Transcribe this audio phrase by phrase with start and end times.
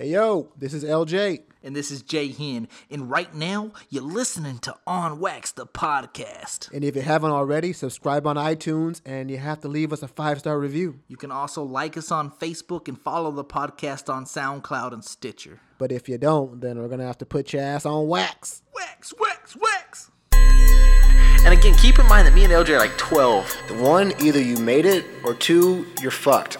[0.00, 1.42] Hey yo, this is LJ.
[1.60, 2.68] And this is Jay Hen.
[2.88, 6.72] And right now, you're listening to On Wax, the podcast.
[6.72, 10.06] And if you haven't already, subscribe on iTunes and you have to leave us a
[10.06, 11.00] five star review.
[11.08, 15.58] You can also like us on Facebook and follow the podcast on SoundCloud and Stitcher.
[15.78, 18.62] But if you don't, then we're gonna have to put your ass on wax.
[18.72, 20.12] Wax, wax, wax.
[20.32, 23.80] And again, keep in mind that me and LJ are like 12.
[23.80, 26.58] One, either you made it, or two, you're fucked.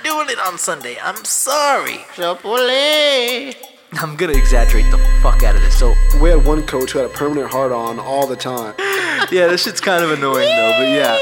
[0.00, 0.96] I'm not doing it on Sunday.
[1.02, 1.98] I'm sorry.
[2.14, 3.54] Chapole.
[3.94, 5.78] I'm gonna exaggerate the fuck out of this.
[5.78, 8.74] So, We had one coach who had a permanent hard on all the time.
[8.78, 11.18] yeah, this shit's kind of annoying though, but yeah.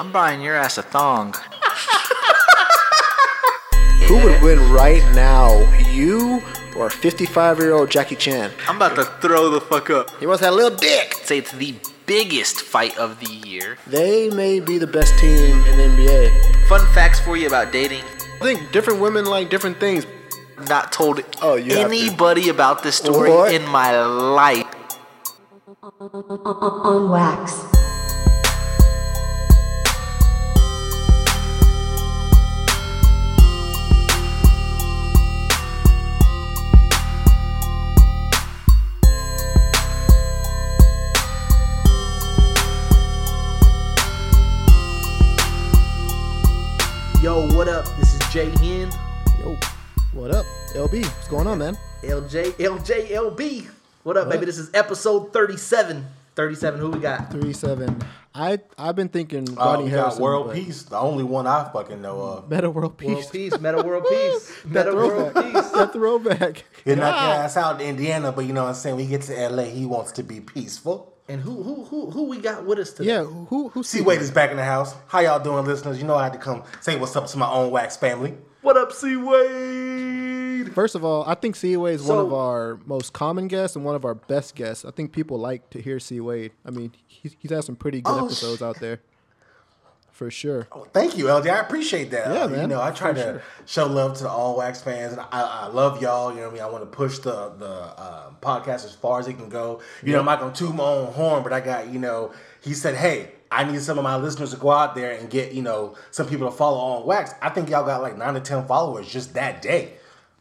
[0.00, 1.34] I'm buying your ass a thong.
[4.08, 6.42] Who would win right now, you
[6.76, 8.50] or 55 year old Jackie Chan?
[8.66, 10.10] I'm about to throw the fuck up.
[10.18, 11.14] He wants that little dick.
[11.22, 11.76] Say it's the
[12.06, 13.76] biggest fight of the year.
[13.86, 16.57] They may be the best team in the NBA.
[16.68, 18.02] Fun facts for you about dating.
[18.40, 20.06] I think different women like different things.
[20.68, 21.96] Not told Oh, you have to.
[21.96, 23.54] anybody about this story What?
[23.54, 24.66] in my life.
[25.80, 27.77] on wax.
[47.28, 47.84] Yo, what up?
[47.98, 48.90] This is Jay Hen,
[49.40, 49.54] Yo,
[50.14, 50.46] what up?
[50.72, 51.76] LB, what's going on, man?
[52.00, 53.68] LJ, LJ, LB.
[54.02, 54.46] What up, baby?
[54.46, 56.06] This is episode 37.
[56.34, 57.30] 37, who we got?
[57.30, 58.00] 37.
[58.34, 60.18] I I've been thinking Oh, Rodney we Harrison.
[60.18, 62.48] got World Peace, the only one I fucking know of.
[62.48, 63.08] Metta World Peace.
[63.10, 64.62] World Peace, Metta World Peace.
[64.64, 65.52] That Metta World throwback.
[65.52, 65.70] Peace.
[65.72, 66.64] That throwback.
[66.86, 68.96] He knocked your ass out in Indiana, but you know what I'm saying?
[68.96, 71.12] When he gets to LA, he wants to be peaceful.
[71.30, 73.10] And who who who who we got with us today?
[73.10, 74.94] Yeah, who who C Wade is back in the house.
[75.08, 75.98] How y'all doing, listeners?
[76.00, 78.34] You know I had to come say what's up to my own wax family.
[78.62, 80.72] What up, C Wade?
[80.74, 83.84] First of all, I think C Wade is one of our most common guests and
[83.84, 84.86] one of our best guests.
[84.86, 86.52] I think people like to hear C Wade.
[86.64, 89.00] I mean, he's, he's had some pretty good Oh, episodes out there,
[90.18, 90.66] for sure.
[90.72, 91.48] Oh, thank you, LJ.
[91.48, 92.34] I appreciate that.
[92.34, 93.42] Yeah, Uh, man, You know, I try for to sure.
[93.66, 96.30] show love to the all wax fans, and I, I love y'all.
[96.30, 96.62] You know what I mean?
[96.62, 99.80] I want to push the the uh, podcast as far as it can go.
[100.02, 102.32] You know, I'm not gonna toot my own horn, but I got you know.
[102.60, 105.52] He said, "Hey, I need some of my listeners to go out there and get
[105.52, 108.40] you know some people to follow on wax." I think y'all got like nine to
[108.40, 109.92] ten followers just that day.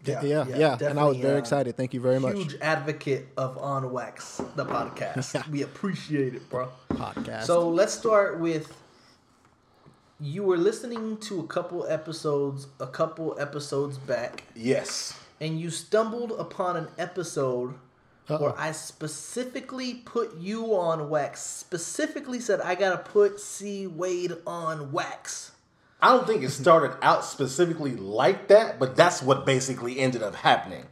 [0.06, 0.78] Yeah, yeah, yeah.
[0.82, 1.76] and I was very uh, excited.
[1.76, 2.36] Thank you very much.
[2.36, 5.50] Huge advocate of On Wax, the podcast.
[5.52, 6.70] we appreciate it, bro.
[6.92, 7.44] Podcast.
[7.44, 8.74] So let's start with
[10.20, 15.14] you were listening to a couple episodes, a couple episodes back, Yes.
[15.40, 17.76] and you stumbled upon an episode
[18.30, 18.42] Uh-oh.
[18.42, 21.42] where I specifically put you on wax.
[21.42, 25.52] Specifically said I gotta put C Wade on wax.
[26.02, 30.36] I don't think it started out specifically like that, but that's what basically ended up
[30.36, 30.86] happening.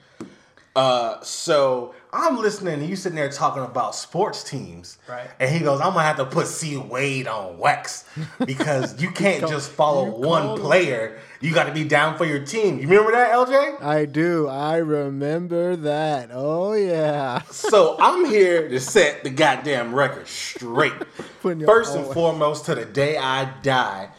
[0.76, 5.30] Uh, so I'm listening, and you sitting there talking about sports teams, Right.
[5.40, 8.04] And he goes, "I'm gonna have to put C Wade on wax
[8.46, 10.66] because you can't just follow one called him.
[10.66, 11.20] player.
[11.40, 12.80] You got to be down for your team.
[12.80, 13.82] You remember that, LJ?
[13.84, 14.48] I do.
[14.48, 16.30] I remember that.
[16.34, 17.42] Oh yeah.
[17.52, 20.94] So I'm here to set the goddamn record straight.
[21.42, 24.10] First and own- foremost, to the day I die,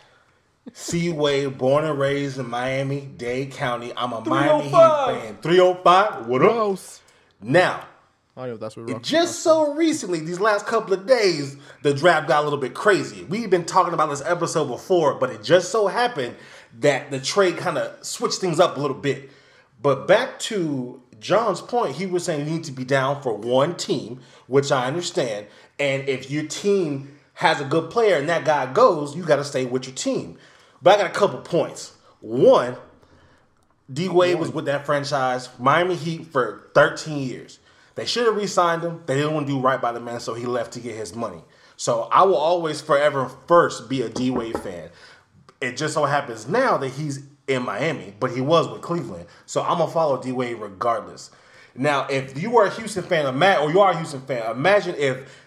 [0.78, 3.94] C Wade, born and raised in Miami Dade County.
[3.97, 5.38] I'm a Miami Heat oh fan.
[5.41, 6.26] 305.
[6.26, 6.78] What up?
[7.41, 7.87] Now,
[8.37, 12.28] I know that's what we're just so recently, these last couple of days, the draft
[12.28, 13.25] got a little bit crazy.
[13.25, 16.37] We've been talking about this episode before, but it just so happened
[16.81, 19.31] that the trade kind of switched things up a little bit.
[19.81, 23.76] But back to John's point, he was saying you need to be down for one
[23.76, 25.47] team, which I understand.
[25.78, 29.44] And if your team has a good player and that guy goes, you got to
[29.44, 30.37] stay with your team.
[30.82, 31.94] But I got a couple points.
[32.20, 32.76] One,
[33.92, 37.59] D Wade was with that franchise, Miami Heat, for 13 years.
[37.94, 39.03] They should have re-signed him.
[39.06, 41.14] They didn't want to do right by the man, so he left to get his
[41.14, 41.42] money.
[41.76, 44.91] So I will always, forever, first be a D Wade fan.
[45.60, 49.26] It just so happens now that he's in Miami, but he was with Cleveland.
[49.47, 51.31] So I'm gonna follow D Wade regardless.
[51.75, 55.45] Now, if you are a Houston fan, or you are a Houston fan, imagine if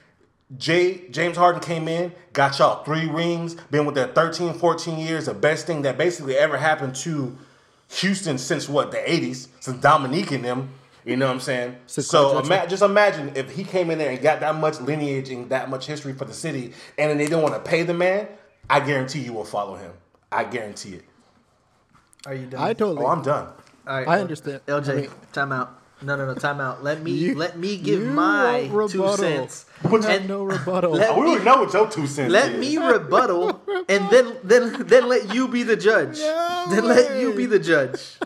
[0.58, 5.26] Jay, James Harden came in, got y'all three rings, been with that 13, 14 years,
[5.28, 7.38] the best thing that basically ever happened to
[7.90, 10.70] Houston since what, the 80s, since Dominique and them,
[11.06, 11.76] you know what I'm saying?
[11.86, 15.30] Since so ima- just imagine if he came in there and got that much lineage
[15.30, 17.94] and that much history for the city, and then they didn't want to pay the
[17.94, 18.28] man,
[18.70, 19.92] I guarantee you will follow him.
[20.32, 21.06] I guarantee it.
[22.26, 22.62] Are you done?
[22.62, 23.06] I totally.
[23.06, 23.48] Oh, I'm done.
[23.88, 24.62] All right, I L- understand.
[24.68, 25.79] LJ, I mean- time out.
[26.02, 26.82] No, no, no, time out.
[26.84, 29.66] Let me You- let me give my want two cents.
[29.84, 30.94] But And no rebuttal.
[30.94, 32.60] let Oh, we already know what your two cents Let is.
[32.60, 36.20] me rebuttal, and then then then let you be the judge.
[36.20, 38.18] No then let you be the judge.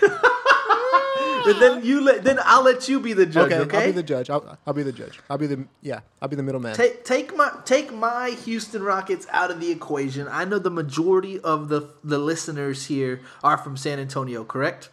[0.02, 3.52] and then you let then I'll let you be the judge.
[3.52, 4.30] Okay, Okay, I'll be the judge.
[4.30, 5.18] I'll, I'll be the judge.
[5.30, 6.00] I'll be the yeah.
[6.20, 6.74] I'll be the middleman.
[6.74, 10.28] Take take my take my Houston Rockets out of the equation.
[10.30, 14.90] I know the majority of the the listeners here are from San Antonio, correct?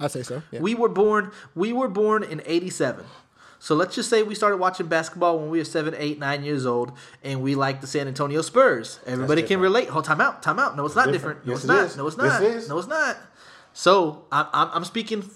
[0.00, 0.42] I say so.
[0.50, 0.60] Yeah.
[0.60, 3.04] We were born we were born in 87.
[3.60, 6.64] So let's just say we started watching basketball when we were seven, eight, nine years
[6.64, 6.92] old,
[7.24, 9.00] and we like the San Antonio Spurs.
[9.04, 9.88] Everybody can relate.
[9.88, 10.76] Hold time out, time out.
[10.76, 11.44] No, it's not different.
[11.44, 11.44] different.
[11.44, 11.84] No, Yes, it's it not.
[11.84, 11.96] is.
[11.96, 12.42] No, it's Yes, not.
[12.42, 12.68] it is.
[12.68, 13.16] No, it's not.
[13.72, 15.28] So I'm, I'm, I'm speaking.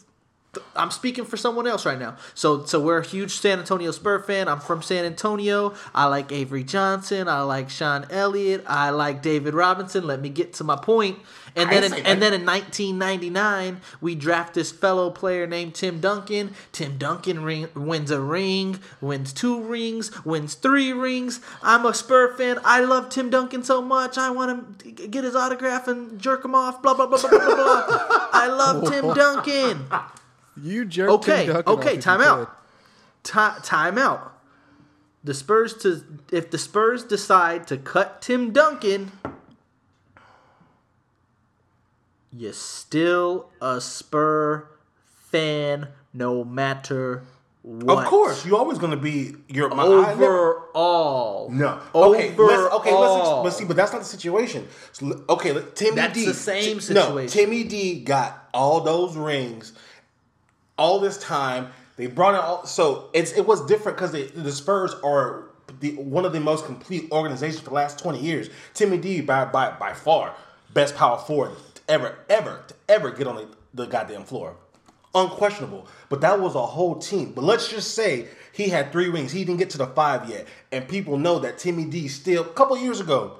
[0.76, 2.16] I'm speaking for someone else right now.
[2.34, 4.49] So so we're a huge San Antonio Spur fan.
[4.49, 5.75] I'm from San Antonio.
[5.94, 7.26] I like Avery Johnson.
[7.26, 8.62] I like Sean Elliott.
[8.66, 10.06] I like David Robinson.
[10.06, 11.19] Let me get to my point.
[11.56, 16.00] And I then in, and then in 1999 we draft this fellow player named Tim
[16.00, 16.55] Duncan.
[16.72, 21.40] Tim Duncan ring, wins a ring, wins two rings, wins three rings.
[21.62, 22.58] I'm a Spur fan.
[22.62, 24.19] I love Tim Duncan so much.
[24.19, 26.82] I want to get his autograph and jerk him off.
[26.82, 27.87] Blah blah blah blah blah blah.
[27.87, 28.28] blah.
[28.32, 29.87] I love Tim Duncan.
[30.60, 31.10] You jerk.
[31.10, 32.50] Okay, Tim Duncan okay, off if time out.
[33.25, 33.62] could.
[33.64, 34.38] Time out.
[35.25, 36.02] The Spurs to
[36.32, 39.12] if the Spurs decide to cut Tim Duncan,
[42.32, 44.66] you're still a Spur
[45.31, 47.22] fan no matter
[47.62, 47.98] what.
[48.02, 51.50] Of course, you're always gonna be your my, I never- Overall.
[51.50, 51.78] No.
[51.94, 52.34] Okay.
[52.37, 52.93] Let's, okay.
[52.94, 53.44] Let's.
[53.44, 53.64] Let's see.
[53.64, 54.66] But that's not the situation.
[54.93, 55.52] So, okay.
[55.52, 56.26] let- Timmy That's D.
[56.26, 57.02] the same Ti- No.
[57.02, 57.28] situation.
[57.28, 59.72] Timmy D got all those rings,
[60.82, 61.69] all this time.
[61.96, 62.67] They brought in all.
[62.67, 65.44] So it's it was different because the Spurs are
[65.81, 68.50] the one of the most complete organizations for the last twenty years.
[68.75, 70.34] Timmy D by by by far
[70.75, 71.52] best power forward
[71.88, 74.56] ever ever to ever get on the, the goddamn floor
[75.14, 75.87] unquestionable.
[76.08, 77.32] But that was a whole team.
[77.32, 79.31] But let's just say he had three rings.
[79.31, 82.49] He didn't get to the five yet, and people know that Timmy D still a
[82.49, 83.38] couple years ago.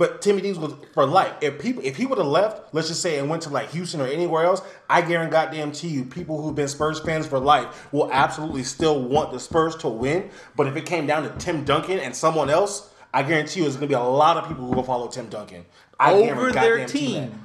[0.00, 1.34] But Timmy D was for life.
[1.42, 4.00] If people, if he would have left, let's just say, and went to like Houston
[4.00, 7.92] or anywhere else, I guarantee goddamn to you, people who've been Spurs fans for life
[7.92, 10.30] will absolutely still want the Spurs to win.
[10.56, 13.76] But if it came down to Tim Duncan and someone else, I guarantee you, there's
[13.76, 15.66] gonna be a lot of people who will follow Tim Duncan.
[15.98, 17.20] I Over their goddamn to you that.
[17.26, 17.42] team.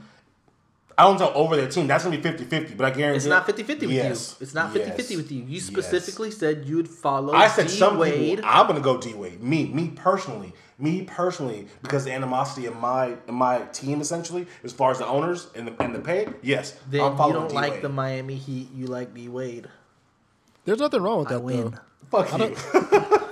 [0.98, 1.88] I don't know over their team.
[1.88, 4.36] That's gonna be 50-50, but I guarantee It's not 50-50 with Yes.
[4.40, 4.44] you.
[4.46, 5.18] It's not 50-50 Yes.
[5.18, 5.40] with you.
[5.40, 5.64] You Yes.
[5.66, 8.38] specifically said you'd follow I said D some Wade.
[8.38, 8.46] people.
[8.50, 9.44] I'm gonna go D Wade.
[9.44, 14.72] Me, me personally, me personally, because the animosity of my in my team essentially, as
[14.72, 16.28] far as the owners and the and the pay.
[16.42, 18.70] Yes, Then I'm you don't D like the Miami Heat.
[18.74, 19.68] You like D Wade.
[20.64, 21.72] There's nothing wrong with I that win.
[22.12, 22.24] though.
[22.24, 22.56] Fuck you.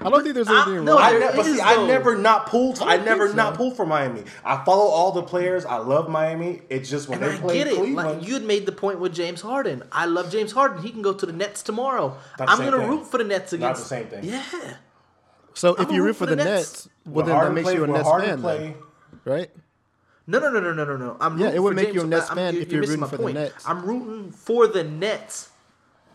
[0.00, 1.02] I don't think there's anything no, wrong.
[1.02, 2.80] I there never, is, see, I never not pulled.
[2.80, 4.24] I, don't never think not pulled for Miami.
[4.44, 5.64] I follow all the players.
[5.66, 6.62] I love Miami.
[6.70, 7.76] It's just when And they I play get it.
[7.76, 8.18] Cleveland.
[8.20, 9.82] Like you had made the point with James Harden.
[9.92, 10.82] I love James Harden.
[10.82, 12.16] He can go to the Nets tomorrow.
[12.38, 14.24] The I'm gonna root for the Nets Not the same thing.
[14.24, 14.42] Yeah.
[15.52, 16.88] So if I'm you root root for for the the Nets, Nets.
[17.04, 18.74] well When then that makes play- you a Nets Harden fan, play- then,
[19.24, 19.50] right?
[20.26, 21.16] No, no, no, no, no, no, no.
[21.20, 21.96] I'm Yeah, it would make James.
[21.96, 23.32] you a Nets fan if you're you're rooting my for the.
[23.32, 23.64] Nets.
[23.66, 25.50] I'm rooting for the Nets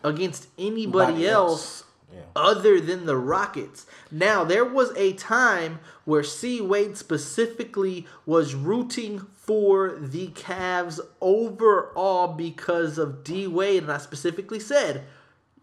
[0.02, 1.84] against anybody else else.
[2.12, 2.20] Yeah.
[2.36, 3.84] other than the Rockets.
[4.12, 6.60] Now, there was a time where C.
[6.60, 13.46] Wade specifically was rooting for the Cavs overall because of D.
[13.46, 15.02] Wade, and I specifically said,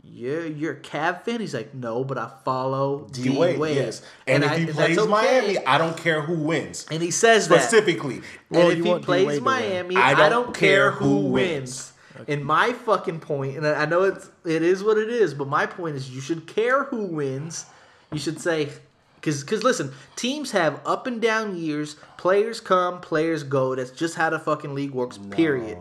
[0.03, 3.77] "You're you're a Cav fan." He's like, "No, but I follow D, D Wade." Wade,
[3.77, 4.01] yes.
[4.27, 5.09] And, if I- he plays okay.
[5.09, 6.85] Miami, I don't care who wins.
[6.91, 9.53] and he says that Specifically, Well, and if he plays Wade to win.
[9.61, 11.92] Miami, I I don't don't, care care who who wins.
[12.15, 12.29] Wins.
[12.29, 15.65] And my fucking point, and I know it's it is what it is, but my
[15.65, 17.65] point is you should care who wins.
[18.11, 18.69] You should say,
[19.15, 21.95] because because listen, teams have up and down years.
[22.17, 23.75] Players come, players go.
[23.75, 25.17] That's just how the fucking league works.
[25.31, 25.77] Period.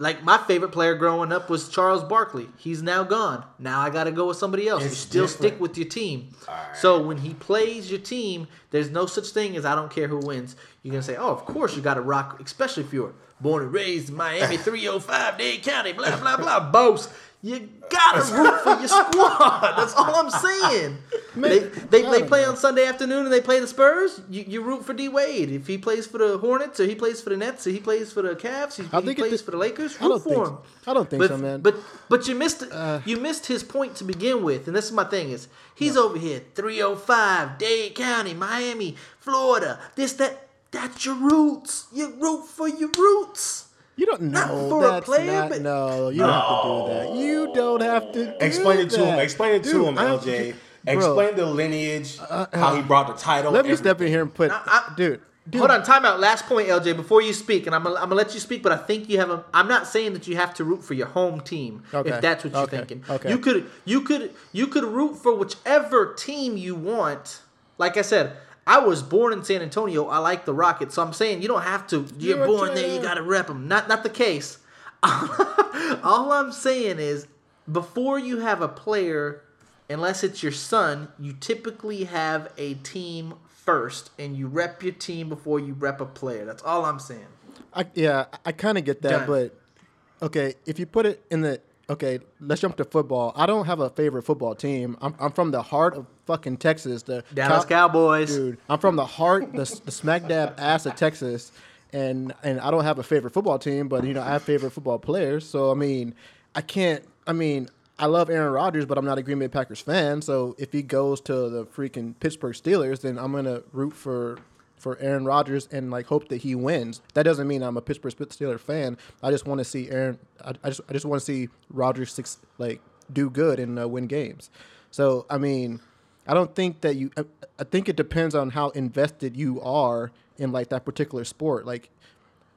[0.00, 2.48] Like my favorite player growing up was Charles Barkley.
[2.56, 3.44] He's now gone.
[3.58, 4.84] Now I got to go with somebody else.
[4.84, 5.52] you still different.
[5.52, 6.28] stick with your team.
[6.74, 10.18] So when he plays your team, there's no such thing as I don't care who
[10.18, 10.54] wins.
[10.82, 13.72] You're gonna say, oh, of course you got to rock, especially if you're born and
[13.72, 17.10] raised in Miami, 305 Dade County, blah blah blah, boast.
[17.40, 19.74] You gotta root for your squad.
[19.76, 20.28] That's all I'm
[20.72, 20.98] saying.
[21.36, 22.50] they they, they play know.
[22.50, 24.20] on Sunday afternoon and they play the Spurs.
[24.28, 25.52] You, you root for D Wade.
[25.52, 28.12] If he plays for the Hornets or he plays for the Nets or he plays
[28.12, 29.96] for the Cavs, he, I think it plays for the Lakers.
[30.00, 30.50] I don't Root think for so.
[30.52, 30.58] him.
[30.88, 31.60] I don't think but, so, man.
[31.60, 31.76] But
[32.08, 35.04] but you missed Uh, you missed his point to begin with, and this is my
[35.04, 39.78] thing: is he's over here, 305, Dade County, Miami, Florida.
[39.94, 41.86] This that that's your roots.
[41.92, 43.66] You root for your roots.
[43.96, 44.68] You don't know.
[44.68, 45.48] for a That's player, not.
[45.48, 47.16] but- No, you don't have to do that.
[47.16, 48.24] You don't have to.
[48.26, 49.18] Do Explain it to him.
[49.18, 50.54] Explain it to him, I- LJ.
[50.84, 53.50] Bro, Explain the lineage, uh, uh, how he brought the title.
[53.52, 55.20] Let me step in here and put, I- I- dude.
[55.50, 56.20] Dude, Hold on, time out.
[56.20, 58.70] Last point, LJ, before you speak, and I'm gonna, I'm gonna let you speak, but
[58.70, 59.44] I think you have a.
[59.54, 62.44] I'm not saying that you have to root for your home team Okay, if that's
[62.44, 63.02] what you're okay, thinking.
[63.08, 63.30] okay.
[63.30, 67.40] You could you could you could root for whichever team you want.
[67.78, 68.32] Like I said,
[68.68, 70.08] I was born in San Antonio.
[70.08, 72.06] I like the Rockets, so I'm saying you don't have to.
[72.18, 72.94] You're, You're born there.
[72.94, 73.66] You got to rep them.
[73.66, 74.58] Not not the case.
[75.02, 77.26] All I'm saying is,
[77.70, 79.42] before you have a player,
[79.88, 85.30] unless it's your son, you typically have a team first, and you rep your team
[85.30, 86.44] before you rep a player.
[86.44, 87.26] That's all I'm saying.
[87.72, 89.26] I, yeah, I kind of get that, Done.
[89.26, 93.32] but okay, if you put it in the okay, let's jump to football.
[93.34, 94.98] I don't have a favorite football team.
[95.00, 98.28] I'm, I'm from the heart of fucking Texas, the Dallas Cow- Cowboys.
[98.36, 98.58] dude.
[98.68, 101.50] I'm from the heart, the, the smack dab ass of Texas,
[101.92, 104.70] and and I don't have a favorite football team, but you know I have favorite
[104.70, 105.48] football players.
[105.48, 106.14] So I mean,
[106.54, 107.02] I can't.
[107.26, 107.68] I mean,
[107.98, 110.20] I love Aaron Rodgers, but I'm not a Green Bay Packers fan.
[110.22, 114.38] So if he goes to the freaking Pittsburgh Steelers, then I'm gonna root for
[114.76, 117.00] for Aaron Rodgers and like hope that he wins.
[117.14, 118.96] That doesn't mean I'm a Pittsburgh Steelers fan.
[119.22, 120.18] I just want to see Aaron.
[120.44, 122.80] I, I just I just want to see Rodgers six, like
[123.12, 124.50] do good and uh, win games.
[124.90, 125.80] So I mean,
[126.28, 127.10] I don't think that you.
[127.16, 127.24] I,
[127.58, 131.66] I think it depends on how invested you are in like that particular sport.
[131.66, 131.88] Like,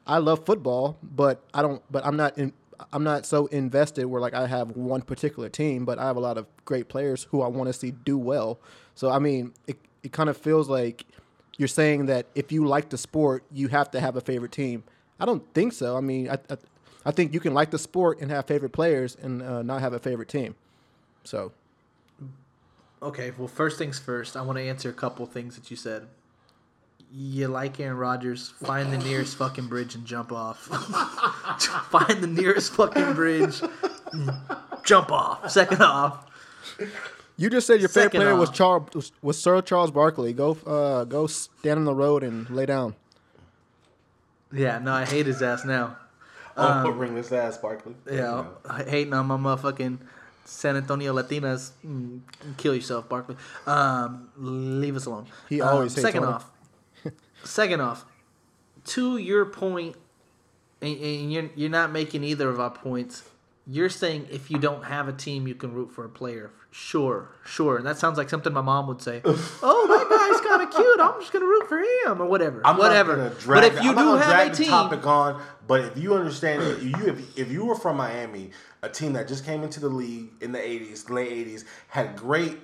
[0.05, 1.81] I love football, but I don't.
[1.89, 2.53] But I'm not in.
[2.91, 6.19] I'm not so invested where like I have one particular team, but I have a
[6.19, 8.59] lot of great players who I want to see do well.
[8.93, 11.05] So I mean, it it kind of feels like
[11.57, 14.83] you're saying that if you like the sport, you have to have a favorite team.
[15.19, 15.95] I don't think so.
[15.95, 16.57] I mean, I I,
[17.05, 19.93] I think you can like the sport and have favorite players and uh, not have
[19.93, 20.55] a favorite team.
[21.23, 21.51] So
[23.03, 26.07] Okay, well, first things first, I want to answer a couple things that you said.
[27.13, 30.59] You like Aaron Rodgers, find the nearest fucking bridge and jump off.
[31.89, 33.59] find the nearest fucking bridge,
[34.85, 35.49] jump off.
[35.51, 36.25] Second off,
[37.35, 38.49] You just said your favorite Second player was.
[38.51, 40.31] Charles was, was Sir Charles Barkley.
[40.31, 42.95] Go uh, go stand on the road and lay down.
[44.53, 45.97] yeah, no, I hate his ass now.
[46.55, 47.95] Oh, ring this ass, Barkley.
[48.09, 48.45] Yeah,
[48.87, 49.97] hating on my motherfucking
[50.51, 51.71] San Antonio Latinas.
[51.85, 52.21] Mm,
[52.57, 53.35] kill yourself, Barkley.
[53.65, 55.27] Um, leave us alone.
[55.49, 56.45] He Um, always second off.
[57.43, 58.05] second off,
[58.85, 59.95] to your point,
[60.81, 63.23] and, and you're you're not making either of our points.
[63.67, 66.51] You're saying if you don't have a team, you can root for a player.
[66.71, 69.21] Sure, sure, and that sounds like something my mom would say.
[69.25, 70.99] oh, that guy's kind of cute.
[70.99, 72.61] I'm just gonna root for him or whatever.
[72.65, 73.17] I'm whatever.
[73.17, 75.05] Not gonna drag but if you I'm do gonna have drag a the team, topic
[75.05, 75.41] on,
[75.71, 78.49] but if you understand, if you if, if you were from Miami,
[78.81, 82.57] a team that just came into the league in the '80s, late '80s, had great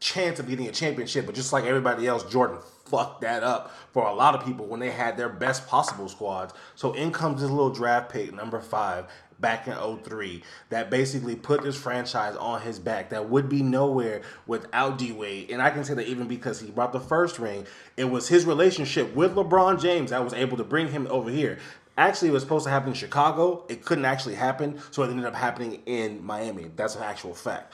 [0.00, 2.56] chance of getting a championship, but just like everybody else, Jordan
[2.86, 6.54] fucked that up for a lot of people when they had their best possible squads.
[6.74, 9.08] So in comes this little draft pick, number five,
[9.38, 14.22] back in 03, that basically put this franchise on his back that would be nowhere
[14.46, 15.50] without D Wade.
[15.50, 17.66] And I can say that even because he brought the first ring,
[17.98, 21.58] it was his relationship with LeBron James that was able to bring him over here.
[21.98, 23.64] Actually, it was supposed to happen in Chicago.
[23.68, 26.70] It couldn't actually happen, so it ended up happening in Miami.
[26.76, 27.72] That's an actual fact.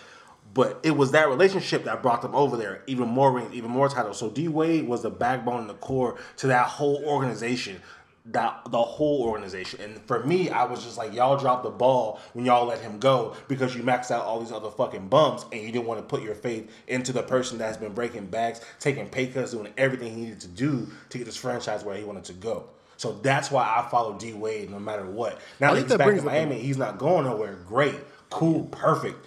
[0.54, 2.82] But it was that relationship that brought them over there.
[2.86, 4.18] Even more rings, even more titles.
[4.18, 7.80] So D Wade was the backbone and the core to that whole organization.
[8.26, 9.80] That the whole organization.
[9.80, 13.00] And for me, I was just like, y'all dropped the ball when y'all let him
[13.00, 16.06] go because you maxed out all these other fucking bums and you didn't want to
[16.06, 20.14] put your faith into the person that's been breaking backs, taking pay cuts, doing everything
[20.14, 22.68] he needed to do to get this franchise where he wanted to go.
[23.02, 25.40] So that's why I follow D Wade no matter what.
[25.58, 27.56] Now I that he's that back in Miami, he's not going nowhere.
[27.66, 27.96] Great,
[28.30, 29.26] cool, perfect.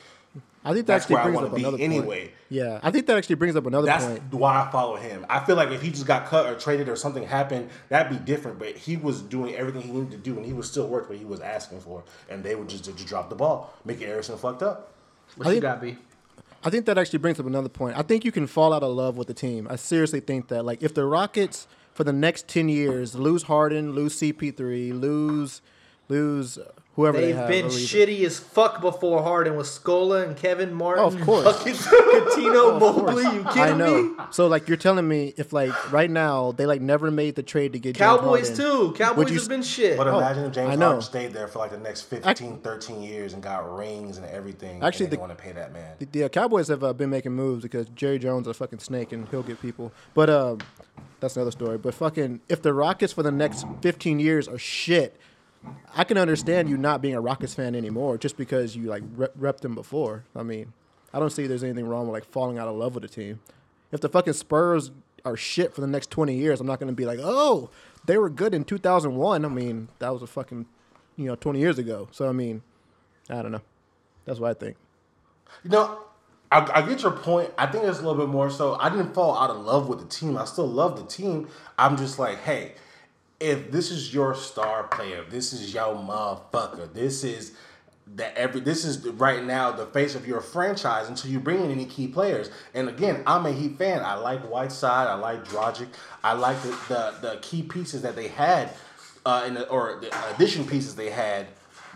[0.63, 2.20] I think that That's actually where I brings wanna up be another anyway.
[2.22, 2.32] point.
[2.48, 4.34] Yeah, I think that actually brings up another That's point.
[4.34, 5.25] why I follow him.
[5.27, 8.24] I feel like if he just got cut or traded or something happened, that'd be
[8.24, 8.60] different.
[8.60, 11.17] But he was doing everything he needed to do, and he was still worth what
[11.17, 12.01] he was asking for.
[12.29, 14.94] And they would just, just drop the ball, making Harrison fucked up.
[15.36, 15.98] what I you think- got, B?
[16.63, 17.98] I think that actually brings up another point.
[17.98, 19.67] I think you can fall out of love with the team.
[19.70, 20.63] I seriously think that.
[20.63, 25.62] Like, if the Rockets for the next ten years lose Harden, lose CP3, lose
[26.08, 26.60] lose
[26.96, 31.04] whoever they They've been shitty as fuck before Harden with Scola and Kevin Martin.
[31.04, 31.44] Oh, of course.
[31.58, 33.24] Fucking Cuttino Of course.
[33.24, 33.24] Mobley.
[33.24, 34.04] You kidding I know.
[34.04, 34.16] me?
[34.30, 37.74] So like you're telling me if like right now they like never made the trade
[37.74, 38.94] to get James Cowboys Harden, too.
[38.98, 39.98] Cowboys you have been shit.
[39.98, 43.34] But imagine if James Oh, Harden stayed there for like the next 15, 13 years
[43.34, 44.84] and got rings and everything.
[44.84, 45.96] Actually, and they the- want to pay that man.
[46.00, 49.12] The, the Cowboys have uh, been making moves because Jerry Jones is a fucking snake
[49.12, 49.92] and he'll get people.
[50.14, 50.60] But um,
[51.20, 51.78] that's another story.
[51.78, 55.16] But fucking, if the Rockets for the next 15 years are shit,
[55.96, 59.34] I can understand you not being a Rockets fan anymore just because you like rep,
[59.36, 60.24] rep them before.
[60.36, 60.74] I mean,
[61.14, 63.40] I don't see there's anything wrong with like falling out of love with a team.
[63.92, 64.92] If the fucking Spurs
[65.24, 67.70] are shit for the next 20 years, I'm not going to be like, oh,
[68.06, 69.46] they were good in 2001.
[69.46, 70.66] I mean, that was a fucking,
[71.16, 72.08] you know, 20 years ago.
[72.12, 72.62] So, I mean,
[73.30, 73.62] I don't know.
[74.26, 74.76] That's what I think.
[75.64, 76.00] You know,
[76.56, 77.52] I, I get your point.
[77.58, 78.76] I think it's a little bit more so.
[78.76, 80.38] I didn't fall out of love with the team.
[80.38, 81.50] I still love the team.
[81.78, 82.76] I'm just like, hey,
[83.42, 86.94] if this is your star player, this is your motherfucker.
[86.94, 87.52] This is
[88.16, 91.72] that every this is right now the face of your franchise until you bring in
[91.72, 92.50] any key players.
[92.74, 94.02] And again, I'm a Heat fan.
[94.02, 95.08] I like Whiteside.
[95.08, 95.88] I like Dragic.
[96.24, 98.70] I like the the, the key pieces that they had
[99.26, 101.48] uh, in the, or the addition pieces they had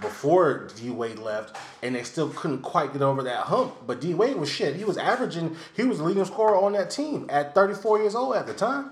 [0.01, 3.75] before D Wade left, and they still couldn't quite get over that hump.
[3.85, 4.75] But D Wade was shit.
[4.75, 5.55] He was averaging.
[5.75, 8.91] He was leading scorer on that team at 34 years old at the time.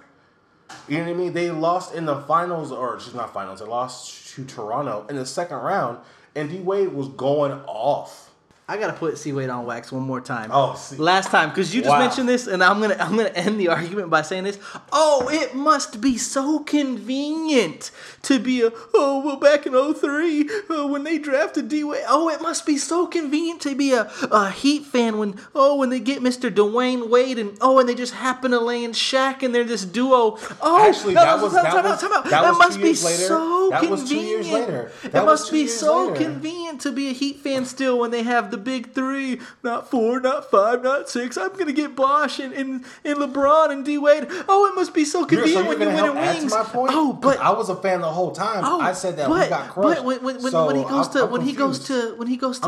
[0.88, 1.34] You know what I mean?
[1.34, 3.60] They lost in the finals, or just not finals.
[3.60, 6.00] They lost to Toronto in the second round,
[6.36, 8.27] and D Wade was going off.
[8.70, 10.50] I gotta put C Wade on wax one more time.
[10.54, 12.00] Oh, see- last time because you just Wow.
[12.00, 14.60] mentioned this, and I'm gonna I'm gonna end the argument by saying this.
[14.92, 17.92] Oh, it must be so convenient
[18.24, 22.04] to be a oh well back in 03 uh, when they drafted D Wade.
[22.10, 25.90] Oh, it must be so convenient to be a, a Heat fan when oh when
[25.90, 26.52] they get Mr.
[26.54, 30.38] Dwyane Wade and oh and they just happen to land Shaq and they're this duo.
[30.62, 32.26] Oh, Actually, no, that was- time that out, was- time out.
[32.26, 33.28] that It was must be years later.
[33.28, 34.10] so That was convenient.
[34.44, 34.92] two years later.
[35.06, 36.16] It That was must be so later.
[36.26, 40.20] convenient to be a Heat fan still when they have the big three, not four,
[40.20, 41.38] not five, not six.
[41.38, 44.28] I'm gonna get Bosh and, and, and LeBron and D Wade.
[44.48, 46.54] Oh, it must be so so convenient you're when you win in to wings.
[46.70, 46.92] point?
[46.94, 48.64] Oh, but I was a fan the whole time.
[48.66, 49.98] oh, I said that but, we got crushed.
[49.98, 52.14] But when, when, when, So, when he goes I'm- to I'm when he goes to
[52.18, 52.68] when he goes to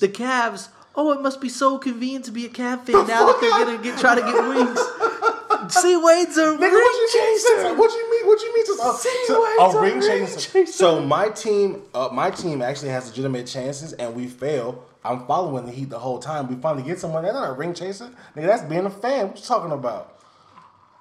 [0.00, 0.68] the Cavs.
[0.98, 3.76] Oh, it must be so convenient to be a Cav fan now that they're gonna
[3.82, 4.80] get try to get wings.
[5.68, 7.74] See, Wade's a Nigga, ring what chaser.
[7.74, 8.26] What you mean?
[8.26, 8.64] What you mean?
[8.66, 10.40] To, uh, to- Wade's a a ring ring chaser.
[10.40, 10.72] chaser.
[10.72, 14.85] So my team, uh, my team actually has legitimate chances, and we fail.
[15.06, 16.48] I'm following the Heat the whole time.
[16.48, 17.22] We finally get someone.
[17.22, 18.46] That's not a ring chaser, nigga.
[18.46, 19.28] That's being a fan.
[19.28, 20.20] What you talking about?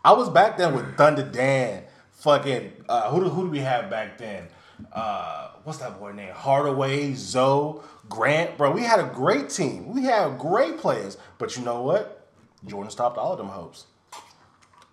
[0.04, 1.84] I was back then with Thunder Dan.
[2.12, 4.48] Fucking uh, who do who do we have back then?
[4.92, 6.34] Uh, what's that boy name?
[6.34, 8.58] Hardaway, Zo, Grant.
[8.58, 9.94] Bro, we had a great team.
[9.94, 11.18] We had great players.
[11.38, 12.30] But you know what?
[12.66, 13.86] Jordan stopped all of them hopes.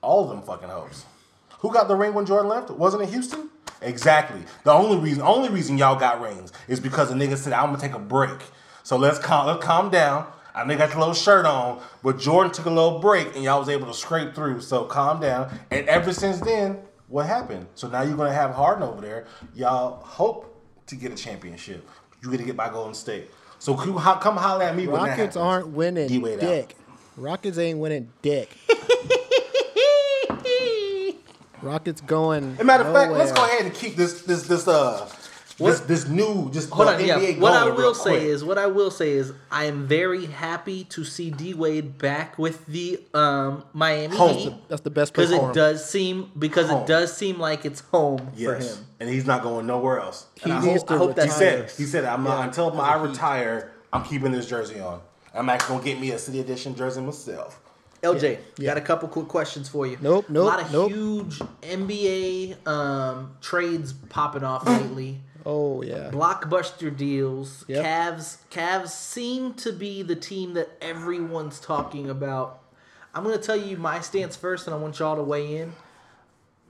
[0.00, 1.04] All of them fucking hopes.
[1.60, 2.70] Who got the ring when Jordan left?
[2.70, 3.50] Wasn't it Houston?
[3.80, 4.42] Exactly.
[4.64, 7.78] The only reason, only reason y'all got rings is because the nigga said, "I'm gonna
[7.78, 8.40] take a break."
[8.82, 10.26] So let's calm, let's calm down.
[10.54, 13.42] I know you got the little shirt on, but Jordan took a little break and
[13.42, 14.60] y'all was able to scrape through.
[14.60, 15.50] So calm down.
[15.70, 17.66] And ever since then, what happened?
[17.74, 19.26] So now you're gonna have Harden over there.
[19.54, 21.88] Y'all hope to get a championship.
[22.22, 23.30] You're gonna get by Golden State.
[23.58, 26.40] So come, holler at me when Rockets aren't winning D-Wade out.
[26.40, 26.76] dick.
[27.16, 28.56] Rockets ain't winning dick.
[31.62, 32.54] Rockets going.
[32.54, 35.08] As a matter of fact, let's go ahead and keep this this this uh
[35.62, 37.40] this this new just Hold on, NBA yeah.
[37.40, 38.22] What I will say quick.
[38.22, 42.38] is, what I will say is, I am very happy to see D Wade back
[42.38, 44.36] with the um, Miami Home.
[44.36, 45.52] Heat That's the best because it him.
[45.52, 46.82] does seem because Home.
[46.82, 48.86] it does seem like it's home yes, for him.
[49.00, 50.26] and he's not going nowhere else.
[50.42, 52.94] He I needs hope- to I hope He said he said I'm not until I
[53.02, 53.72] retire.
[53.92, 55.00] I'm keeping this jersey on.
[55.34, 57.58] I'm actually gonna get me a City Edition jersey myself.
[58.02, 58.66] LJ, Yeah.
[58.66, 59.96] got a couple quick questions for you.
[60.00, 60.90] Nope, nope, A lot of nope.
[60.90, 65.20] huge NBA um, trades popping off lately.
[65.44, 66.10] Oh yeah.
[66.12, 67.64] Blockbuster deals.
[67.68, 67.84] Yep.
[67.84, 68.36] Cavs.
[68.50, 72.60] Cavs seem to be the team that everyone's talking about.
[73.14, 75.72] I'm gonna tell you my stance first, and I want y'all to weigh in.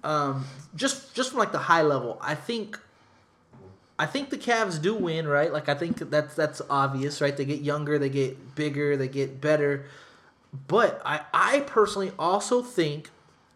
[0.03, 2.79] Um, just just from like the high level, I think.
[3.99, 5.53] I think the Cavs do win, right?
[5.53, 7.37] Like I think that's that's obvious, right?
[7.37, 9.85] They get younger, they get bigger, they get better.
[10.67, 13.11] But I I personally also think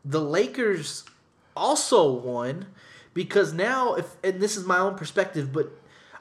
[0.05, 1.05] the Lakers
[1.57, 2.67] also won
[3.17, 5.73] because now if and this is my own perspective, but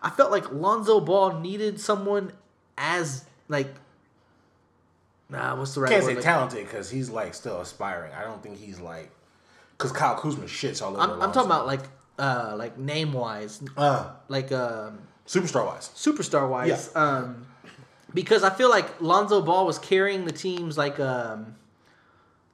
[0.01, 2.31] I felt like Lonzo Ball needed someone
[2.77, 3.67] as like
[5.29, 6.10] nah, what's the right Can't word?
[6.10, 8.13] say Like, talented because he's like still aspiring.
[8.13, 9.12] I don't think he's like
[9.77, 11.01] because Kyle Kuzma shits all over.
[11.01, 11.81] I'm, I'm talking about like
[12.17, 15.89] uh like name wise, uh, like um superstar wise.
[15.95, 16.95] superstar wise.
[16.95, 17.45] Um,
[18.13, 21.55] because I feel like Lonzo Ball was carrying the teams like um,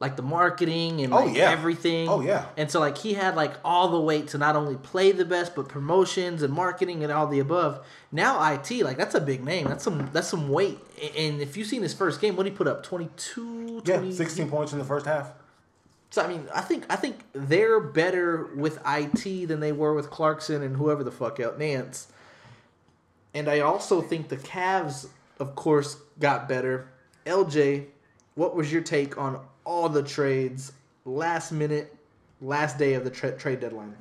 [0.01, 1.49] like the marketing and Oh, like yeah.
[1.51, 2.09] everything.
[2.09, 2.47] Oh, yeah.
[2.57, 5.55] And so like he had like all the weight to not only play the best
[5.55, 7.85] but promotions and marketing and all the above.
[8.11, 9.67] Now IT like that's a big name.
[9.67, 10.79] That's some that's some weight.
[11.17, 14.49] And if you've seen his first game, what did he put up 22 Yeah, 16
[14.49, 15.31] points in the first half.
[16.09, 20.09] so I mean, I think I think they're better with IT than they were with
[20.09, 22.07] Clarkson and whoever the fuck out Nance.
[23.33, 25.07] And I also think the Cavs,
[25.39, 26.87] of course, got better.
[27.25, 27.85] LJ,
[28.35, 30.71] what was your take on all the trades
[31.05, 31.95] last minute,
[32.41, 33.95] last day of the tra- trade deadline?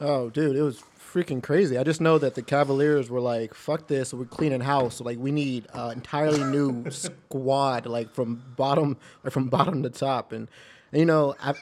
[0.00, 1.78] Oh, dude, it was freaking crazy.
[1.78, 5.00] I just know that the Cavaliers were like, "Fuck this, we're cleaning house.
[5.00, 10.32] Like, we need uh, entirely new squad, like from bottom, like from bottom to top."
[10.32, 10.48] And,
[10.92, 11.54] and you know, I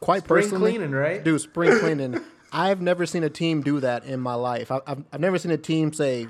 [0.00, 1.22] quite Spring personally, cleaning, right?
[1.22, 2.20] Dude, spring cleaning.
[2.52, 4.72] I've never seen a team do that in my life.
[4.72, 6.26] I've I've never seen a team say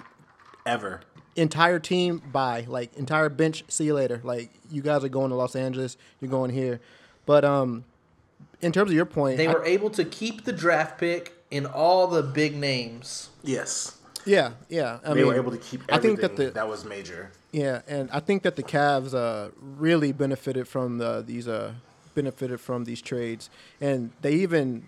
[0.66, 1.00] Ever.
[1.36, 5.36] Entire team bye like entire bench see you later like you guys are going to
[5.36, 6.80] los angeles you're going here
[7.24, 7.84] but um
[8.60, 11.66] in terms of your point They I- were able to keep the draft pick in
[11.66, 13.30] all the big names.
[13.42, 13.96] Yes.
[14.26, 16.84] yeah yeah I They mean, were able to keep I think that the that was
[16.84, 17.30] major.
[17.52, 21.72] yeah and i think that the Cavs uh really benefited from the these uh
[22.14, 24.86] benefited from these trades and they even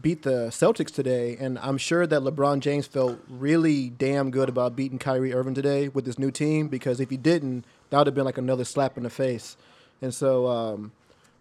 [0.00, 4.76] beat the Celtics today, and I'm sure that LeBron James felt really damn good about
[4.76, 8.14] beating Kyrie Irving today with this new team because if he didn't, that would have
[8.14, 9.56] been like another slap in the face.
[10.00, 10.92] And so, um,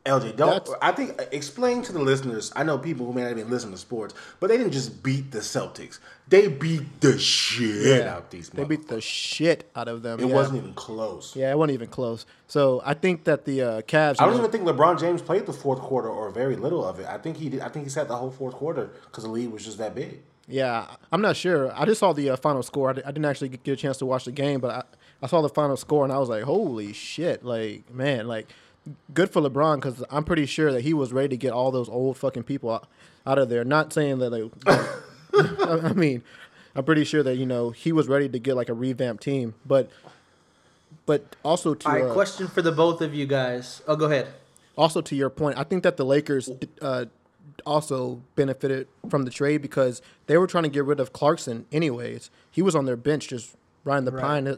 [0.09, 0.49] LJ, don't.
[0.49, 2.51] That's- I think explain to the listeners.
[2.55, 5.31] I know people who may not even listen to sports, but they didn't just beat
[5.31, 5.99] the Celtics.
[6.27, 8.49] They beat the shit out of these.
[8.49, 10.19] they beat the shit out of them.
[10.19, 10.33] It yeah.
[10.33, 11.35] wasn't even close.
[11.35, 12.25] Yeah, it wasn't even close.
[12.47, 14.17] So I think that the uh, Cavs.
[14.19, 16.99] I don't know- even think LeBron James played the fourth quarter or very little of
[16.99, 17.07] it.
[17.07, 17.61] I think he did.
[17.61, 20.21] I think he sat the whole fourth quarter because the lead was just that big.
[20.51, 21.71] Yeah, I'm not sure.
[21.79, 22.89] I just saw the uh, final score.
[22.89, 24.83] I, di- I didn't actually get a chance to watch the game, but I,
[25.21, 27.45] I saw the final score and I was like, holy shit!
[27.45, 28.47] Like, man, like,
[29.13, 31.89] good for LeBron because I'm pretty sure that he was ready to get all those
[31.89, 32.87] old fucking people out,
[33.25, 33.63] out of there.
[33.63, 34.51] Not saying that like,
[35.85, 36.23] I mean,
[36.75, 39.55] I'm pretty sure that you know he was ready to get like a revamped team,
[39.65, 39.89] but
[41.05, 43.81] but also to All right, uh, question for the both of you guys.
[43.87, 44.27] Oh, go ahead.
[44.77, 46.49] also to your point, I think that the Lakers
[46.81, 47.05] uh,
[47.65, 52.29] also benefited from the trade because they were trying to get rid of Clarkson anyways.
[52.49, 54.57] He was on their bench just riding the pine,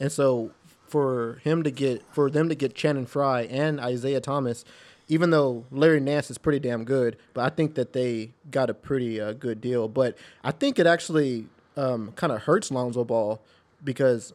[0.00, 0.50] and so
[0.90, 4.64] for him to get for them to get Channing Frye and Isaiah Thomas,
[5.08, 8.74] even though Larry Nance is pretty damn good, but I think that they got a
[8.74, 9.88] pretty uh, good deal.
[9.88, 13.40] But I think it actually um, kind of hurts Lonzo Ball
[13.82, 14.32] because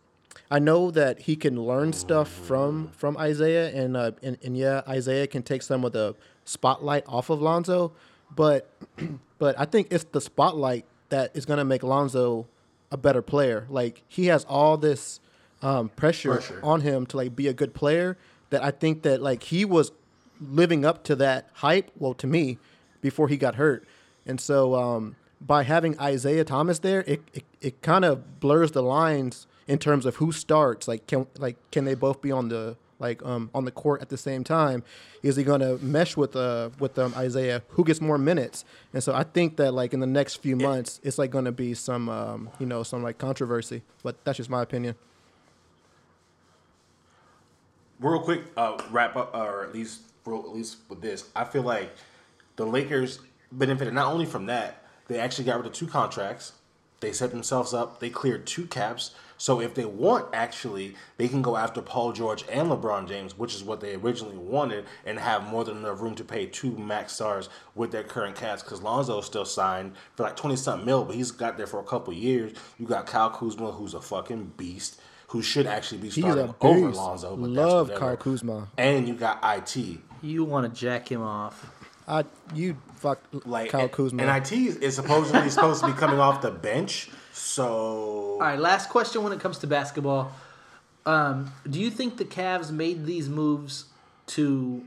[0.50, 4.82] I know that he can learn stuff from from Isaiah, and uh, and, and yeah,
[4.88, 6.16] Isaiah can take some of the
[6.46, 7.92] spotlight off of Lonzo,
[8.36, 8.70] but
[9.38, 12.48] but I think it's the spotlight that is going to make Lonzo
[12.92, 13.66] a better player.
[13.70, 15.20] Like he has all this
[15.62, 16.60] um, pressure, Pressure.
[16.64, 18.18] on him to like be a good player.
[18.52, 19.92] That I think that like he was
[20.40, 21.92] living up to that hype.
[21.98, 22.58] Well, to me,
[23.02, 23.88] before he got hurt,
[24.26, 28.84] and so um, by having Isaiah Thomas there, it it, it kind of blurs the
[28.84, 30.88] lines in terms of who starts.
[30.88, 34.10] Like can like can they both be on the like um on the court at
[34.10, 34.84] the same time?
[35.24, 37.64] Is he going to mesh with uh with um, Isaiah?
[37.70, 38.64] Who gets more minutes?
[38.94, 41.52] And so I think that like in the next few months, it's like going to
[41.52, 43.82] be some um you know some like controversy.
[44.04, 44.96] But that's just my opinion.
[48.00, 51.64] Real quick uh, wrap up, or at least real, at least with this, I feel
[51.64, 51.92] like
[52.56, 53.20] the Lakers
[53.52, 56.54] benefited not only from that, they actually got rid of two contracts.
[57.02, 58.00] They set themselves up.
[58.00, 59.14] They cleared two caps.
[59.38, 63.54] So if they want, actually, they can go after Paul George and LeBron James, which
[63.54, 67.14] is what they originally wanted, and have more than enough room to pay two max
[67.14, 68.64] stars with their current caps.
[68.64, 71.84] Because Lonzo still signed for like twenty something mil, but he's got there for a
[71.84, 72.54] couple years.
[72.80, 75.02] You got Kyle Kuzma, who's a fucking beast,
[75.36, 76.96] who should actually be He's starting a over.
[76.96, 77.36] Lonzo.
[77.36, 78.16] But Love that's Kyle.
[78.16, 78.70] Kuzma.
[78.78, 80.00] And you got it.
[80.22, 81.70] You want to jack him off?
[82.08, 84.22] I you fuck Like Kyle and, Kuzma.
[84.24, 87.10] and it is supposedly supposed to be coming off the bench.
[87.34, 87.66] So
[88.36, 90.32] All right, last question when it comes to basketball.
[91.06, 93.86] Um, do you think the Cavs made these moves
[94.28, 94.86] to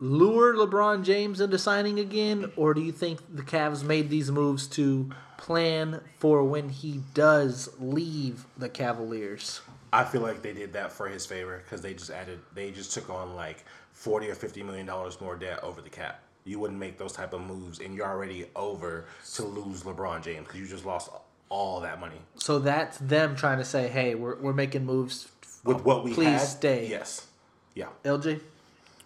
[0.00, 4.66] lure LeBron James into signing again, or do you think the Cavs made these moves
[4.68, 9.60] to plan for when he does leave the Cavaliers?
[9.92, 12.92] I feel like they did that for his favor because they just added, they just
[12.92, 16.22] took on like forty or fifty million dollars more debt over the cap.
[16.44, 20.46] You wouldn't make those type of moves, and you're already over to lose LeBron James
[20.46, 21.10] because you just lost
[21.50, 25.28] all that money So that's them trying to say, "Hey, we're, we're making moves.
[25.64, 26.48] with what we Please had.
[26.48, 27.26] stay." Yes,
[27.74, 27.86] yeah.
[28.04, 28.40] LJ,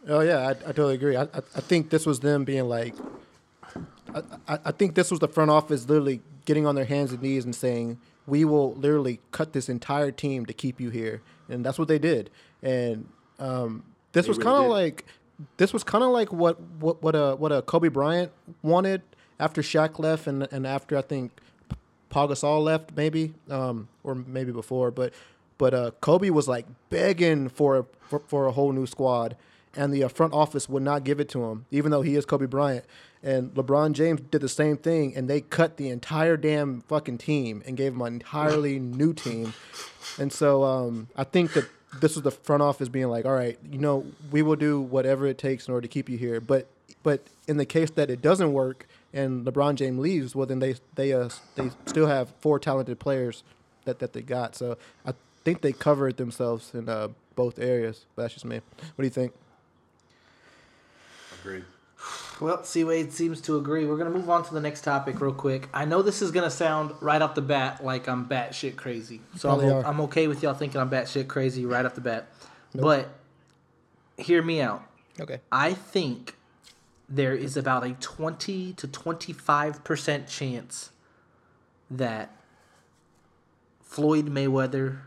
[0.08, 1.16] Oh yeah, I, I totally agree.
[1.16, 2.94] I, I I think this was them being like,
[4.14, 7.22] I, I I think this was the front office literally getting on their hands and
[7.22, 11.64] knees and saying, we will literally cut this entire team to keep you here, and
[11.64, 12.30] that's what they did.
[12.62, 14.70] And um, this They was really kind of did.
[14.70, 15.04] like,
[15.56, 18.30] this was kind of like what what what a what a Kobe Bryant
[18.62, 19.02] wanted
[19.40, 21.32] after Shaq left and and after I think
[22.10, 25.12] Paul Gasol left, maybe, um, or maybe before, but
[25.58, 29.36] but uh, Kobe was like begging for a, for, for a whole new squad,
[29.76, 32.24] and the uh, front office would not give it to him, even though he is
[32.24, 32.84] Kobe Bryant.
[33.22, 37.62] And LeBron James did the same thing, and they cut the entire damn fucking team
[37.66, 39.54] and gave him an entirely new team.
[40.18, 41.64] And so um, I think that
[42.00, 45.26] this was the front office being like, all right, you know, we will do whatever
[45.26, 46.40] it takes in order to keep you here.
[46.40, 46.66] But
[47.02, 50.74] but in the case that it doesn't work and LeBron James leaves, well then they
[50.94, 53.42] they uh they still have four talented players
[53.84, 54.56] that, that they got.
[54.56, 58.06] So I think they covered themselves in uh, both areas.
[58.16, 58.56] But that's just me.
[58.56, 59.32] What do you think?
[61.44, 61.64] Agreed.
[62.40, 63.84] Well, C Wade seems to agree.
[63.86, 65.68] We're gonna move on to the next topic real quick.
[65.72, 69.48] I know this is gonna sound right off the bat like I'm batshit crazy, so
[69.50, 69.86] I'm, Probably o- are.
[69.86, 72.28] I'm okay with y'all thinking I'm batshit crazy right off the bat.
[72.74, 73.08] But
[74.16, 74.82] hear me out.
[75.20, 75.40] Okay.
[75.52, 76.36] I think
[77.08, 80.90] there is about a 20 to 25 percent chance
[81.90, 82.34] that
[83.80, 84.98] Floyd Mayweather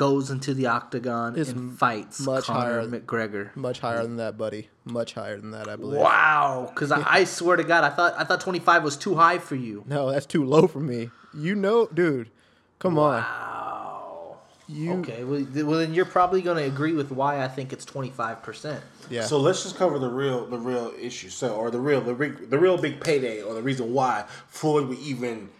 [0.00, 3.54] goes into the octagon Is and fights much Conor higher- McGregor.
[3.54, 4.70] Much higher than that, buddy.
[4.86, 6.00] Much higher than that, I believe.
[6.00, 9.36] Wow, because I, I swear to God, I thought I thought 25 was too high
[9.36, 9.84] for you.
[9.86, 11.10] No, that's too low for me.
[11.34, 12.30] You know, dude.
[12.78, 13.20] Come on.
[13.22, 14.38] Wow.
[14.68, 17.84] You Okay, well, well then you're probably going to agree with why I think it's
[17.84, 18.82] 25 percent.
[19.10, 19.24] yeah.
[19.24, 21.28] So let's just cover the real the real issue.
[21.28, 24.88] So or the real the big the real big payday or the reason why Floyd
[24.88, 25.50] would even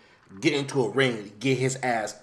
[0.41, 2.15] get into a ring, get his ass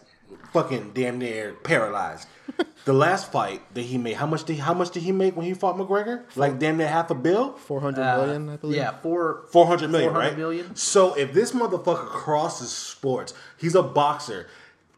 [0.53, 2.27] fucking damn near paralyzed.
[2.85, 5.45] the last fight that he made, how much did how much did he make when
[5.45, 6.23] he fought McGregor?
[6.35, 7.53] Like damn near half a bill.
[7.53, 8.79] Four hundred million, I believe.
[8.79, 9.43] Uh, Yeah, four.
[9.51, 10.37] 400 million, 400 right?
[10.37, 10.75] million.
[10.75, 14.47] So if this motherfucker crosses sports, he's a boxer,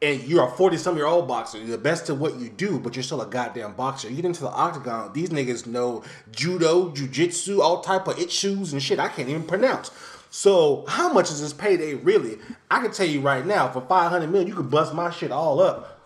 [0.01, 2.79] and you're a 40 some year old boxer, you're the best at what you do,
[2.79, 4.09] but you're still a goddamn boxer.
[4.09, 8.71] You get into the octagon, these niggas know judo, jujitsu, all type of it shoes
[8.71, 9.91] and shit I can't even pronounce.
[10.29, 12.37] So how much is this payday really?
[12.69, 15.59] I can tell you right now, for 500 million, you could bust my shit all
[15.59, 15.99] up.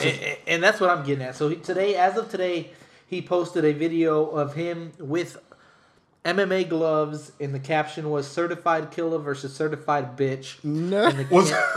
[0.00, 1.34] And, and that's what I'm getting at.
[1.34, 2.70] So today, as of today,
[3.06, 5.38] he posted a video of him with
[6.24, 11.06] MMA gloves, and the caption was "Certified Killer versus Certified Bitch." No.
[11.06, 11.50] And the, Was-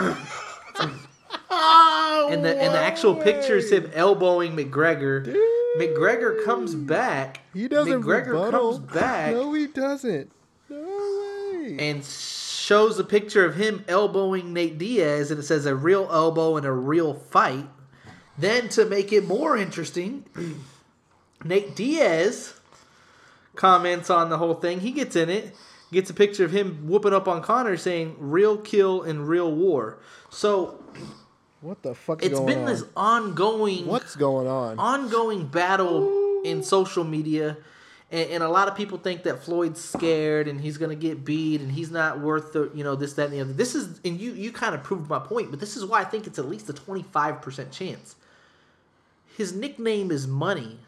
[1.49, 5.36] and the and the actual picture is him elbowing McGregor.
[5.77, 7.39] McGregor comes back.
[7.54, 8.77] He doesn't McGregor rebuttal.
[8.77, 10.32] comes back No, he doesn't.
[11.80, 16.58] And shows a picture of him elbowing Nate Diaz, and it says a real elbow
[16.58, 17.68] and a real fight.
[18.38, 20.26] Then to make it more interesting,
[21.44, 22.54] Nate Diaz
[23.56, 24.80] comments on the whole thing.
[24.80, 25.54] He gets in it,
[25.92, 30.00] gets a picture of him whooping up on Conor, saying "real kill and real war."
[30.30, 30.84] So
[31.62, 32.66] what the fuck is it's been on?
[32.66, 34.80] this ongoing What's going on?
[34.80, 37.58] ongoing battle in social media
[38.12, 41.62] and, and a lot of people think that Floyd's scared and he's gonna get beat
[41.62, 43.54] and he's not worth the you know this that and the other.
[43.54, 46.04] This is and you you kind of proved my point, but this is why I
[46.04, 48.15] think it's at least a twenty five percent chance.
[49.38, 50.80] His nickname is Money.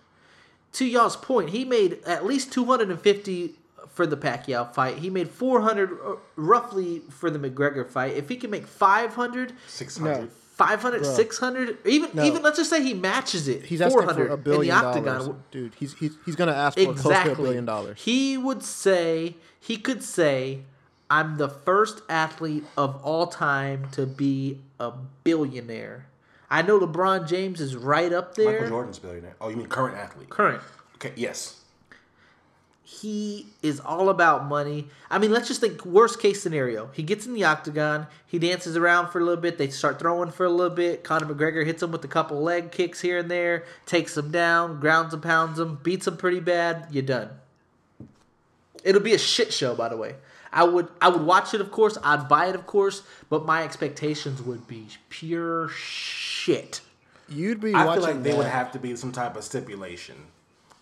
[0.73, 3.55] To y'all's point, he made at least two hundred and fifty
[3.89, 4.97] for the Pacquiao fight.
[4.97, 8.15] He made four hundred uh, roughly for the McGregor fight.
[8.15, 9.53] If he can make five hundred.
[9.67, 10.21] 600.
[10.21, 10.29] No.
[10.67, 11.15] 500, Bruh.
[11.15, 12.23] 600, even No.
[12.23, 13.63] even let's just say he matches it.
[13.65, 15.19] He's asking 400 for a billion in the octagon.
[15.19, 15.75] dollars, dude.
[15.75, 18.01] He's he's he's gonna ask for close to a billion dollars.
[18.01, 20.61] He would say he could say,
[21.09, 24.91] "I'm the first athlete of all time to be a
[25.23, 26.07] billionaire."
[26.49, 28.51] I know LeBron James is right up there.
[28.53, 29.35] Michael Jordan's billionaire.
[29.41, 30.29] Oh, you mean current athlete?
[30.29, 30.61] Current.
[30.95, 31.59] Okay, yes.
[33.01, 34.87] He is all about money.
[35.09, 36.89] I mean, let's just think worst case scenario.
[36.93, 40.31] He gets in the octagon, he dances around for a little bit, they start throwing
[40.31, 41.03] for a little bit.
[41.03, 44.79] Conor McGregor hits him with a couple leg kicks here and there, takes him down,
[44.79, 47.29] grounds and pounds him, beats him pretty bad, you're done.
[48.83, 50.15] It'll be a shit show, by the way.
[50.51, 53.63] I would I would watch it, of course, I'd buy it, of course, but my
[53.63, 56.81] expectations would be pure shit.
[57.27, 60.15] You'd be I watching feel like they would have to be some type of stipulation.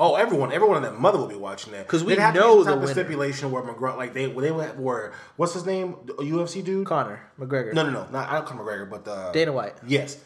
[0.04, 2.74] Oh, everyone, everyone in that mother will be watching that because we have know the
[2.76, 2.88] winner.
[2.88, 6.88] stipulation where McGregor, like they, they would have, where what's his name, a UFC dude?
[6.88, 7.72] Conor McGregor.
[7.74, 9.76] No, no, no, not I don't Conor McGregor, but uh, Dana White.
[9.86, 10.18] Yes,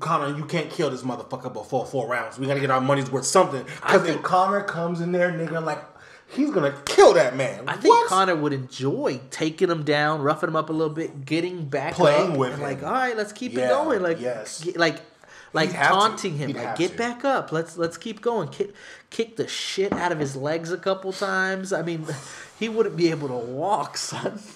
[0.00, 2.38] Conor, you can't kill this motherfucker before four rounds.
[2.38, 3.62] We gotta get our money's worth something.
[3.64, 5.84] Because if Conor comes in there, nigga, like
[6.28, 7.64] he's gonna kill that man.
[7.68, 8.08] I think What?
[8.08, 12.32] Conor would enjoy taking him down, roughing him up a little bit, getting back Playing
[12.32, 12.66] up, with and him.
[12.66, 14.00] like, all right, let's keep Yeah, it going.
[14.02, 14.64] Like, yes.
[14.74, 15.02] like,
[15.52, 15.84] like He'd to.
[15.84, 16.98] taunting him, He'd like, get to.
[16.98, 17.52] back up.
[17.52, 18.48] Let's let's keep going.
[18.48, 18.72] Kick,
[19.10, 21.72] kick the shit out of his legs a couple times.
[21.72, 22.06] I mean,
[22.58, 24.40] he wouldn't be able to walk, son.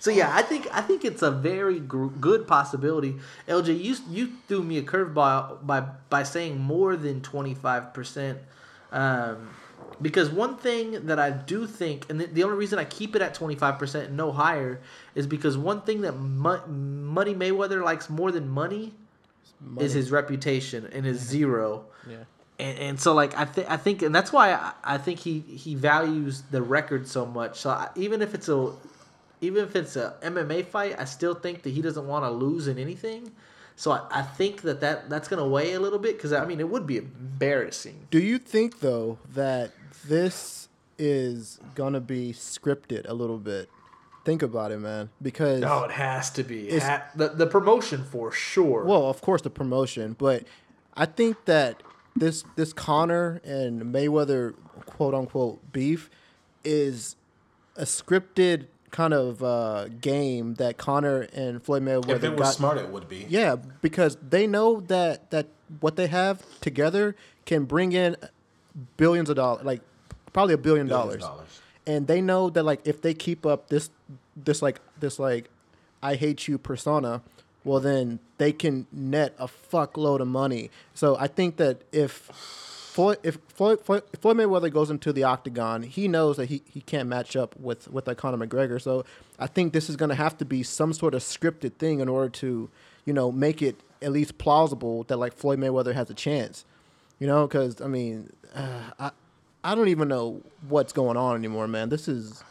[0.00, 3.16] So yeah, I think I think it's a very gr- good possibility.
[3.48, 8.38] LJ, you you threw me a curveball by by saying more than twenty five percent.
[8.92, 9.48] Um,
[10.00, 13.22] because one thing that I do think, and the, the only reason I keep it
[13.22, 14.80] at 25% and no higher,
[15.16, 18.94] is because one thing that Mo- Money Mayweather likes more than money,
[19.78, 21.86] is his reputation and his zero.
[22.08, 22.16] Yeah.
[22.58, 25.40] And, and so, like, I, th- I think, and that's why I, I think he,
[25.40, 27.60] he values the record so much.
[27.60, 28.72] So I, even if it's a,
[29.40, 32.66] even if it's a MMA fight, I still think that he doesn't want to lose
[32.66, 33.30] in anything.
[33.76, 36.58] So I, I think that, that that's gonna weigh a little bit because I mean
[36.58, 38.08] it would be embarrassing.
[38.10, 39.70] Do you think though that
[40.04, 40.68] this
[40.98, 43.70] is gonna be scripted a little bit?
[44.28, 45.08] Think about it, man.
[45.22, 48.84] Because Oh, it has to be Ha- the the promotion for sure.
[48.84, 50.44] well, of course the promotion, but
[50.94, 51.82] I think that
[52.14, 54.52] this this Conor and Mayweather
[54.84, 56.10] quote unquote beef
[56.62, 57.16] is
[57.74, 62.54] a scripted kind of uh, game that Conor and Floyd Mayweather if it was got.
[62.54, 63.24] smart, it would be.
[63.30, 65.46] Yeah, because they know that that
[65.80, 68.14] what they have together can bring in
[68.98, 69.80] billions of dollars, like
[70.34, 71.22] probably a billion dollars.
[71.22, 71.62] dollars.
[71.88, 73.88] And they know that like if they keep up this
[74.36, 75.48] this like this like
[76.02, 77.22] I hate you persona,
[77.64, 80.70] well then they can net a fuckload of money.
[80.94, 82.30] So I think that if
[82.98, 86.82] Floyd, if Floyd, Floyd, Floyd Mayweather goes into the octagon, he knows that he, he
[86.82, 88.82] can't match up with with Conor McGregor.
[88.82, 89.06] So
[89.38, 92.08] I think this is going to have to be some sort of scripted thing in
[92.10, 92.68] order to,
[93.06, 96.66] you know, make it at least plausible that like Floyd Mayweather has a chance.
[97.18, 99.10] You know, because I mean, uh, I
[99.64, 101.88] I don't even know what's going on anymore, man.
[101.88, 102.42] This is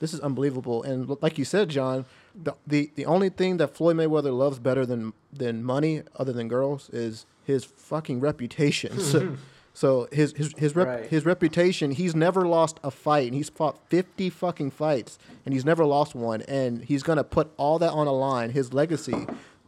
[0.00, 0.82] this is unbelievable.
[0.82, 4.84] And like you said, John, the the, the only thing that Floyd Mayweather loves better
[4.86, 8.98] than than money, other than girls, is his fucking reputation.
[9.00, 9.36] so,
[9.74, 11.06] so his his his rep, Right.
[11.06, 11.90] his reputation.
[11.90, 16.14] He's never lost a fight, and he's fought fifty fucking fights, and he's never lost
[16.14, 16.42] one.
[16.42, 19.26] And he's gonna put all that on a line, his legacy,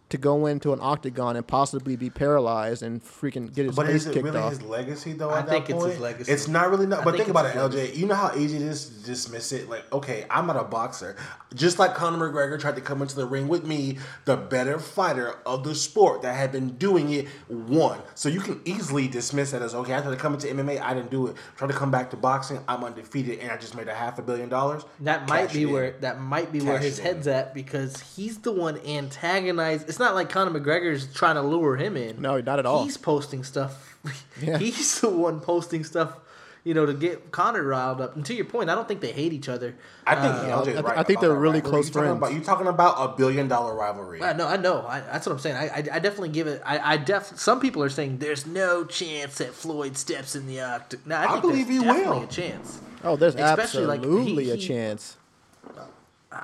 [0.09, 3.97] to go into an octagon and possibly be paralyzed and freaking get his But face
[4.03, 4.51] is it kicked really off.
[4.51, 5.31] his legacy though?
[5.31, 5.93] I think that it's point?
[5.95, 6.33] his legacy.
[6.33, 6.87] It's not really.
[6.87, 7.97] Not, I but think think, about it, it's his LJ.
[7.97, 9.69] You know how easy it is to dismiss it.
[9.69, 11.17] Like, okay, I'm not a boxer.
[11.55, 15.35] Just like Conor McGregor tried to come into the ring with me, the better fighter
[15.45, 17.99] of the sport that had been doing it won.
[18.15, 19.95] So you can easily dismiss that as okay.
[19.95, 21.37] I tried to come into MMA, I didn't do it.
[21.57, 24.23] Tried to come back to boxing, I'm undefeated, and I just made a half a
[24.23, 24.85] billion dollars.
[25.01, 25.73] That might Cash be it in.
[25.73, 27.33] where that might be where his head's in.
[27.33, 29.89] at because he's the one antagonized.
[29.97, 32.21] It's not like Conor McGregor's trying to lure him in.
[32.21, 32.85] No, not at all.
[32.85, 33.99] He's posting stuff.
[34.43, 34.59] Yeah.
[34.59, 36.19] He's the one posting stuff,
[36.63, 38.15] you know, to get Conor riled up.
[38.15, 39.75] And to your point, I don't think they hate each other.
[40.07, 40.99] I think Uh, LJ is I th- right.
[40.99, 41.71] I think they're really rivalry.
[41.71, 42.19] close you friends.
[42.19, 44.23] About, you talking about a billion dollar rivalry?
[44.23, 44.87] I know, I know.
[44.87, 45.57] I, that's what I'm saying.
[45.57, 46.61] I, I, I definitely give it.
[46.67, 47.39] I, I def.
[47.39, 51.09] Some people are saying there's no chance that Floyd steps in the octagon.
[51.09, 52.23] No, I, think believe there's he will.
[52.23, 52.79] a chance.
[53.03, 55.17] oh, there's especially, like, absolutely he- a he- chance.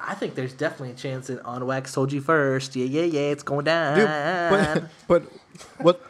[0.03, 2.77] I think there's definitely a chance that On Wax told you first.
[2.77, 3.31] Yeah, yeah, yeah.
[3.31, 3.99] It's going down.
[3.99, 4.07] Dude,
[4.49, 5.23] but but
[5.79, 6.01] what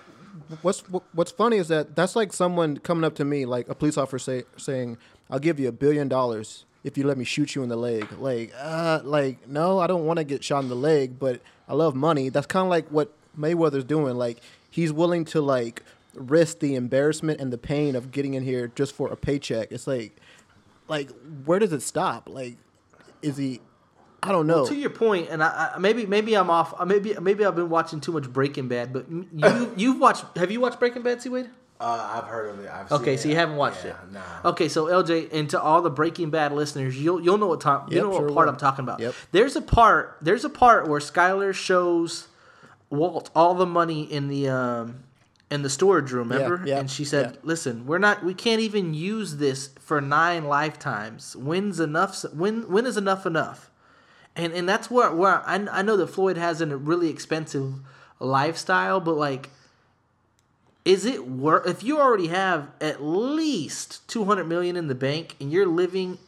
[0.62, 0.80] what's
[1.12, 4.18] what's funny is that that's like someone coming up to me, like a police officer
[4.18, 4.98] say, saying,
[5.30, 8.06] "I'll give you a billion dollars if you let me shoot you in the leg."
[8.18, 11.74] Like, uh, like no, I don't want to get shot in the leg, but I
[11.74, 12.28] love money.
[12.28, 14.16] That's kind of like what Mayweather's doing.
[14.16, 14.38] Like,
[14.70, 15.82] he's willing to like
[16.14, 19.72] risk the embarrassment and the pain of getting in here just for a paycheck.
[19.72, 20.16] It's like,
[20.88, 21.10] like
[21.44, 22.28] where does it stop?
[22.28, 22.56] Like,
[23.22, 23.60] is he?
[24.22, 24.66] I don't know.
[24.66, 26.74] to your point, and I, I maybe maybe I'm off.
[26.80, 28.92] uh, Maybe maybe I've been watching too much Breaking Bad.
[28.92, 30.24] But you you've watched.
[30.37, 31.50] Have you watched Breaking Bad, C Wade?
[31.80, 32.70] Uh, I've heard of it.
[32.70, 34.12] I've Okay, seen so you haven't watched yeah, it.
[34.12, 34.20] Nah.
[34.50, 37.88] Okay, so LJ, and to all the Breaking Bad listeners, you'll you'll know what time
[37.88, 38.52] you Yep, know what sure part will.
[38.54, 39.00] I'm talking about.
[39.00, 39.14] Yep.
[39.32, 42.28] There's a part there's a part where Skyler shows
[42.90, 45.02] Walt all the money in the um
[45.50, 46.62] in the storage room, remember?
[46.64, 47.40] yeah, and she said, yeah.
[47.42, 51.35] "Listen, we're not we can't even use this for nine lifetimes.
[51.35, 53.70] When's enough when when is enough enough?"
[54.34, 57.74] And and that's where where I I know that Floyd has a really expensive
[58.18, 59.50] lifestyle, but like
[60.84, 65.52] is it worth if you already have at least 200 million in the bank and
[65.52, 66.18] you're living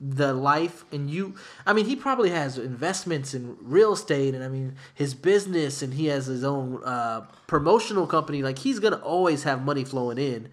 [0.00, 1.34] the life and you
[1.66, 5.94] i mean he probably has investments in real estate and i mean his business and
[5.94, 10.48] he has his own uh, promotional company like he's gonna always have money flowing in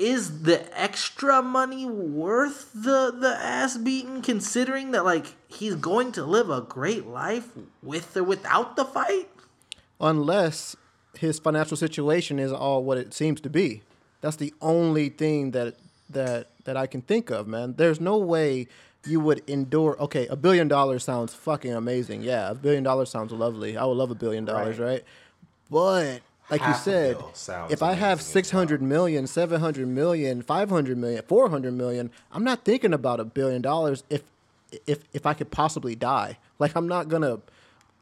[0.00, 6.24] is the extra money worth the the ass beating considering that like he's going to
[6.24, 7.48] live a great life
[7.82, 9.28] with or without the fight
[10.00, 10.74] unless
[11.18, 13.82] his financial situation is all what it seems to be.
[14.20, 15.76] That's the only thing that
[16.08, 17.74] that that I can think of, man.
[17.76, 18.68] There's no way
[19.06, 19.96] you would endure.
[20.00, 22.22] Okay, a billion dollars sounds fucking amazing.
[22.22, 23.76] Yeah, a billion dollars sounds lovely.
[23.76, 25.04] I would love a billion dollars, right?
[25.70, 27.16] But like Half you said,
[27.70, 32.92] if I have amazing 600 million, 700 million, 500 million, 400 million, I'm not thinking
[32.92, 34.22] about a billion dollars if
[34.86, 36.38] if if I could possibly die.
[36.58, 37.40] Like I'm not going to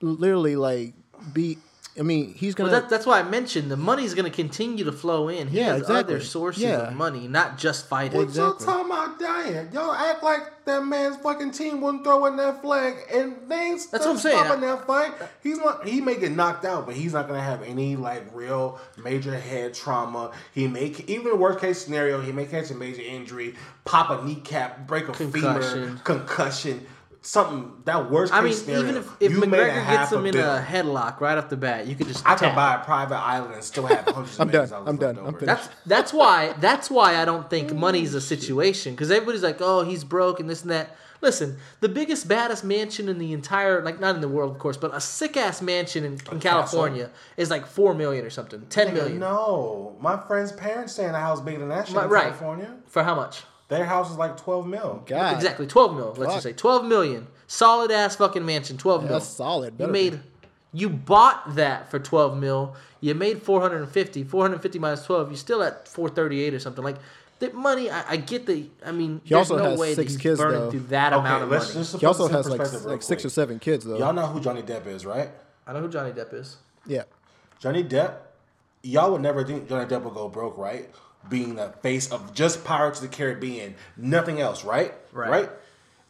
[0.01, 0.95] literally like
[1.33, 1.59] be
[1.99, 4.35] I mean, he's going Well, to that, that's why I mentioned the money's going to
[4.35, 5.49] continue to flow in.
[5.49, 6.15] He Yeah, has exactly.
[6.15, 6.89] other sources Yeah.
[6.89, 8.17] of money, not just fighting.
[8.19, 8.67] What y'all Exactly.
[8.67, 9.69] talking about dying?
[9.73, 13.87] Y'all act like that man's fucking team wouldn't throw in that flag, and things.
[13.87, 14.39] That's what I'm saying.
[14.45, 15.13] stopping that fight.
[15.43, 15.87] He's not.
[15.89, 19.75] He may get knocked out, but he's not gonna have any like real major head
[19.75, 20.31] trauma.
[20.53, 24.87] He may even worst case scenario, he may catch a major injury, pop a kneecap,
[24.87, 26.87] break a femur, Concussion.
[27.22, 27.83] Concussion, something.
[27.85, 28.83] That worst I mean, scenario.
[28.83, 30.57] even if, if you made a McGregor gets him in bill.
[30.57, 32.26] a headlock right off the bat, you could just.
[32.26, 34.81] I can buy a private island and still have hundreds of I'm millions done.
[34.81, 35.18] I'm left done.
[35.18, 35.38] I'm over.
[35.38, 35.62] finished.
[35.64, 39.83] That's that's why that's why I don't think money's a situation because everybody's like, oh,
[39.85, 40.96] he's broke and this and that.
[41.21, 44.77] Listen, the biggest, baddest mansion in the entire, like not in the world, of course,
[44.77, 48.94] but a sick ass mansion in, in California is like four million or something, ten
[48.94, 49.19] million.
[49.19, 52.23] No, my friend's parents stay in a house bigger than that shit My- in right.
[52.27, 52.77] California.
[52.87, 53.42] For how much?
[53.69, 55.02] Their house is like twelve mil.
[55.06, 55.35] God.
[55.37, 56.14] Exactly, twelve mil.
[56.16, 59.12] Let's just say twelve million, solid ass fucking mansion, twelve mil.
[59.12, 59.75] that's solid.
[59.79, 60.21] You made, be.
[60.73, 62.75] you bought that for twelve mil.
[63.00, 64.25] You made 450.
[64.25, 66.83] 450 minus twelve, you're still at four thirty eight or something.
[66.83, 66.96] Like
[67.40, 68.69] that money, I, I get the.
[68.85, 70.71] I mean, He there's also no has way that six he's kids, burning though.
[70.71, 71.81] through that amount of let's money.
[71.85, 73.98] just He also put this in has like like six or seven kids though.
[73.98, 75.29] Y'all know who Johnny Depp is, right?
[75.66, 76.56] I know who Johnny Depp is.
[76.87, 77.02] Yeah.
[77.60, 78.14] Johnny Depp,
[78.83, 80.88] y'all would never think Johnny Depp would go broke, right?
[81.29, 84.94] Being the face of just Pirates of the Caribbean, nothing else, right?
[85.12, 85.50] Right.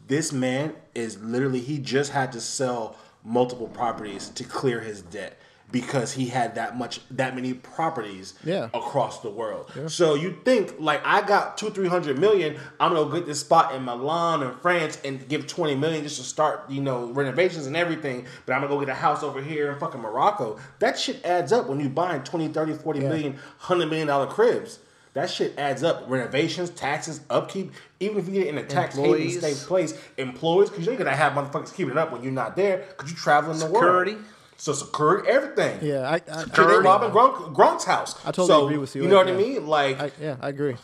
[0.06, 5.38] This man is literally he just had to sell multiple properties to clear his debt
[5.70, 8.68] because he had that much that many properties Yeah.
[8.72, 9.70] across the world.
[9.88, 13.74] So you think like I got two, three hundred million, I'm gonna get this spot
[13.74, 17.76] in Milan and France and give twenty million just to start, you know, renovations and
[17.76, 20.58] everything, but I'm gonna go get a house over here in fucking Morocco.
[20.78, 23.08] That shit adds up when you buying 20, 30, 40 Yeah.
[23.10, 24.78] million, 100 million dollar cribs.
[25.18, 26.04] That shit adds up.
[26.06, 27.72] Renovations, taxes, upkeep.
[27.98, 29.40] Even if you get it in a tax haven Employees.
[29.40, 32.84] safe place, employees, because you're gonna have motherfuckers keeping it up when you're not there,
[32.88, 34.06] because you're traveling the world.
[34.06, 34.16] Security.
[34.56, 35.78] So security, everything.
[35.82, 36.08] Yeah.
[36.08, 38.16] I, I, Shit, they I, robbing Gronk, Gronk's house.
[38.24, 39.02] I totally so, agree with you.
[39.02, 39.66] You know what I mean?
[39.66, 40.76] Like, I, yeah, I agree.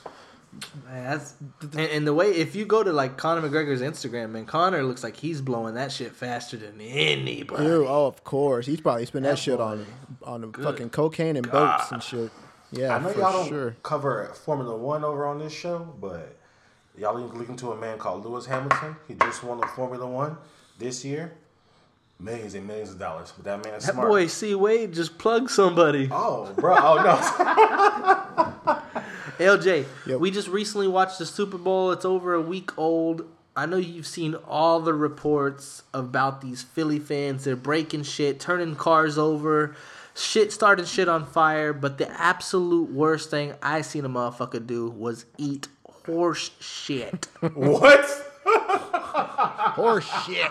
[0.87, 4.47] Man, that's and, and the way if you go to like Conor McGregor's Instagram, man,
[4.47, 7.64] Conor looks like he's blowing that shit faster than anybody.
[7.64, 8.66] Ew, oh, of course.
[8.66, 9.64] He's probably spent that, That shit boy.
[9.64, 9.87] on
[10.24, 12.30] on fucking cocaine and boats and shit.
[12.77, 13.77] Yeah, I know y'all don't sure.
[13.83, 16.37] cover Formula One over on this show, but
[16.97, 18.97] y'all looking to a man called Lewis Hamilton.
[19.09, 20.37] He just won the Formula One
[20.79, 21.33] this year.
[22.20, 23.33] Millions and millions of dollars.
[23.37, 24.09] But that man is That smart.
[24.09, 26.09] boy C Wade just plugged somebody.
[26.12, 26.77] Oh, bro.
[26.79, 28.81] Oh, no.
[29.39, 30.20] LJ, Yep.
[30.20, 31.91] we just recently watched the Super Bowl.
[31.91, 33.27] It's over a week old.
[33.57, 37.45] I know you've seen all the reports about these Philly fans.
[37.45, 39.75] They're breaking shit, turning cars over,
[40.15, 41.73] shit starting shit on fire.
[41.73, 45.69] But the absolute worst thing I seen a motherfucker do was eat
[46.07, 47.27] horse shit.
[47.55, 48.05] what?
[49.75, 50.51] Horse shit.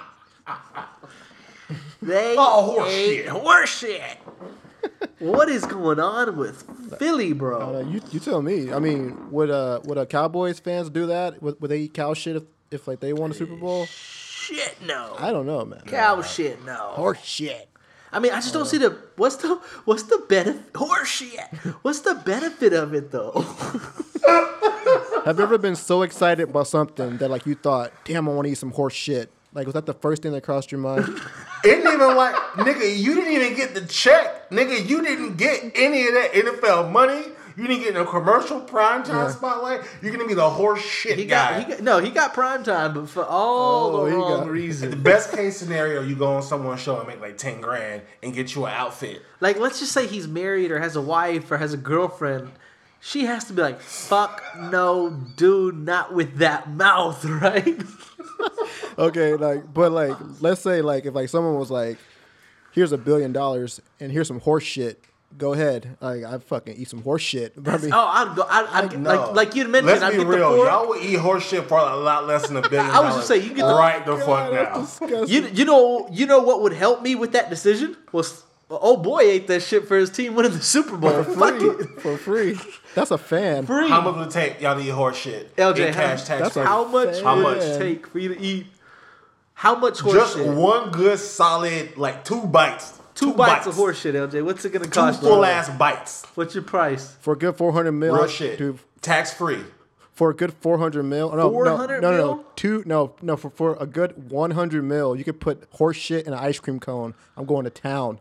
[2.02, 3.28] They Oh, horse ate shit.
[3.30, 4.18] horse shit.
[5.20, 6.64] what is going on with
[6.98, 7.80] Philly, Uh, bro?
[7.90, 8.74] you you tell me.
[8.74, 11.42] I mean, would uh would uh, Cowboys fans do that?
[11.42, 13.86] Would, would they eat cow shit if, if like they won a Super Bowl?
[13.86, 15.16] Shit, no.
[15.20, 15.82] I don't know, man.
[15.86, 16.74] Cow shit, no.
[16.96, 17.70] Horse shit.
[18.14, 19.56] I mean, I just don't see the what's the
[19.86, 21.40] what's the benefit horse shit.
[21.82, 23.32] What's the benefit of it though?
[25.26, 28.46] Have you ever been so excited about something that like you thought, damn, I want
[28.46, 29.32] to eat some horse shit?
[29.54, 31.20] Like, was that the first thing that crossed your mind?
[31.66, 34.50] It didn't even like, nigga, you didn't even get the check.
[34.50, 37.24] Nigga, you didn't get any of that NFL money.
[37.56, 39.30] You didn't get no commercial primetime Yeah.
[39.30, 39.82] spotlight.
[40.02, 41.60] You're gonna be the horse shit He guy.
[41.60, 44.46] got, he got no, he got prime time, but for all Oh, the wrong got-
[44.46, 44.96] the reasons.
[45.04, 48.56] best case scenario, you go on someone's show and make like ten grand and get
[48.56, 49.22] you an outfit.
[49.40, 52.50] Like, let's just say he's married or has a wife or has a girlfriend.
[53.00, 54.42] She has to be like, fuck
[54.72, 57.82] no, dude, not with that mouth, right?
[58.98, 61.98] okay, like, but like, let's say like if like someone was like,
[62.72, 65.04] here's a billion dollars and here's some horse shit.
[65.38, 67.54] Go ahead, like I fucking eat some horse shit.
[67.66, 68.46] I mean, Oh, I'd go.
[68.48, 69.10] I'd, I'd, No.
[69.10, 69.88] like like you'd mentioned.
[69.88, 70.52] Let's I'd be get real.
[70.52, 70.66] the four.
[70.68, 72.92] Y'all would eat horse shit for a lot less than a billion.
[72.92, 75.24] I was just saying, you get the- right the fuck now.
[75.26, 79.20] You you know you know what would help me with that decision was oh boy
[79.22, 81.24] ate that shit for his team winning the Super Bowl.
[81.24, 82.02] Fuck free it.
[82.02, 82.60] for free.
[82.96, 83.66] That's a fan.
[83.66, 83.90] Free.
[83.90, 85.56] How much would it take y'all to eat horse shit?
[85.56, 87.60] LJ, in how- cash tax that's How much How much?
[87.80, 88.68] take for you to eat?
[89.56, 90.48] How much horse Just shit?
[90.48, 93.00] one good solid, like two bites.
[93.16, 94.44] Two, bites, of horse shit, LJ.
[94.44, 95.28] What's it gonna Two cost you?
[95.28, 96.24] full ass bites.
[96.36, 97.16] What's your price?
[97.22, 98.58] For a good four hundred mil, Real shit.
[98.58, 98.80] dude.
[99.02, 99.60] Tax free.
[100.14, 102.46] For a good four hundred mil, oh, no, no, 400 no, no, no, mil?
[102.56, 103.36] two, no, no.
[103.36, 106.60] For for a good one hundred mil, you could put horse shit in an ice
[106.60, 107.14] cream cone.
[107.36, 108.20] I'm going to town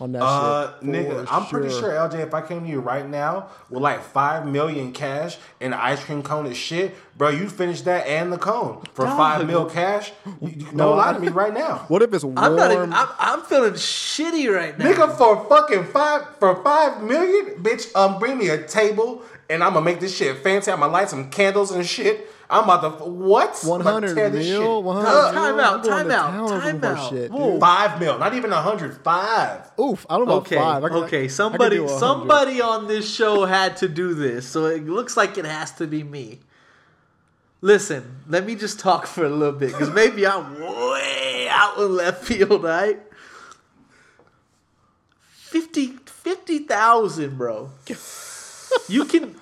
[0.00, 0.88] on that Uh, shit.
[0.88, 4.02] nigga, for I'm pretty sure LJ, if I came to you right now with like
[4.02, 8.32] five million cash and an ice cream cone of shit, bro, you finish that and
[8.32, 10.12] the cone for five mil cash.
[10.40, 11.84] You, you, no, No, lie to me right now.
[11.88, 12.38] What if it's warm?
[12.38, 12.92] I'm not even.
[12.92, 14.84] I'm, I'm feeling shitty right now.
[14.92, 19.72] Nigga, for fucking five for five million, bitch, um, bring me a table and I'm
[19.72, 20.70] gonna make this shit fancy.
[20.70, 22.30] I'm gonna light some candles and shit.
[22.50, 23.58] I'm about to what?
[23.62, 25.34] Hundred tear mil, shit one up.
[25.34, 27.10] hundred Time out, time out, time out.
[27.10, 27.30] Shit,
[27.60, 28.96] Five mil, not even a hundred.
[29.02, 29.70] Five.
[29.78, 30.36] Oof, I don't know.
[30.36, 30.82] Okay, five.
[30.82, 31.28] I could- I- I okay.
[31.28, 35.36] Somebody, do a somebody on this show had to do this, so it looks like
[35.36, 36.40] it has to be me.
[37.60, 41.96] Listen, let me just talk for a little bit, because maybe I'm way out in
[41.96, 43.00] left field, right?
[45.32, 47.70] 50 50,000, bro.
[48.88, 49.34] You can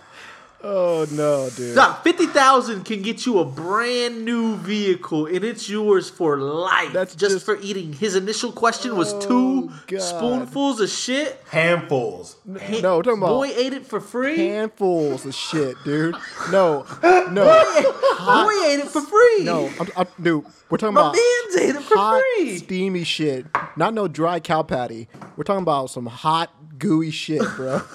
[0.68, 1.76] Oh no, dude.
[1.76, 6.92] Doc, fifty thousand can get you a brand new vehicle, and it's yours for life.
[6.92, 7.92] That's just, just- for eating.
[7.92, 10.00] His initial question was oh, two God.
[10.00, 11.40] spoonfuls of shit.
[11.50, 12.36] Handfuls.
[12.62, 14.36] He- No, we're talking about boy ate it for free.
[14.38, 16.16] handfuls of shit, dude.
[16.50, 16.84] No,
[17.30, 19.44] no, boy ate it for free.
[19.44, 19.70] no.
[19.78, 22.58] I'm, I'm, dude, we're talking my about man's ate it for hot, free.
[22.58, 23.46] steamy shit.
[23.76, 25.06] Not no dry cow patty.
[25.36, 27.82] We're talking about some hot, gooey shit, bro.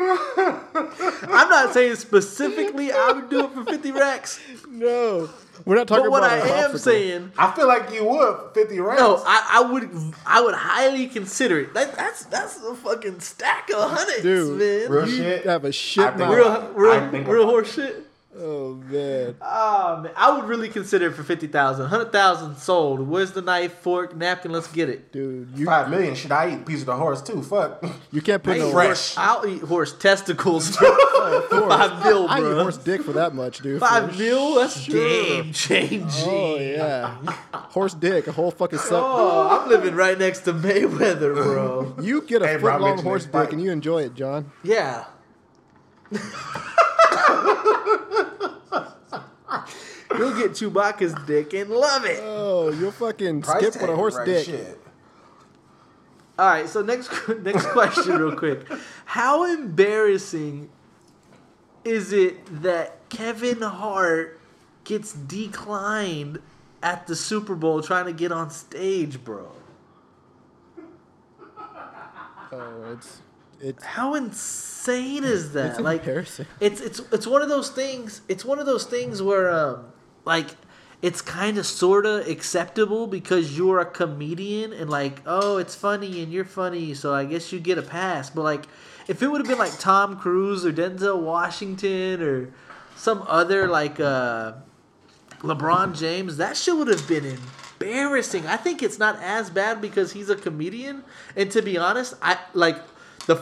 [0.00, 5.28] I'm not saying specifically I would do it for 50 racks, No,
[5.64, 6.40] we're not talking about that.
[6.42, 6.56] but what about.
[6.56, 6.78] I a am popsicle.
[6.78, 9.00] saying, I feel like you would 50 racks.
[9.00, 9.90] no, I, I would,
[10.26, 11.74] I would highly consider it.
[11.74, 14.90] That, that's that's a fucking stack of hundreds, Dude, man.
[14.90, 15.44] Real You shit.
[15.46, 18.04] have a shit I think- real, real, real horse shit.
[18.40, 21.82] Oh man, Oh man, I would really consider it for 50,000.
[21.82, 23.00] 100,000 sold.
[23.00, 24.52] Where's the knife, fork, napkin?
[24.52, 25.10] Let's get it.
[25.10, 26.14] dude, you Five million.
[26.14, 27.42] Should I eat a piece of the horse too?
[27.42, 27.84] Fuck.
[28.12, 28.86] you can't put I no eat fresh.
[28.86, 30.84] horse- I'll eat horse testicles for
[31.68, 32.62] five mil, I eat bro.
[32.62, 33.80] horse dick for that much, dude.
[33.80, 34.54] Five For mil?
[34.54, 34.94] That's sure.
[34.94, 36.06] game changing.
[36.24, 37.16] Oh yeah,
[37.52, 38.92] horse dick, a whole fucking set.
[38.92, 41.96] Oh, I'm living right next to Mayweather, bro.
[42.00, 43.52] You get a Hey, foot long horse dick fight.
[43.52, 44.52] and you enjoy it, John.
[44.62, 45.06] Yeah.
[50.16, 52.20] You'll get Chewbacca's dick and love it.
[52.22, 54.46] Oh, you'll fucking Price skip tag with a horse right dick.
[54.46, 54.80] Shit.
[56.38, 57.10] All right, so next
[57.42, 58.66] next question, real quick.
[59.04, 60.70] How embarrassing
[61.84, 64.40] is it that Kevin Hart
[64.84, 66.40] gets declined
[66.82, 69.50] at the Super Bowl trying to get on stage, bro?
[72.50, 73.20] Oh, it's
[73.60, 75.70] it's How insane is that?
[75.72, 76.46] It's like embarrassing.
[76.60, 78.22] it's it's it's one of those things.
[78.28, 79.86] It's one of those things where um
[80.24, 80.48] like
[81.00, 86.22] it's kind of sort of acceptable because you're a comedian and like oh it's funny
[86.22, 88.30] and you're funny so I guess you get a pass.
[88.30, 88.66] But like
[89.06, 92.52] if it would have been like Tom Cruise or Denzel Washington or
[92.96, 94.52] some other like uh
[95.40, 97.38] LeBron James, that shit would have been
[97.80, 98.46] embarrassing.
[98.46, 101.04] I think it's not as bad because he's a comedian.
[101.36, 102.76] And to be honest, I like
[103.28, 103.36] the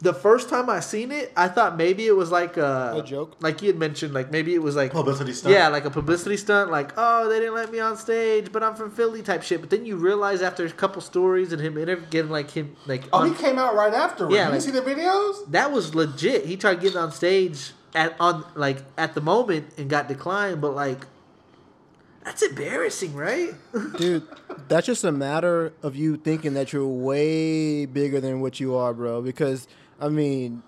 [0.00, 3.34] the first time I seen it, I thought maybe it was like a, A joke?
[3.40, 5.52] Like you had mentioned, like maybe it was like Publicity stunt?
[5.52, 6.70] Yeah, like a publicity stunt.
[6.70, 9.60] Like oh, they didn't let me on stage, but I'm from Philly type shit.
[9.60, 13.04] But then you realize after a couple stories and him interv- getting like him like
[13.12, 14.30] Oh, on- he came out right after.
[14.30, 15.50] Yeah, Yeah, like- you see the videos?
[15.50, 16.46] that was legit.
[16.46, 20.76] He tried getting on stage at on like at the moment and got declined, but
[20.76, 21.06] like
[22.28, 23.54] that's embarrassing, right?
[23.96, 24.26] dude.
[24.68, 28.92] That's just a matter of you thinking that you're way bigger than what you are,
[28.92, 29.22] bro.
[29.22, 29.66] Because
[29.98, 30.62] I mean,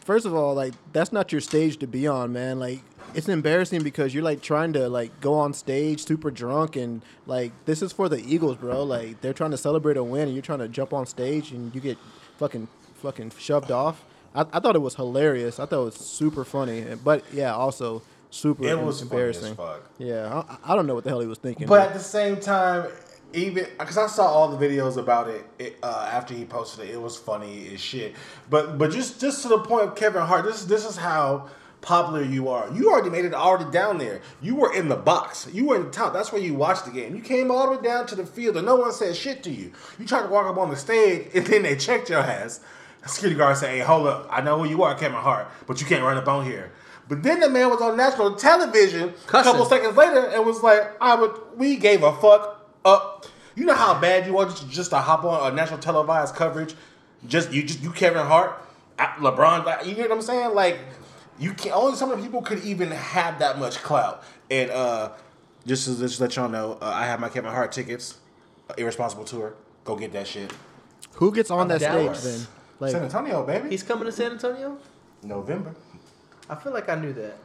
[0.00, 2.58] first of all, like that's not your stage to be on, man.
[2.58, 2.80] Like
[3.14, 7.52] it's embarrassing because you're like trying to like go on stage super drunk and like
[7.66, 8.82] this is for the Eagles, bro.
[8.82, 11.72] Like they're trying to celebrate a win and you're trying to jump on stage and
[11.72, 11.98] you get
[12.38, 14.04] fucking fucking shoved off.
[14.34, 15.60] I, I thought it was hilarious.
[15.60, 19.54] I thought it was super funny, but yeah, also super It was embarrassing.
[19.54, 19.82] fuck.
[19.98, 21.66] Yeah, I, I don't know what the hell he was thinking.
[21.66, 22.86] But at the same time,
[23.32, 26.92] even because I saw all the videos about it, it uh, after he posted it,
[26.94, 28.14] it was funny as shit.
[28.48, 31.48] But but just just to the point of Kevin Hart, this this is how
[31.80, 32.70] popular you are.
[32.74, 34.20] You already made it already down there.
[34.42, 35.48] You were in the box.
[35.52, 36.12] You were in the top.
[36.12, 37.14] That's where you watched the game.
[37.16, 39.50] You came all the way down to the field, and no one said shit to
[39.50, 39.72] you.
[39.98, 42.60] You tried to walk up on the stage, and then they checked your ass.
[43.06, 44.26] Security guard said, "Hey, hold up!
[44.30, 46.70] I know who you are, Kevin Hart, but you can't run up on here."
[47.10, 50.92] But then the man was on national television a couple seconds later and was like,
[51.00, 51.32] "I would.
[51.56, 53.26] We gave a fuck up.
[53.56, 56.76] You know how bad you are just, just to hop on a national televised coverage.
[57.26, 58.62] Just you, just you, Kevin Hart,
[58.96, 59.84] LeBron.
[59.84, 60.54] You get what I'm saying?
[60.54, 60.78] Like
[61.36, 64.22] you can only some of the people could even have that much clout.
[64.48, 65.10] And uh,
[65.66, 68.18] just to just let y'all know, uh, I have my Kevin Hart tickets.
[68.68, 69.54] Uh, Irresponsible tour.
[69.82, 70.52] Go get that shit.
[71.14, 72.20] Who gets on that Dallas.
[72.20, 72.46] stage then?
[72.78, 73.70] Like, San Antonio, baby.
[73.70, 74.78] He's coming to San Antonio.
[75.24, 75.74] November.
[76.50, 77.36] I feel like I knew that.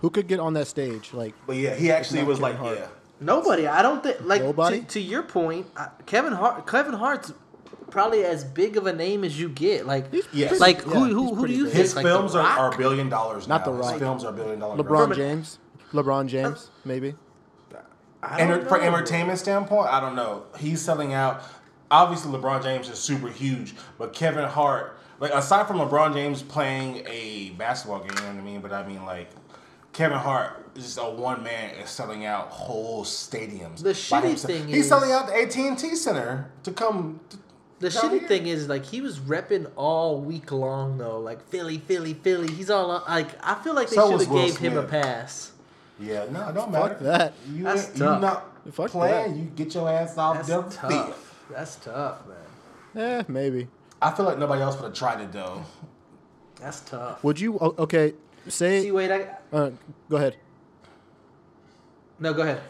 [0.00, 1.12] who could get on that stage?
[1.12, 2.78] Like, But yeah, he actually was Kevin like, Hart.
[2.78, 2.86] yeah.
[3.20, 3.66] Nobody.
[3.68, 4.80] I don't think like Nobody?
[4.80, 6.66] To, to your point, uh, Kevin Hart.
[6.66, 7.32] Kevin Hart's
[7.90, 9.86] probably as big of a name as you get.
[9.86, 10.58] Like, Yes.
[10.58, 11.72] like yeah, who who, who do you big.
[11.72, 11.82] think?
[11.84, 12.58] His like, films are, Rock?
[12.58, 13.72] are billion dollars Not now.
[13.72, 13.92] The Rock.
[13.92, 14.80] His films are billion dollars.
[14.80, 15.58] LeBron From James,
[15.92, 17.14] LeBron James, maybe.
[18.24, 18.84] I don't Enter, for know.
[18.84, 20.44] entertainment standpoint, I don't know.
[20.58, 21.42] He's selling out.
[21.90, 27.02] Obviously, LeBron James is super huge, but Kevin Hart, like aside from LeBron James playing
[27.06, 28.60] a basketball game, you know what I mean.
[28.60, 29.30] But I mean, like
[29.92, 33.82] Kevin Hart is just a one man is selling out whole stadiums.
[33.82, 34.52] The shitty himself.
[34.52, 37.20] thing he's is- selling out the AT and T Center to come.
[37.30, 37.36] To,
[37.78, 38.28] The down shitty here.
[38.28, 42.52] thing is, like, he was repping all week long though, like Philly, Philly, Philly.
[42.52, 44.82] He's all on- like, I feel like they So should have Will gave him a
[44.84, 45.50] pass.
[46.00, 46.94] Yeah, no, it don't matter.
[46.94, 47.32] Fuck that.
[47.52, 48.20] You That's ain't, you tough.
[48.20, 49.30] not Fuck playing.
[49.32, 49.36] that.
[49.38, 50.90] You get your ass off That's the tough.
[50.92, 51.14] field.
[51.50, 52.18] That's tough,
[52.94, 53.04] man.
[53.04, 53.68] Eh, maybe.
[54.02, 55.62] I feel like nobody else would have tried it though.
[56.60, 57.22] That's tough.
[57.24, 57.58] Would you?
[57.58, 58.14] Okay,
[58.48, 58.82] say.
[58.82, 59.70] See, wait, I Uh,
[60.08, 60.36] go ahead.
[62.18, 62.60] no, go ahead.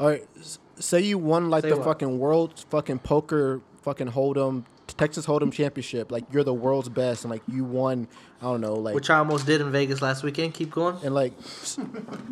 [0.00, 0.26] All right.
[0.38, 1.84] s- Say you won like Say the what?
[1.86, 4.64] fucking world fucking poker fucking hold'em
[4.96, 6.12] Texas Hold'em championship.
[6.12, 8.06] Like you're the world's best, and like you won.
[8.40, 10.54] I don't know, like Which I almost did in Vegas last weekend.
[10.54, 10.96] Keep going.
[11.04, 11.32] and like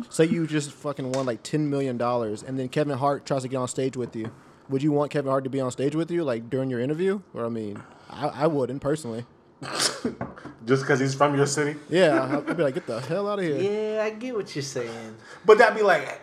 [0.09, 3.49] say you just fucking won like ten million dollars, and then Kevin Hart tries to
[3.49, 4.31] get on stage with you.
[4.69, 7.19] Would you want Kevin Hart to be on stage with you, like during your interview?
[7.33, 9.25] Or I mean, I, I wouldn't personally.
[10.65, 11.79] Just because he's from your city?
[11.89, 13.57] Yeah, I'd be like, get the hell out of here.
[13.95, 15.15] Yeah, I get what you're saying.
[15.45, 16.21] But that'd be like,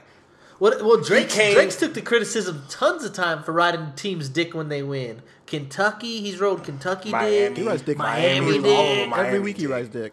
[0.61, 4.55] Well, well, Drake came- Drake's took the criticism tons of time for riding team's dick
[4.55, 5.23] when they win.
[5.47, 7.49] Kentucky, he's rode Kentucky Miami.
[7.49, 7.57] dick.
[7.59, 8.67] He rides dick Miami all dick.
[8.67, 9.71] over Miami Every week he dick.
[9.73, 10.13] rides dick.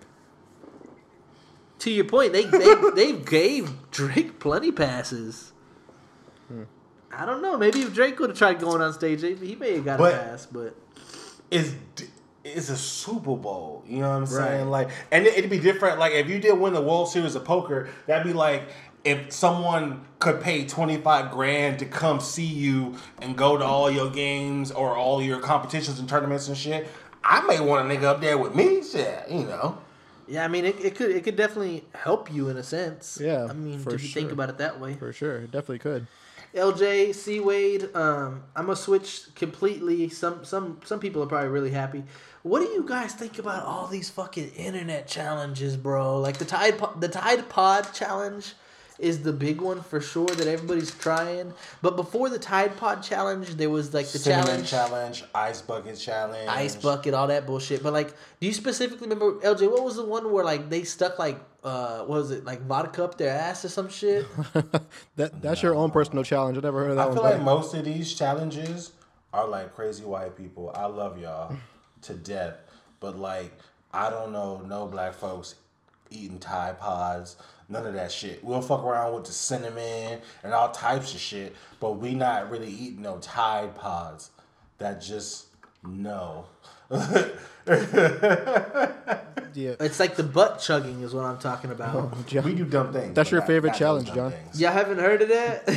[1.80, 5.52] To your point, they they they gave Drake plenty passes.
[6.48, 6.64] Hmm.
[7.12, 7.58] I don't know.
[7.58, 10.14] Maybe if Drake would have tried going on stage, he he may have got But-
[10.14, 10.46] a pass.
[10.46, 10.76] But
[11.52, 11.76] it's
[12.44, 13.84] it's a Super Bowl.
[13.88, 14.70] You know what I'm saying?
[14.70, 14.88] Right.
[14.88, 16.00] Like, and it, it'd be different.
[16.00, 18.64] Like, if you did win the World Series of Poker, that'd be like
[19.04, 24.10] if someone could pay 25 grand to come see you and go to all your
[24.10, 26.88] games or all your competitions and tournaments and shit.
[27.24, 28.82] I may want a nigga up there with me.
[28.84, 29.78] Shit, you know.
[30.28, 33.20] yeah, I mean, it, it could it could definitely help you in a sense.
[33.22, 34.96] Yeah, I mean, if you think about it that way.
[34.96, 35.38] For sure.
[35.38, 36.08] It definitely could.
[36.54, 40.10] LJ, C Wade, um, I'm gonna switch completely.
[40.10, 42.04] Some some some people are probably really happy.
[42.44, 46.20] What do you guys think about all these fucking internet challenges, bro?
[46.20, 48.54] Like the Tide Po- the Tide Pod challenge
[49.02, 51.54] is the big one for sure that everybody's trying.
[51.82, 55.98] But before the Tide Pod challenge, there was like the Cinnamon challenge, challenge, ice bucket
[55.98, 57.82] challenge, ice bucket, all that bullshit.
[57.84, 59.72] But like, do you specifically remember LJ?
[59.72, 63.04] What was the one where like they stuck like uh, what was it like vodka
[63.04, 64.26] up their ass or some shit?
[65.16, 66.58] That that's your own personal challenge.
[66.58, 67.16] I never heard of that I one.
[67.16, 68.92] feel but- like most of these challenges
[69.34, 70.72] are like crazy white people.
[70.76, 71.56] I love y'all
[72.04, 72.56] to death,
[73.00, 73.52] but like
[73.94, 75.56] I don't know no black folks
[76.10, 77.38] eating Tide Pods,
[77.72, 78.44] none of that shit.
[78.44, 82.70] We'll fuck around with the cinnamon and all types of shit, but we not really
[82.70, 84.30] eating no Tide Pods.
[84.78, 85.48] That just
[85.84, 86.46] no.
[86.92, 87.30] yeah.
[89.80, 91.96] It's like the butt chugging is what I'm talking about.
[91.96, 93.16] Oh, John, we do dumb things.
[93.16, 94.32] That's your favorite challenge, John?
[94.32, 94.60] things.
[94.60, 95.70] Y'all haven't heard of that?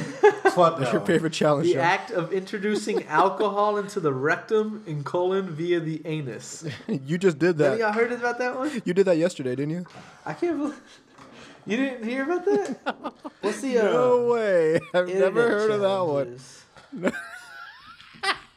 [0.54, 1.68] Fuck What's your favorite challenge?
[1.68, 1.82] the John?
[1.82, 6.64] act of introducing alcohol into the rectum and colon via the anus.
[6.88, 7.78] you just did Have that.
[7.78, 8.82] y'all heard about that one?
[8.84, 9.86] You did that yesterday, didn't you?
[10.26, 10.80] I can't believe
[11.66, 12.76] you didn't hear about that.
[13.40, 14.80] What's the uh, No way.
[14.94, 16.38] I've never heard of that one.
[16.38, 16.64] challenges?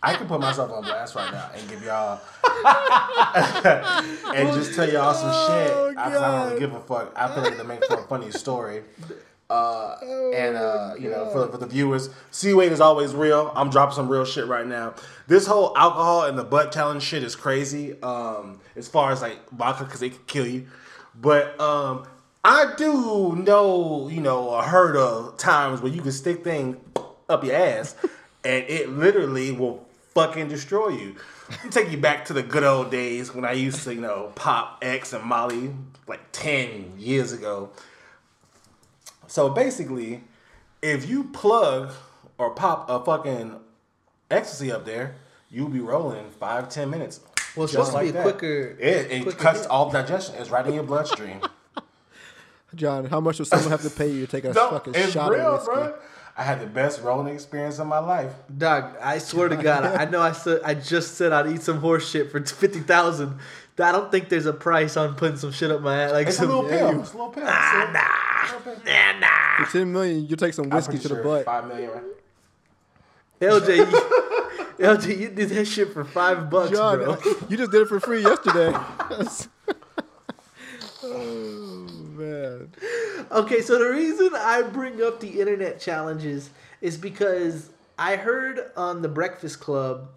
[0.03, 2.21] I can put myself on blast right now and give y'all
[4.35, 5.97] and just tell y'all some Oh, shit.
[5.97, 7.11] I, I don't really give a fuck.
[7.15, 8.83] I feel like to make for a funny story.
[9.49, 9.95] Uh,
[10.35, 13.51] and uh, you know, for, for the viewers, C Wade is always real.
[13.55, 14.93] I'm dropping some real shit right now.
[15.27, 17.99] This whole alcohol and the butt challenge shit is crazy.
[18.03, 20.67] Um, as far as like vodka, because it could kill you.
[21.19, 22.05] But um,
[22.49, 26.77] I do know, you know, or heard of times where you can stick things
[27.27, 27.93] up your ass
[28.45, 31.15] and it literally will fucking destroy you.
[31.71, 34.79] Take you back to the good old days when I used to, you know, pop
[34.81, 35.73] X and Molly
[36.07, 37.69] like 10 years ago.
[39.27, 40.23] So basically,
[40.81, 41.91] if you plug
[42.37, 43.55] or pop a fucking
[44.31, 45.15] ecstasy up there,
[45.51, 47.19] you'll be rolling five, ten minutes.
[47.57, 48.23] Well, it's Just supposed to be that.
[48.23, 49.69] quicker- It, it quicker cuts hit.
[49.69, 50.35] all digestion.
[50.35, 51.41] It's right in your bloodstream.
[52.75, 55.11] John, how much would someone have to pay you to take a no, fucking it's
[55.13, 55.73] shot real, of whiskey?
[55.73, 55.93] bro.
[56.39, 58.31] I had the best rolling experience of my life.
[58.55, 61.79] Dog, I swear to God, I know I said I just said I'd eat some
[61.79, 63.39] horse shit for fifty thousand.
[63.79, 66.11] I don't think there's a price on putting some shit up my ass.
[66.11, 67.01] Like It's a some, little yeah, pill.
[67.01, 67.43] It's a little pill.
[67.43, 69.65] nah, nah, nah.
[69.65, 71.45] For ten million, you take some I'm whiskey pretty to the sure butt.
[71.45, 71.91] Five million.
[71.91, 72.03] Right?
[73.39, 73.85] LJ, you,
[74.87, 77.17] LJ, you did that shit for five bucks, John, bro.
[77.49, 78.71] you just did it for free yesterday.
[81.03, 81.87] oh
[82.81, 83.25] man.
[83.31, 86.49] Okay, so the reason I bring up the internet challenges
[86.81, 90.09] is because I heard on the Breakfast Club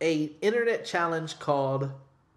[0.00, 1.90] a internet challenge called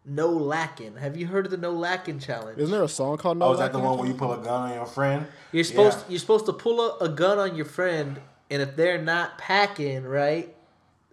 [0.05, 0.97] No Lacking.
[0.97, 2.59] Have you heard of the No Lacking challenge?
[2.59, 3.61] Isn't there a song called No Lacking?
[3.61, 5.25] Oh, is that the one where you pull a gun on your friend?
[5.51, 6.03] You're supposed Yeah.
[6.09, 8.19] you're supposed to pull a, a gun on your friend,
[8.51, 10.53] and if they're not packing, right?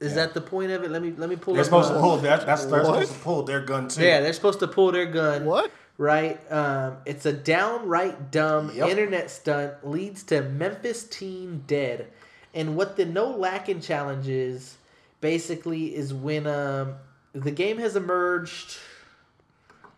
[0.01, 0.16] Is Yeah.
[0.26, 0.91] that the point of it?
[0.91, 1.55] Let me let me pull.
[1.55, 2.36] They're supposed my- to pull their.
[2.38, 2.86] That's they're What?
[2.86, 4.03] supposed to pull their gun too.
[4.03, 5.45] Yeah, they're supposed to pull their gun.
[5.45, 5.70] What?
[6.01, 6.40] Right?
[6.51, 8.88] Um, it's a downright dumb Yep.
[8.88, 12.07] internet stunt leads to Memphis teen dead.
[12.55, 14.78] And what the no lacking challenge is
[15.20, 16.94] basically is when um,
[17.34, 18.78] the game has emerged.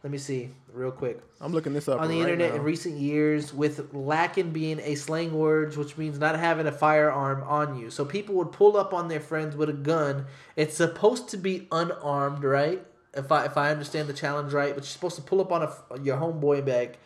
[0.03, 2.57] Let me see real quick I'm looking this up on the right internet now.
[2.57, 7.44] in recent years with lacking being a slang word which means not having a firearm
[7.44, 10.24] on you so people would pull up on their friends with a gun
[10.57, 12.84] it's supposed to be unarmed right
[13.14, 15.62] if i if i understand the challenge right but you're supposed to pull up on
[15.62, 16.98] a, your homeboy and like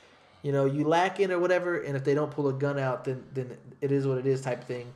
[0.42, 3.24] you know you lacking or whatever and if they don't pull a gun out then
[3.34, 4.86] then it is what it is type thing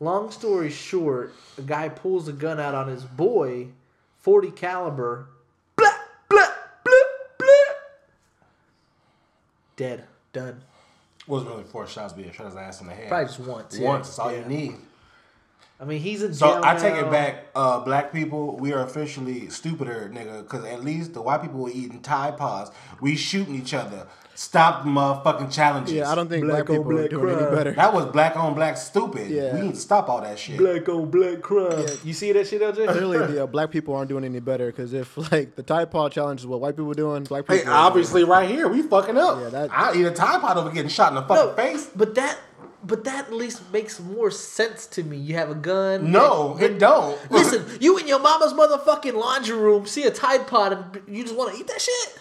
[0.00, 3.68] long story short a guy pulls a gun out on his boy
[4.18, 5.28] 40 caliber
[5.76, 5.90] blah,
[6.28, 6.48] blah,
[6.84, 6.92] blah,
[7.38, 7.46] blah.
[9.76, 10.60] dead done
[11.26, 13.08] Wasn't really four shots, but yeah, shot his ass in the head.
[13.08, 13.78] Probably just once.
[13.78, 13.86] yeah.
[13.86, 14.40] Once, that's all Yeah.
[14.40, 14.74] you need.
[15.80, 17.08] I mean, he's in So jail I take now.
[17.08, 17.46] it back.
[17.54, 20.42] Uh, black people, we are officially stupider, nigga.
[20.42, 22.70] Because at least the white people were eating Tide Pods.
[23.00, 24.06] We shooting each other.
[24.34, 25.92] Stop the motherfucking challenges.
[25.94, 27.46] Yeah, I don't think Black black, on people are doing crime.
[27.46, 27.72] any better.
[27.72, 29.28] That was black on black stupid.
[29.30, 29.54] Yeah.
[29.54, 30.56] We need to stop all that shit.
[30.56, 31.86] Black on black crime.
[32.04, 32.88] You see that shit, LJ?
[32.90, 36.12] Clearly, the uh, black people aren't doing any better because if like the Tide Pod
[36.12, 37.56] challenge is what white people are doing, black people.
[37.56, 39.40] Hey, are doing obviously, right here, we fucking up.
[39.40, 41.90] Yeah, that- I eat a Tide Pod over getting shot in the fucking No, face.
[41.94, 42.38] but that,
[42.84, 45.16] but that at least makes more sense to me.
[45.16, 46.10] You have a gun.
[46.10, 47.18] No, it don't.
[47.30, 51.36] Listen, you in your mama's motherfucking laundry room see a Tide Pod and you just
[51.36, 52.18] want to eat that shit.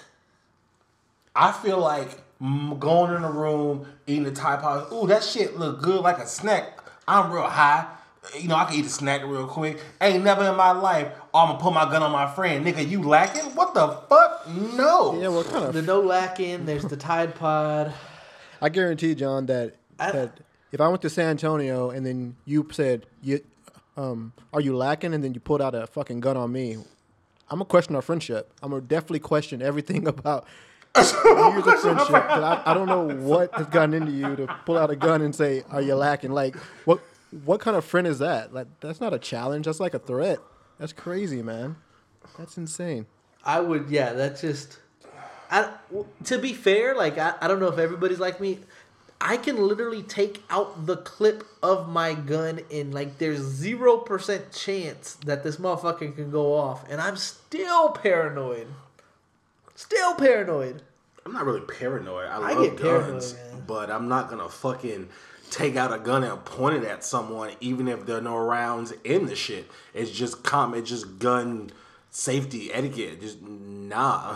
[1.35, 2.21] I feel like
[2.79, 4.91] going in the room, eating the Tide Pod.
[4.91, 6.79] Ooh, that shit look good like a snack.
[7.07, 7.87] I'm real high.
[8.37, 9.79] You know, I can eat a snack real quick.
[10.01, 11.07] Ain't never in my life.
[11.33, 12.65] Oh, I'm gonna put my gun on my friend.
[12.65, 13.55] Nigga, you lacking?
[13.55, 14.47] What the fuck?
[14.47, 15.19] No.
[15.19, 15.85] Yeah, what kind The of?
[15.85, 16.65] no lacking.
[16.65, 17.93] There's the Tide Pod.
[18.61, 20.31] I guarantee, John, that I- that
[20.71, 23.41] if I went to San Antonio and then you said, "You,
[23.97, 26.85] um, are you lacking?" and then you pulled out a fucking gun on me, I'm
[27.57, 28.51] gonna question our friendship.
[28.61, 30.45] I'm gonna definitely question everything about.
[30.95, 32.07] years of friendship.
[32.07, 35.21] 'cause I, I don't know what has gotten into you to pull out a gun
[35.21, 36.55] and say, "Are you lacking?" Like,
[36.85, 36.99] what
[37.45, 38.53] what kind of friend is that?
[38.53, 39.65] Like, that's not a challenge.
[39.67, 40.39] That's like a threat.
[40.79, 41.75] That's crazy, man.
[42.37, 43.05] That's insane.
[43.43, 44.13] I would, yeah.
[44.13, 44.79] That's just.
[45.51, 45.71] I,
[46.25, 48.59] to be fair, like I, I don't know if everybody's like me.
[49.21, 54.51] I can literally take out the clip of my gun and like there's zero percent
[54.53, 58.67] chance that this motherfucker can go off, and I'm still paranoid.
[59.75, 60.81] Still paranoid.
[61.25, 62.27] I'm not really paranoid.
[62.27, 63.63] I, I love paranoid, guns, man.
[63.67, 65.09] but I'm not gonna fucking
[65.51, 68.93] take out a gun and point it at someone, even if there are no rounds
[69.03, 69.69] in the shit.
[69.93, 70.73] It's just com.
[70.73, 71.71] It's just gun
[72.11, 73.21] safety etiquette.
[73.21, 74.35] Just nah.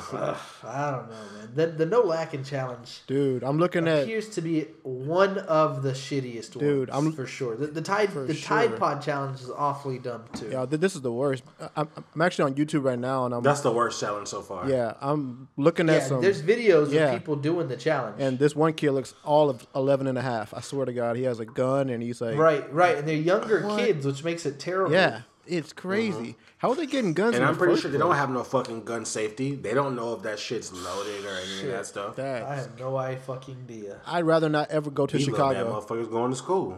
[0.64, 1.50] I don't know, man.
[1.56, 5.92] The, the no lacking challenge Dude, I'm looking at appears to be one of the
[5.92, 7.06] shittiest Dude, ones.
[7.06, 7.56] I'm- for sure.
[7.56, 8.48] The, the Tide the sure.
[8.48, 10.50] Tide Pod challenge is awfully dumb too.
[10.52, 11.44] Yeah, th- this is the worst.
[11.60, 14.42] I- I'm, I'm actually on YouTube right now, and I'm That's the worst challenge so
[14.42, 14.70] far.
[14.70, 16.22] yeah, I'm looking at Yeah, some.
[16.22, 17.12] there's videos yeah.
[17.12, 18.16] of people doing the challenge.
[18.20, 20.54] and this one kid looks all of 11 and a half.
[20.54, 23.16] I swear to God, he has a gun, and he's like, right, right, and they're
[23.16, 23.80] younger What?
[23.80, 24.94] kids, which makes it terrible.
[24.94, 26.18] yeah, it's crazy.
[26.18, 26.32] Mm-hmm.
[26.64, 27.36] How are they getting guns?
[27.36, 29.54] And in I'm the pretty first sure they don't have no fucking gun safety.
[29.54, 32.16] They don't know if that shit's loaded or any of that stuff.
[32.16, 34.00] That- I have no I fucking idea.
[34.08, 35.82] I'd rather not ever go to These little bad Chicago.
[35.82, 36.78] motherfuckers going to school.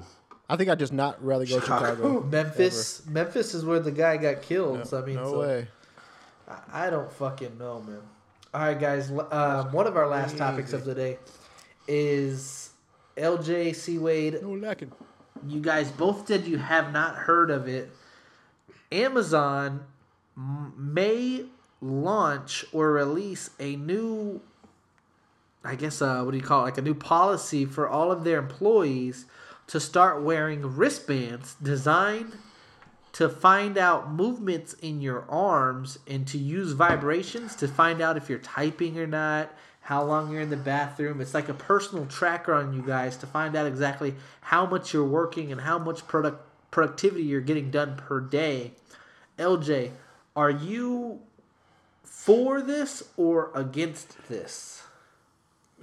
[0.50, 1.96] I think I'd just not rather go to Chicago.
[1.98, 2.22] Chicago.
[2.32, 4.88] Memphis, Memphis is where the guy got killed.
[4.88, 5.68] so I mean, No so way.
[6.48, 8.02] I, I don't fucking know, man.
[8.56, 9.12] All right, guys.
[9.12, 11.20] Um, one of our last topics of the day
[11.88, 12.72] is
[13.18, 14.40] LJ C Wade.
[14.42, 14.92] No lacking.
[15.48, 17.92] You guys both said you have not heard of it.
[19.04, 19.86] Amazon
[20.36, 21.46] may
[21.82, 24.42] launch or release a new,
[25.64, 26.64] I guess, uh, what do you call it?
[26.64, 29.26] Like a new policy for all of their employees
[29.68, 32.34] to start wearing wristbands designed
[33.14, 38.30] to find out movements in your arms and to use vibrations to find out if
[38.30, 41.22] you're typing or not, how long you're in the bathroom.
[41.22, 45.06] It's like a personal tracker on you guys to find out exactly how much you're
[45.06, 48.74] working and how much product productivity you're getting done per day.
[49.38, 49.92] LJ,
[50.36, 51.22] are you
[52.04, 54.84] for this or against this?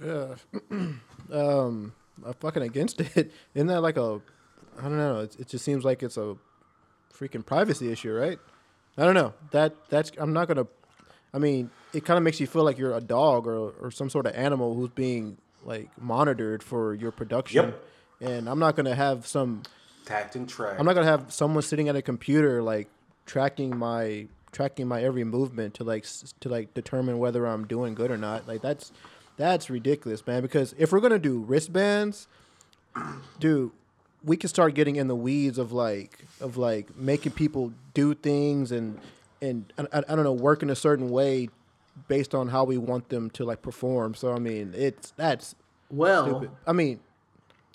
[0.03, 0.35] Yeah.
[0.71, 1.93] um,
[2.25, 3.31] I'm fucking against it.
[3.53, 4.21] Isn't that like a?
[4.79, 5.19] I don't know.
[5.19, 6.35] It, it just seems like it's a
[7.13, 8.39] freaking privacy issue, right?
[8.97, 9.33] I don't know.
[9.51, 10.11] That that's.
[10.17, 10.67] I'm not gonna.
[11.33, 14.09] I mean, it kind of makes you feel like you're a dog or or some
[14.09, 17.65] sort of animal who's being like monitored for your production.
[17.65, 17.85] Yep.
[18.21, 19.63] And I'm not gonna have some.
[20.05, 20.79] Tact and track.
[20.79, 22.89] I'm not gonna have someone sitting at a computer like
[23.25, 26.05] tracking my tracking my every movement to like
[26.39, 28.47] to like determine whether I'm doing good or not.
[28.47, 28.91] Like that's
[29.37, 30.41] that's ridiculous, man.
[30.41, 32.27] Because if we're gonna do wristbands,
[33.39, 33.71] dude,
[34.23, 38.71] we can start getting in the weeds of like of like making people do things
[38.71, 38.99] and
[39.41, 41.49] and I, I don't know work in a certain way
[42.07, 44.15] based on how we want them to like perform.
[44.15, 45.55] So I mean, it's that's
[45.89, 46.51] Well, stupid.
[46.65, 46.99] I mean,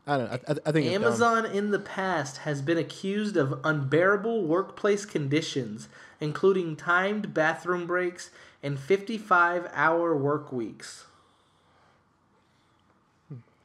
[0.08, 0.30] I don't.
[0.32, 0.38] know.
[0.48, 0.86] I, I, I think.
[0.86, 5.88] Amazon in the past has been accused of unbearable workplace conditions,
[6.18, 8.30] including timed bathroom breaks
[8.62, 11.04] and 55 hour work weeks.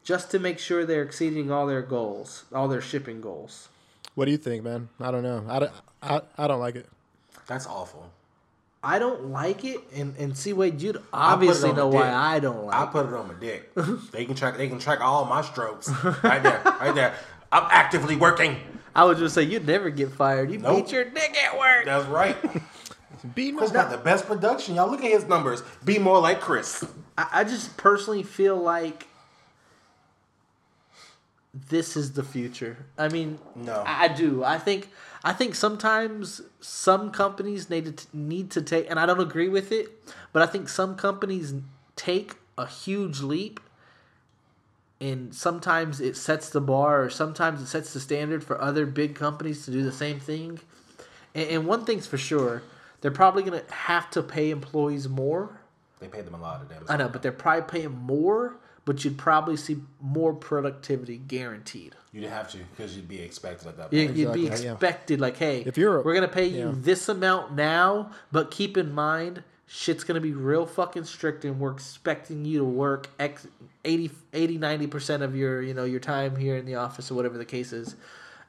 [0.03, 3.69] Just to make sure they're exceeding all their goals, all their shipping goals.
[4.15, 4.89] What do you think, man?
[4.99, 5.45] I don't know.
[5.47, 5.71] I don't,
[6.01, 6.87] I, I don't like it.
[7.47, 8.11] That's awful.
[8.85, 12.01] I don't like it, and, and see, Wade, you'd I put it obviously know why
[12.03, 12.13] dick.
[12.13, 13.73] I don't like I put it on my dick.
[14.11, 14.57] they can track.
[14.57, 15.89] They can track all my strokes.
[16.23, 16.61] Right there.
[16.65, 17.15] Right there.
[17.51, 18.57] I'm actively working.
[18.95, 20.51] I would just say you'd never get fired.
[20.51, 20.85] You Nope.
[20.85, 21.85] beat your dick at work.
[21.85, 22.35] That's right.
[23.35, 24.75] Beat Chris got the best production.
[24.75, 25.63] Y'all look at his numbers.
[25.85, 26.83] Be more like Chris.
[27.17, 29.07] I, I just personally feel like
[31.69, 32.77] this is the future.
[32.97, 33.81] I mean, No.
[33.85, 34.43] I, I do.
[34.43, 34.89] I think
[35.23, 39.71] I think sometimes some companies need to need to take, and I don't agree with
[39.71, 39.89] it,
[40.33, 41.53] but I think some companies
[41.95, 43.61] take a huge leap,
[44.99, 49.15] and sometimes it sets the bar, or sometimes it sets the standard for other big
[49.15, 50.59] companies to do the same thing.
[51.33, 52.63] And, and one thing's for sure,
[52.99, 55.61] they're probably gonna have to pay employees more.
[56.01, 56.83] They pay them a lot of them.
[56.89, 61.95] I know, but they're probably paying more, but you'd probably see more productivity guaranteed.
[62.11, 64.17] You'd have to because you'd be expected at that You, point.
[64.17, 64.73] You'd be Exactly, yeah.
[64.73, 68.93] expected, like, hey, If you're we're gonna pay you this amount now, but keep in
[68.93, 73.47] mind, shit's gonna be real fucking strict, and we're expecting you to work X
[73.85, 77.15] 80, 80 90 percent of your, you know, your time here in the office or
[77.15, 77.95] whatever the case is,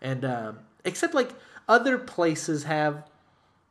[0.03, 1.31] and um, except like
[1.69, 3.05] other places have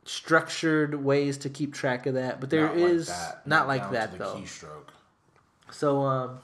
[0.06, 3.46] structured ways to keep track of that, but there Not is like that.
[3.46, 4.34] not like down to that the though.
[4.36, 4.88] Keystroke.
[5.70, 6.38] So um,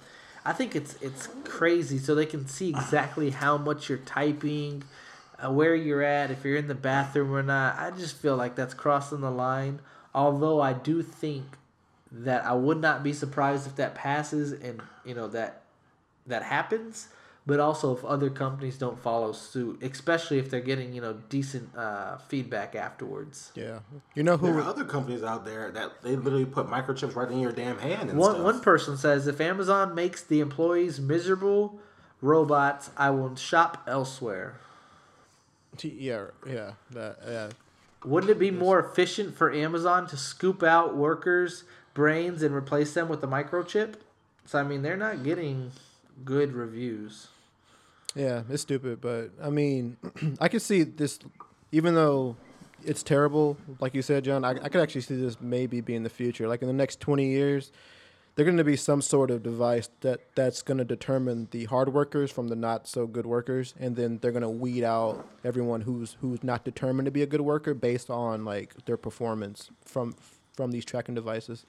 [0.45, 1.99] I think it's it's crazy.
[1.99, 4.85] So they can see exactly how much you're typing,
[5.39, 7.79] uh, where you're at, if you're in the bathroom or not.
[7.79, 9.81] I just feel like that's crossing the line.
[10.15, 11.45] Although I do think
[12.13, 15.63] that I would not be surprised if that passes and you know that
[16.27, 17.09] that happens.
[17.47, 21.75] But also if other companies don't follow suit, especially if they're getting you know decent
[21.77, 23.51] uh, feedback afterwards.
[23.55, 23.79] Yeah.
[24.15, 24.59] You know There who?
[24.59, 28.11] are other companies out there that they literally put microchips right in your damn hand
[28.11, 28.45] and One stuff.
[28.45, 31.81] one person says if Amazon makes the employees miserable
[32.21, 34.61] robots, I will shop elsewhere.
[35.79, 36.27] T- Yeah.
[36.47, 36.73] Yeah.
[36.91, 37.19] That.
[37.27, 37.49] Yeah.
[38.05, 41.65] Wouldn't it be more efficient for Amazon to scoop out workers'
[41.95, 43.95] brains and replace them with a microchip?
[44.47, 45.73] So I mean, they're not getting
[46.25, 47.29] good reviews.
[48.15, 49.97] Yeah, it's stupid, but I mean,
[50.41, 51.19] I could see this,
[51.73, 52.37] even though
[52.85, 54.45] it's terrible, like you said, John.
[54.45, 56.49] I, I could actually see this maybe being the future.
[56.49, 57.71] Like in the next twenty years,
[58.35, 61.93] they're going to be some sort of device that that's going to determine the hard
[61.93, 65.83] workers from the not so good workers, and then they're going to weed out everyone
[65.83, 70.15] who's who's not determined to be a good worker based on like their performance from
[70.55, 71.65] from these tracking devices.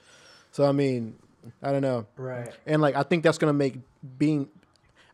[0.50, 1.16] So I mean,
[1.62, 2.06] I don't know.
[2.16, 2.50] Right.
[2.66, 3.78] And like I think that's gonna make
[4.18, 4.48] being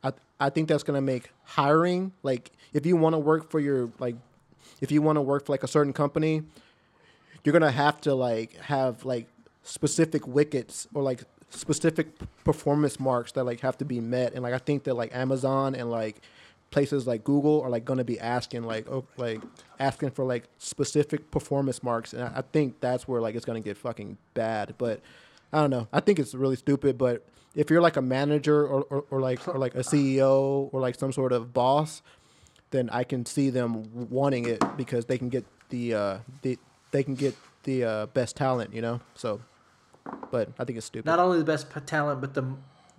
[0.03, 3.91] I I think that's gonna make hiring like if you want to work for your
[3.99, 4.17] like
[4.81, 6.43] if you want to work for like a certain company,
[7.45, 9.27] you're gonna have to like have like
[9.63, 12.09] specific wickets or like specific
[12.45, 14.35] performance marks that like have to be met.
[14.35, 16.21] And like I think that like Amazon and like
[16.71, 19.41] places like Google are like gonna be asking like oh like
[19.81, 22.13] asking for like specific performance marks.
[22.13, 24.75] And I, I think that's where like it's gonna get fucking bad.
[24.79, 25.01] But
[25.53, 25.89] I don't know.
[25.93, 26.99] I think it's really stupid.
[26.99, 30.81] But if you're like a manager or, or, or like or like a CEO or
[30.81, 32.03] like some sort of boss,
[32.71, 36.59] then I can see them wanting it because they can get the uh, the
[36.91, 37.35] they can get
[37.65, 39.01] the uh, best talent, you know.
[39.15, 39.41] So,
[40.31, 41.07] but I think it's stupid.
[41.07, 42.45] Not only the best talent, but the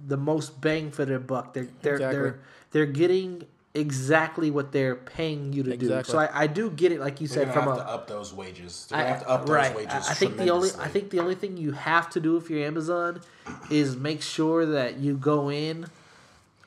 [0.05, 1.53] the most bang for their buck.
[1.53, 2.19] They're they're Exactly.
[2.19, 2.39] they're
[2.71, 3.43] they're getting
[3.73, 6.03] exactly what they're paying you to do.
[6.03, 8.07] So I, I do get it, like you They're said, from have a to up
[8.07, 8.87] those wages.
[8.89, 9.75] They're I, have to up those right.
[9.75, 10.07] wages.
[10.07, 12.49] I I think the only I think the only thing you have to do if
[12.49, 13.21] you're Amazon
[13.69, 15.87] is make sure that you go in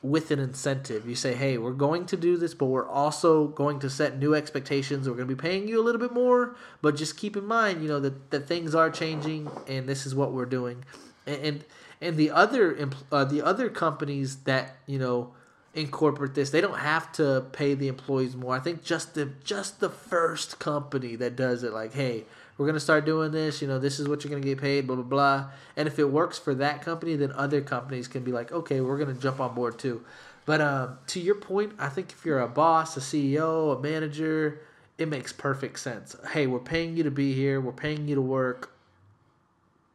[0.01, 1.07] with an incentive.
[1.07, 4.33] You say, "Hey, we're going to do this, but we're also going to set new
[4.33, 5.07] expectations.
[5.07, 7.81] We're going to be paying you a little bit more, but just keep in mind,
[7.81, 10.85] you know, that that things are changing, and this is what we're doing."
[11.25, 11.63] And and,
[12.01, 15.33] and the other uh, the other companies that you know
[15.73, 18.55] incorporate this, they don't have to pay the employees more.
[18.55, 22.25] I think just the just the first company that does it, like, hey,
[22.57, 23.61] we're gonna start doing this.
[23.61, 24.87] You know, this is what you're gonna get paid.
[24.87, 25.49] Blah blah blah.
[25.75, 28.97] And if it works for that company, then other companies can be like, okay, we're
[28.97, 30.03] gonna jump on board too.
[30.45, 34.61] But um, to your point, I think if you're a boss, a CEO, a manager,
[34.97, 36.15] it makes perfect sense.
[36.31, 37.61] Hey, we're paying you to be here.
[37.61, 38.71] We're paying you to work.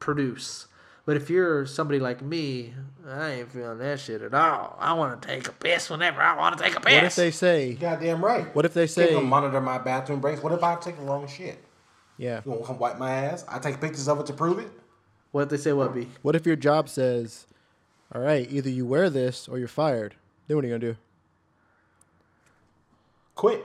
[0.00, 0.67] Produce.
[1.08, 2.74] But if you're somebody like me,
[3.08, 4.76] I ain't feeling that shit at all.
[4.78, 6.94] I want to take a piss whenever I want to take a piss.
[6.94, 7.72] what if they say?
[7.72, 8.54] Goddamn right.
[8.54, 9.14] What if they Can't say?
[9.14, 10.42] come monitor my bathroom breaks?
[10.42, 11.64] What if I take the wrong shit?
[12.18, 12.42] Yeah.
[12.44, 13.42] You won't come wipe my ass?
[13.48, 14.68] I take pictures of it to prove it.
[15.30, 16.08] What if they say what be?
[16.20, 17.46] What if your job says,
[18.14, 20.14] "All right, either you wear this or you're fired."
[20.46, 20.98] Then what are you gonna do?
[23.34, 23.64] Quit.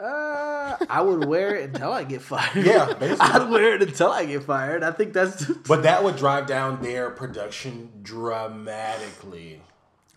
[0.00, 2.64] Uh, I would wear it until I get fired.
[2.64, 3.18] Yeah, basically.
[3.20, 4.82] I'd wear it until I get fired.
[4.82, 5.44] I think that's.
[5.68, 9.60] But that would drive down their production dramatically.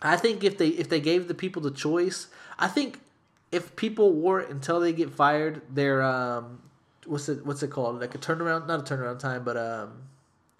[0.00, 2.28] I think if they if they gave the people the choice,
[2.58, 3.00] I think
[3.52, 6.62] if people wore it until they get fired, their um,
[7.06, 8.00] what's it what's it called?
[8.00, 10.02] Like a turnaround, not a turnaround time, but um,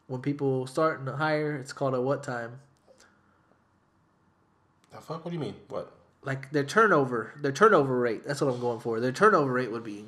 [0.06, 2.60] when people start and hire, it's called a what time?
[4.92, 5.24] The fuck?
[5.24, 5.56] What do you mean?
[5.68, 5.92] What?
[6.24, 8.24] Like their turnover, their turnover rate.
[8.26, 8.98] That's what I'm going for.
[9.00, 10.04] Their turnover rate would be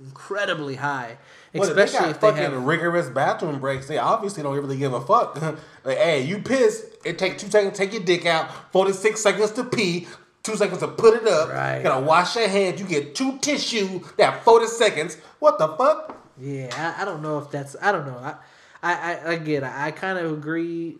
[0.00, 1.18] incredibly high,
[1.52, 2.64] Well, if they especially got if they fucking have.
[2.64, 5.40] rigorous bathroom breaks, they obviously don't really give a fuck.
[5.84, 9.50] like, hey, you piss, it take two seconds to take your dick out, 46 seconds
[9.52, 10.06] to pee,
[10.44, 11.48] two seconds to put it up.
[11.48, 11.78] Right.
[11.78, 15.16] You gotta wash your hands, you get two tissue, that 40 seconds.
[15.40, 16.16] What the fuck?
[16.40, 17.74] Yeah, I, I don't know if that's.
[17.82, 18.18] I don't know.
[18.18, 18.34] I,
[18.82, 20.98] I, I again, I, kind of agree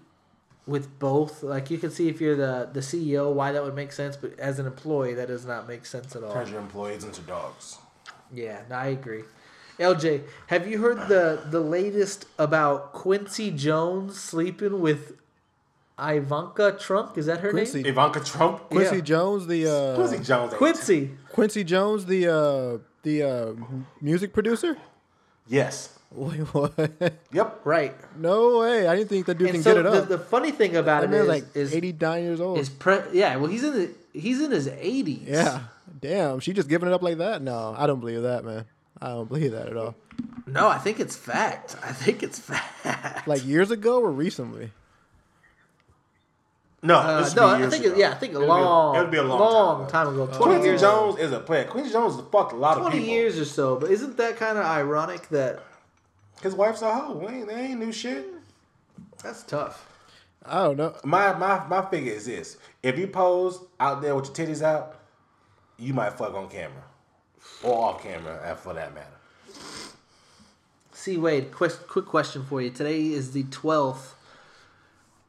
[0.69, 1.43] with both.
[1.43, 4.39] Like you can see if you're the the CEO, why that would make sense, but
[4.39, 6.33] as an employee, that does not make sense at all.
[6.33, 7.79] Turns your employees into dogs.
[8.33, 9.23] Yeah, no, I agree.
[9.81, 15.15] LJ, have you heard the the latest about Quincy Jones sleeping with
[15.99, 17.17] Ivanka Trump?
[17.17, 17.83] Is that her Quincy.
[17.83, 17.93] name?
[17.93, 18.59] Ivanka Trump?
[18.71, 19.03] Quincy Yeah.
[19.03, 20.55] Jones, the uh, Quincy Jones.
[20.55, 21.11] Quincy.
[21.33, 23.53] Quincy Jones, the uh, the uh,
[24.01, 24.77] music producer.
[25.47, 25.98] Yes.
[26.11, 26.73] Wait, what?
[27.33, 27.61] Yep.
[27.65, 27.95] Right.
[28.19, 28.87] no way!
[28.89, 30.09] I didn't think that dude And can so get it the, up.
[30.09, 32.59] the funny thing about that it man's is, like is, eighty nine years old.
[32.59, 35.27] is pre- yeah, well he's in the he's in his eighties.
[35.29, 35.65] yeah,
[36.01, 36.41] damn.
[36.41, 37.43] She just giving it up like that?
[37.43, 38.65] No, I don't believe that, man.
[39.03, 39.95] I don't believe that at all.
[40.47, 41.77] No, I think it's fact.
[41.85, 43.29] I think it's fact.
[43.29, 44.73] Like years ago or recently?
[46.83, 47.95] No, Uh, this no, be I think ago.
[47.95, 50.07] it, yeah, I think a long, It would be a long, long time.
[50.07, 50.25] time ago.
[50.25, 50.33] ago.
[50.37, 51.65] Twenty Quincy years, Jones is a player.
[51.65, 52.91] Quincy Jones has fucked a lot of people.
[52.99, 53.77] twenty years or so.
[53.77, 55.61] But isn't that kind of ironic that
[56.43, 57.27] His wife's a hoe.
[57.27, 58.27] They ain't, they ain't new shit.
[59.23, 59.87] that's tough?
[60.45, 60.97] I don't know.
[61.05, 64.97] My my my figure is this: if you pose out there with your titties out,
[65.79, 66.85] you might fuck on camera
[67.63, 69.07] or off camera, uh, for that matter.
[70.93, 72.71] See, Wade, quick, quick question for you.
[72.71, 74.15] Today is the twelfth.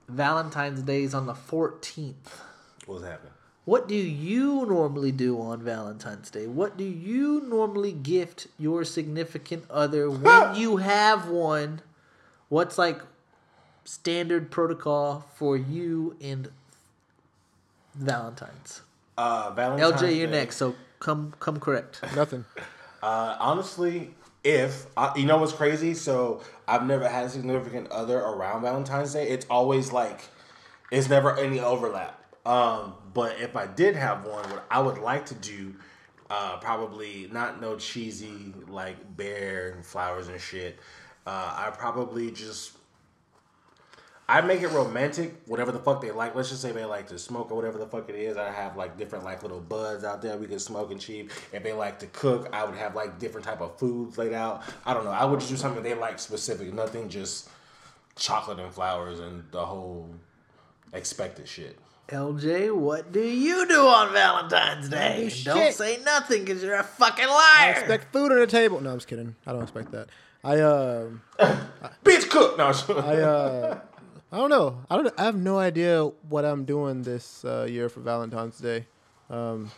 [0.08, 2.42] Valentine's Day is on the fourteenth.
[2.86, 3.34] What's happening?
[3.70, 6.48] What do you normally do on Valentine's Day?
[6.48, 11.82] What do you normally gift your significant other when you have one?
[12.48, 13.00] What's like
[13.84, 16.50] standard protocol for you and
[17.94, 18.82] Valentine's?
[19.16, 20.40] Uh, Valentine's LJ, you're Day.
[20.40, 22.02] next, so come come correct.
[22.16, 22.46] Nothing.
[23.04, 28.18] Uh, honestly, if uh, you know what's crazy, so I've never had a significant other
[28.18, 29.30] around Valentine's Day.
[29.30, 30.22] It's always like
[30.92, 32.19] it's never any overlap.
[32.50, 35.76] Um, but if I did have one, what I would like to do,
[36.32, 40.80] uh, probably not no cheesy like bear and flowers and shit.
[41.28, 42.72] Uh, I probably just
[44.28, 46.34] I make it romantic, whatever the fuck they like.
[46.34, 48.36] Let's just say they like to smoke or whatever the fuck it is.
[48.36, 51.30] I have like different like little buds out there we can smoke and cheap.
[51.54, 54.64] If they like to cook, I would have like different type of foods laid out.
[54.88, 55.12] I don't know.
[55.12, 56.74] I would just do something they like specific.
[56.74, 57.48] Nothing just
[58.16, 60.10] chocolate and flowers and the whole
[60.94, 61.78] expected shit.
[62.10, 65.30] LJ, what do you do on Valentine's Day?
[65.30, 67.36] do Don't say nothing because you're a fucking liar.
[67.36, 67.72] I liar.
[67.80, 68.82] expect food on the table.
[68.82, 69.36] No, I'm just kidding.
[69.46, 70.08] I don't expect that.
[70.44, 71.22] I um
[72.04, 72.58] Bitch cook.
[72.58, 73.80] No, I uh
[74.32, 74.82] I don't know.
[74.90, 75.14] I don't.
[75.18, 78.86] I have no idea what I'm doing this uh, year for Valentine's Day.
[79.30, 79.72] Um,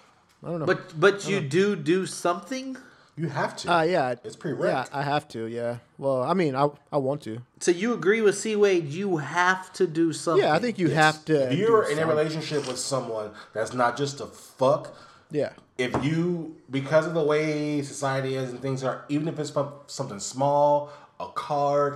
[0.44, 0.66] I don't know.
[0.66, 2.76] but but you do do something.
[3.22, 3.72] You have to.
[3.74, 4.86] uh, yeah, it's pretty Yeah.
[5.00, 5.46] I have to.
[5.46, 5.78] Yeah.
[5.98, 7.42] Well, I mean, I I want to.
[7.60, 8.86] So you agree with C Wade?
[8.88, 10.44] You have to do something.
[10.44, 11.52] Yeah, I think you have to.
[11.52, 14.84] If you're do in a relationship with someone that's not just a fuck,
[15.30, 15.52] Yeah.
[15.78, 19.54] if you because of the way society is and things are even if it's
[19.88, 21.94] something small a card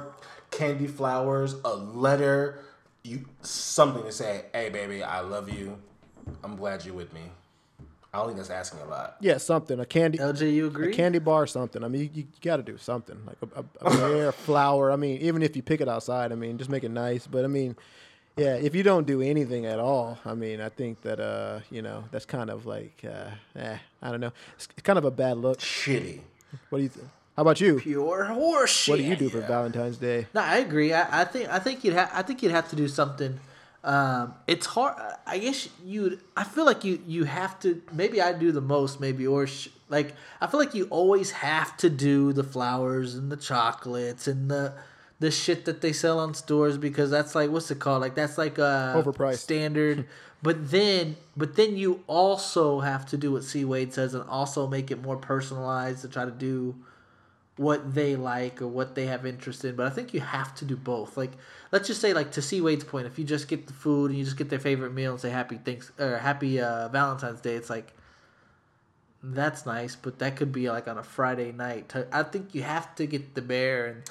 [0.51, 2.59] candy flowers a letter
[3.03, 5.78] you something to say hey baby i love you
[6.43, 7.26] i'm glad you're with me
[8.16, 9.80] i don't think that's asking a lot Yeah, something.
[9.80, 10.18] A candy.
[10.18, 10.91] LJ, you agree?
[10.91, 11.84] A candy bar or something.
[11.84, 14.91] I mean, you, you got to do something like a, a, a bear, flower.
[14.91, 17.28] I mean, even if you pick it outside, I mean, just make it nice.
[17.28, 17.76] But I mean,
[18.38, 21.82] yeah, if you don't do anything at all, I mean, I think that uh, you
[21.82, 25.11] know, that's kind of like, uh, eh, I don't know, it's, it's kind of a
[25.11, 25.59] bad look.
[25.59, 26.20] shitty
[26.70, 26.89] What do you?
[26.89, 27.07] think?
[27.36, 27.80] How about you?
[27.82, 28.88] Pure horseshit.
[28.89, 30.28] What do you do for Valentine's Day?
[30.34, 30.93] No, I agree.
[30.93, 33.39] I, I think I think you'd have I think you'd have to do something.
[33.86, 34.96] Um, it's hard.
[35.28, 36.20] I guess you'd.
[36.36, 37.82] I feel like you you have to.
[37.94, 39.00] Maybe I do the most.
[39.00, 43.32] Maybe or sh- like I feel like you always have to do the flowers and
[43.32, 44.74] the chocolates and the
[45.20, 48.02] the shit that they sell on stores because that's like what's it called?
[48.02, 49.38] Like that's like a Overpriced.
[49.38, 50.08] standard.
[50.42, 54.68] but then but then you also have to do what C Wade says and also
[54.68, 56.76] make it more personalized to try to do
[57.58, 59.76] what they like or what they have interest in.
[59.76, 61.16] But I think you have to do both.
[61.16, 61.32] Like,
[61.72, 64.20] let's just say, like to C Wade's point, if you just get the food and
[64.20, 67.56] you just get their favorite meal and say happy thanks or happy uh, Valentine's Day,
[67.56, 67.93] it's like
[69.24, 69.95] that's nice.
[69.95, 71.93] But that could be like on a Friday night.
[72.12, 74.03] I think you have to get the bear and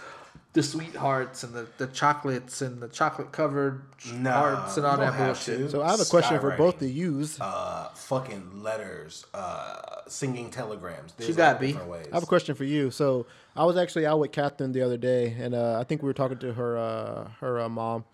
[0.54, 3.82] the sweethearts and the, the chocolates and the chocolate covered
[4.12, 5.58] no hearts and all that bullshit.
[5.58, 5.70] to.
[5.70, 7.40] So I have a question for both Skywriting, the yous.
[7.40, 11.66] uh fucking letters uh singing telegrams There's You got all B.
[11.68, 12.06] different ways.
[12.12, 12.90] I have a question for you.
[12.92, 13.26] So
[13.56, 16.12] I was actually out with Catherine the other day, and uh, I think we were
[16.14, 18.04] talking to her uh, her uh, mom,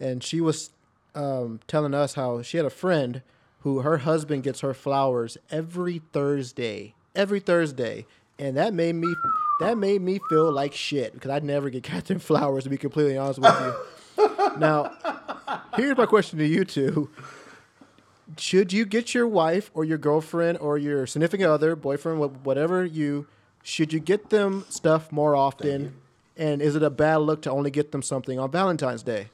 [0.00, 0.70] and she was
[1.16, 3.22] um, telling us how she had a friend
[3.62, 8.06] who her husband gets her flowers every Thursday, every Thursday,
[8.38, 9.12] and that made me
[9.60, 13.16] that made me feel like shit because I'd never get Catherine flowers to be completely
[13.16, 13.76] honest with
[14.18, 14.58] you.
[14.58, 14.92] now,
[15.76, 17.10] here's my question to you two:
[18.36, 23.26] Should you get your wife or your girlfriend or your significant other, boyfriend, whatever you,
[23.62, 25.94] should you get them stuff more often?
[26.36, 29.30] And is it a bad look to only get them something on Valentine's Day?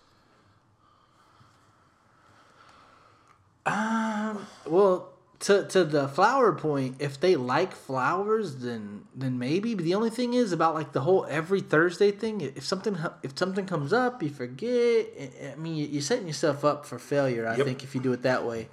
[3.67, 5.14] Um, well,
[5.45, 9.75] to to the flower point, if they like flowers, then then maybe.
[9.75, 12.41] But the only thing is about like the whole every Thursday thing.
[12.41, 15.07] If something if something comes up, you forget.
[15.53, 17.47] I- mean, you're setting yourself up for failure.
[17.47, 17.67] I Yep.
[17.67, 18.69] think if you do it that way.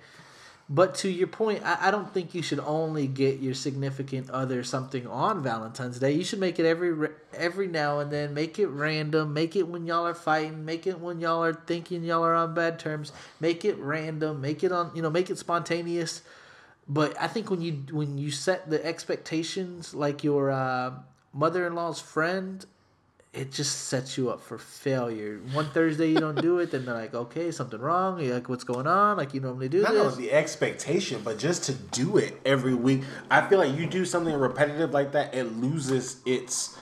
[0.70, 4.64] But to your point, I, I don't think you should only get your significant other
[4.64, 6.14] something on Valentine's Day.
[6.14, 8.34] You should make it every every now and then.
[8.34, 9.34] Make it random.
[9.34, 10.64] Make it when y'all are fighting.
[10.64, 13.12] Make it when y'all are thinking y'all are on bad terms.
[13.42, 14.40] Make it random.
[14.40, 15.10] Make it on you know.
[15.10, 16.22] Make it spontaneous.
[16.88, 20.94] But I think when you when you set the expectations like your uh,
[21.34, 22.66] mother in law's friend,
[23.34, 25.40] it just sets you up for failure.
[25.54, 28.20] One Thursday you don't do it, then they're like, okay, something wrong.
[28.20, 29.16] You're like, what's going on?
[29.16, 30.14] Like you normally do Not this.
[30.14, 33.04] only the expectation, but just to do it every week.
[33.30, 36.78] I feel like you do something repetitive like that, it loses its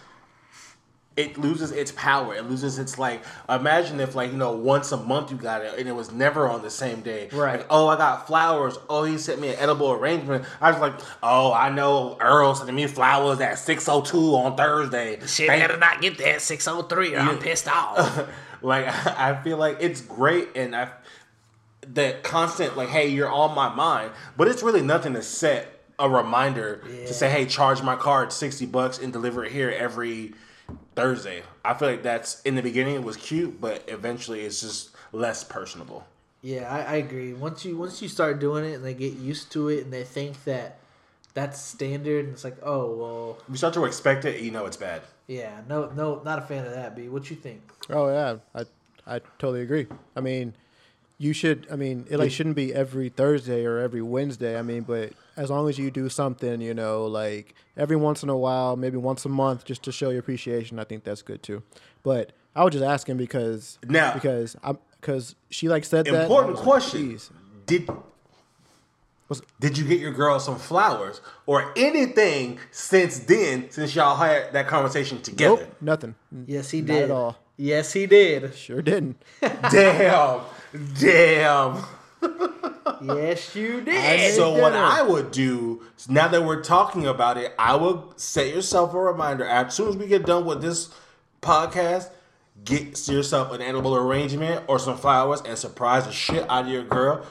[1.20, 2.34] it loses its power.
[2.34, 3.22] It loses its like.
[3.50, 6.48] Imagine if like you know once a month you got it and it was never
[6.48, 7.28] on the same day.
[7.34, 7.60] Right.
[7.60, 8.78] Like, oh, I got flowers.
[8.90, 10.46] Oh, he sent me an edible arrangement.
[10.62, 14.56] I was like, oh, I know Earl sent me flowers at six oh two on
[14.56, 15.20] Thursday.
[15.26, 18.30] Shit, Thank- better not get that 603 I'm pissed off.
[18.62, 18.88] like
[19.20, 20.90] I feel like it's great and I
[21.88, 26.10] that constant like hey you're on my mind but it's really nothing to set a
[26.10, 30.34] reminder to say hey charge my card 60 bucks and deliver it here every
[30.96, 34.92] Thursday I feel like that's in the beginning it was cute but eventually it's just
[35.12, 36.06] less personable
[36.42, 37.34] yeah, I, I agree.
[37.34, 40.06] Once you once you start doing it and they get used to it and they
[40.06, 40.80] think that
[41.34, 44.66] that's standard and it's like, oh well, if you start to expect it you know
[44.66, 46.96] it's bad yeah, no, no, not a fan of that.
[46.96, 47.62] B, what you think?
[47.88, 48.66] Oh yeah, I
[49.06, 49.86] I totally agree.
[50.16, 50.56] I mean,
[51.20, 51.68] you should.
[51.72, 54.58] I mean, it like shouldn't be every Thursday or every Wednesday.
[54.58, 58.30] I mean, but as long as you do something, you know, like every once in
[58.30, 61.42] a while, maybe once a month, just to show your appreciation, I think that's good
[61.42, 61.64] too.
[62.04, 66.10] But I was just asking because Now- because I'm because she like said that.
[66.10, 67.20] and I important was like, question
[67.66, 67.90] did
[69.30, 74.52] Was- did you get your girl some flowers or anything since then since y'all had
[74.54, 76.16] that conversation together Nope, nothing.
[76.48, 77.04] Yes, he Not did.
[77.04, 77.38] at all.
[77.56, 78.54] Yes, he did.
[78.56, 79.22] Sure didn't.
[79.72, 80.42] damn
[81.00, 81.84] damn
[83.02, 83.96] yes, you did.
[83.96, 84.74] I So did what.
[84.74, 89.46] I would do now that we're talking about it, I would set yourself a reminder
[89.46, 90.90] as soon as we get done with this
[91.42, 92.10] podcast.
[92.66, 96.84] Get yourself an edible arrangement or some flowers and surprise the shit out of your
[96.84, 97.26] girl.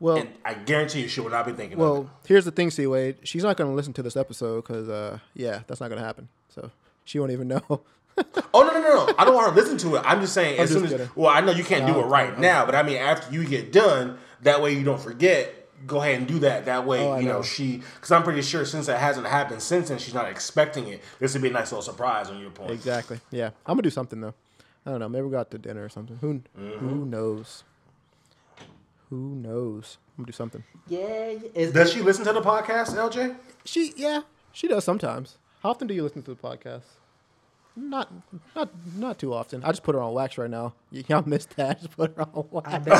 [0.00, 1.82] Well, And I guarantee you she will not be thinking of it.
[1.82, 3.16] well, here's the thing, C Wade.
[3.22, 6.04] She's not going to listen to this episode because, uh, yeah, that's not going to
[6.04, 6.28] happen.
[6.48, 6.72] So
[7.04, 7.62] she won't even know.
[8.56, 9.06] Oh no no no!
[9.06, 9.14] no.
[9.18, 10.02] I don't want to listen to it.
[10.04, 11.10] I'm just saying as just soon as kidding.
[11.16, 13.72] well, I know you can't do it right now, but I mean after you get
[13.72, 15.60] done, that way you don't forget.
[15.86, 16.64] Go ahead and do that.
[16.64, 17.42] That way Oh, you know, know.
[17.42, 21.02] she because I'm pretty sure since it hasn't happened since then, she's not expecting it.
[21.18, 22.70] This would be a nice little surprise on your point.
[22.70, 23.20] Exactly.
[23.30, 24.32] Yeah, I'm gonna do something though.
[24.86, 25.08] I don't know.
[25.08, 26.16] Maybe we go out to dinner or something.
[26.20, 26.88] Who Mm-hmm.
[26.88, 27.64] Who knows?
[29.10, 29.98] Who knows?
[30.16, 30.64] I'm gonna do something.
[30.88, 31.34] yeah.
[31.54, 33.36] Is, Does she listen to the podcast, LJ?
[33.64, 34.22] She yeah,
[34.52, 35.36] she does sometimes.
[35.62, 36.82] How often do you listen to the podcast?
[37.76, 38.12] Not
[38.54, 39.64] not not too often.
[39.64, 40.74] I just put her on wax right now.
[40.92, 41.70] Y- Y'all missed that.
[41.70, 42.72] I just put her on wax.
[42.72, 42.92] I bet,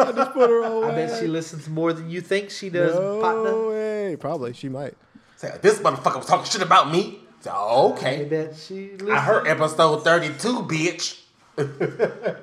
[0.00, 1.12] I just put her on I wax.
[1.12, 3.68] bet she listens more than you think she does, no partner.
[3.68, 4.16] way.
[4.16, 4.94] Probably she might.
[5.36, 7.18] Say, this motherfucker was talking shit about me.
[7.40, 8.90] So, oh, I okay, bet she.
[8.92, 9.10] Listens.
[9.10, 11.18] I heard episode 32, bitch.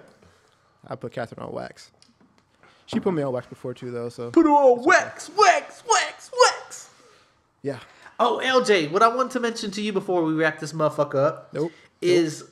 [0.88, 1.91] I put Catherine on wax.
[2.88, 4.09] She put me on wax before too though.
[4.09, 6.89] So Put her on wax, wax, wax, wax.
[7.61, 7.80] yeah.
[8.20, 11.54] Oh, LJ, what I wanted to mention to you before we wrap this motherfucker up
[11.54, 11.71] Nope.
[12.01, 12.43] is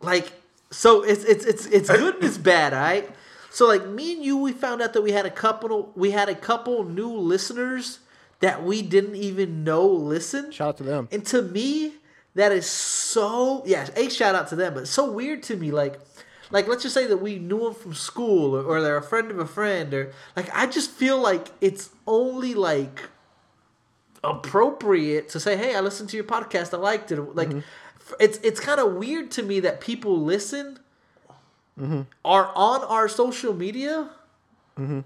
[0.00, 0.32] like
[0.70, 3.08] so it's it's it's it's good and it's bad, alright?
[3.50, 6.28] So like me and you we found out that we had a couple we had
[6.28, 8.00] a couple new listeners
[8.40, 10.50] that we didn't even know listen.
[10.50, 11.08] Shout out to them.
[11.12, 11.92] And to me,
[12.34, 13.88] that is so yeah.
[13.96, 15.70] A shout out to them, but so weird to me.
[15.70, 16.00] Like,
[16.50, 19.30] like let's just say that we knew them from school, or, or they're a friend
[19.30, 23.08] of a friend, or like I just feel like it's only like
[24.22, 26.74] appropriate to say, "Hey, I listened to your podcast.
[26.74, 27.58] I liked it." Like, mm-hmm.
[27.58, 30.78] f- it's it's kind of weird to me that people listen
[31.78, 32.02] mm-hmm.
[32.24, 34.10] are on our social media,
[34.78, 35.00] mm-hmm.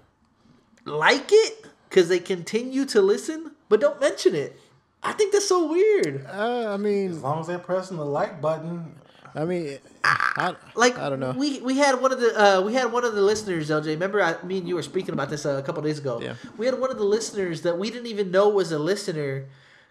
[0.85, 4.59] like it because they continue to listen, but don't mention it.
[5.01, 6.25] I think that's so weird.
[6.25, 8.95] Uh, I mean, As long as they're pressing the like button,
[9.35, 11.31] I mean, I, like I don't know.
[11.31, 13.87] We we had one of the uh, we had one of the listeners, LJ.
[13.87, 16.21] Remember, I, me and you were speaking about this uh, a couple days ago.
[16.21, 16.35] Yeah.
[16.57, 19.45] We had one of the listeners that we didn't even know was a listener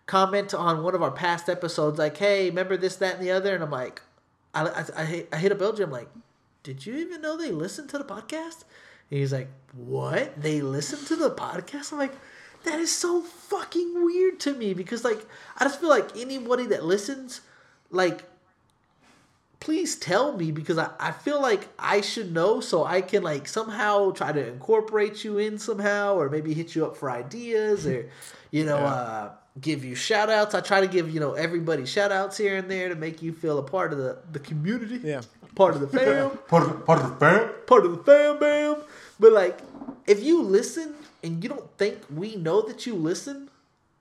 [0.07, 3.55] comment on one of our past episodes, like, "Hey, remember this, that, and the other?"
[3.55, 4.01] And I'm like,
[4.55, 5.81] I I, I, hit- I hit up LJ.
[5.85, 6.09] I'm like,
[6.63, 8.65] "Did you even know they listened to the podcast?"
[9.11, 10.41] And he's like, "What?
[10.41, 12.15] They listened to the podcast?" I'm like.
[12.65, 15.27] That is so fucking weird to me because, like,
[15.59, 17.43] I just feel like anybody that listens,
[17.91, 18.25] like,
[19.65, 23.49] please tell me because I, I feel like I should know so I can like
[23.49, 28.11] somehow try to incorporate you in somehow or maybe hit you up for ideas or
[28.51, 29.31] you know uh
[29.61, 30.55] give you shout outs.
[30.55, 33.33] I try to give, you know, everybody shout outs here and there to make you
[33.33, 35.01] feel a part of the, the community.
[35.03, 35.23] Yeah.
[35.55, 36.31] Part of the fam.
[36.49, 37.51] Part of, part of the fam.
[37.67, 38.83] part of the fam bam.
[39.21, 39.61] But like
[40.07, 43.49] if you listen and you don't think we know that you listen,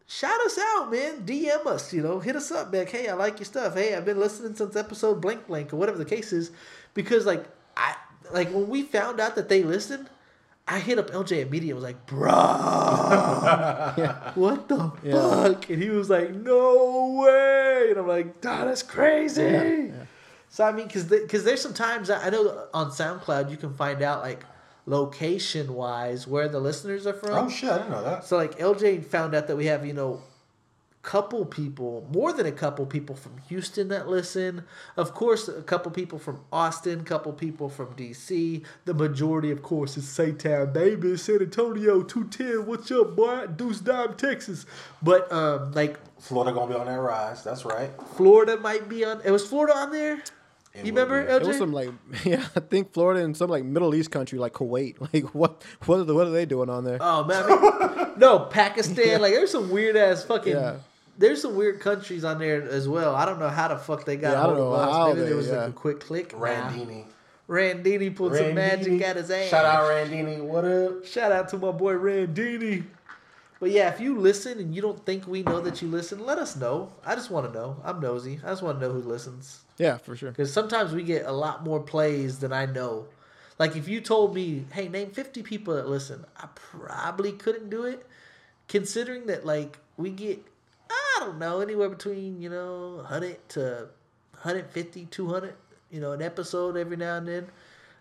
[0.07, 1.25] shout us out, man.
[1.25, 3.75] DM us, you know, hit us up, like, hey, I like your stuff.
[3.75, 6.51] Hey, I've been listening since episode blank blank or whatever the case is.
[6.93, 7.95] Because like I
[8.31, 10.09] like when we found out that they listened,
[10.67, 11.71] I hit up LJ immediately.
[11.71, 12.35] and was like, bruh,
[14.35, 15.69] what the fuck?
[15.69, 17.87] And he was like, no way.
[17.89, 19.91] And I'm like, "Dawg, that's crazy.
[20.49, 23.73] So I mean, because because there's some times I I know on SoundCloud you can
[23.73, 24.45] find out like
[24.85, 27.47] location wise where the listeners are from.
[27.47, 28.25] Oh shit, I didn't know that.
[28.25, 30.21] So like LJ found out that we have you know
[31.03, 34.63] couple people, more than a couple people from Houston that listen.
[34.95, 38.63] Of course, a couple people from Austin, couple people from DC.
[38.85, 42.65] The majority, of course, is Saytown, baby, San Antonio, 210.
[42.65, 43.47] What's up, boy?
[43.47, 44.65] Deuce Dime, Texas.
[45.01, 47.43] But um, like Florida gonna be on that rise.
[47.43, 47.91] That's right.
[48.15, 49.21] Florida might be on.
[49.25, 50.23] It was Florida on there.
[50.73, 51.31] It you remember be.
[51.31, 51.41] LJ?
[51.41, 51.89] It was some like
[52.25, 54.95] yeah, I think Florida and some like Middle East country like Kuwait.
[55.13, 56.97] Like what what are the, what are they doing on there?
[56.99, 59.21] Oh man, I mean, no Pakistan.
[59.21, 60.53] Like there's some weird ass fucking.
[60.55, 60.77] Yeah.
[61.15, 63.15] There's some weird countries on there as well.
[63.15, 65.19] I don't know how the fuck they got Yeah, I don't of know how Maybe
[65.19, 66.33] there they- was like a quick click.
[66.33, 66.39] Nah.
[66.45, 67.05] Randini.
[67.47, 69.03] Randini pulled some magic Randini.
[69.03, 69.49] out his ass.
[69.49, 70.41] Shout out Randini.
[70.41, 71.05] What up?
[71.05, 72.83] Shout out to my boy Randini.
[73.59, 76.39] But yeah, if you listen and you don't think we know that you listen, let
[76.39, 76.91] us know.
[77.05, 77.77] I just want to know.
[77.83, 78.39] I'm nosy.
[78.43, 79.62] I just want to know who listens.
[79.77, 80.31] Yeah, for sure.
[80.31, 83.07] Because sometimes we get a lot more plays than I know.
[83.59, 87.85] Like if you told me, hey, name 50 people that listen, I probably couldn't do
[87.85, 88.05] it.
[88.67, 90.43] Considering that, like, we get,
[90.89, 93.89] I don't know, anywhere between, you know, 100 to
[94.31, 95.53] 150, 200,
[95.91, 97.47] you know, an episode every now and then.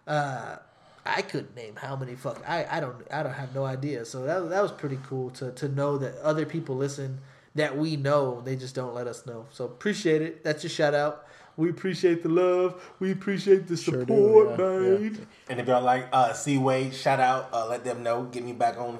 [0.06, 0.56] Uh,
[1.04, 2.42] I couldn't name how many fuck.
[2.46, 4.04] I, I don't I don't have no idea.
[4.04, 7.18] So that that was pretty cool to to know that other people listen
[7.54, 8.40] that we know.
[8.40, 9.46] They just don't let us know.
[9.50, 10.44] So appreciate it.
[10.44, 11.26] That's your shout out.
[11.56, 12.82] We appreciate the love.
[12.98, 15.26] We appreciate the Sure support, do, yeah, man.
[15.48, 17.50] And if y'all like uh Seaway, shout out.
[17.52, 18.24] Uh, let them know.
[18.24, 18.98] Get me back on.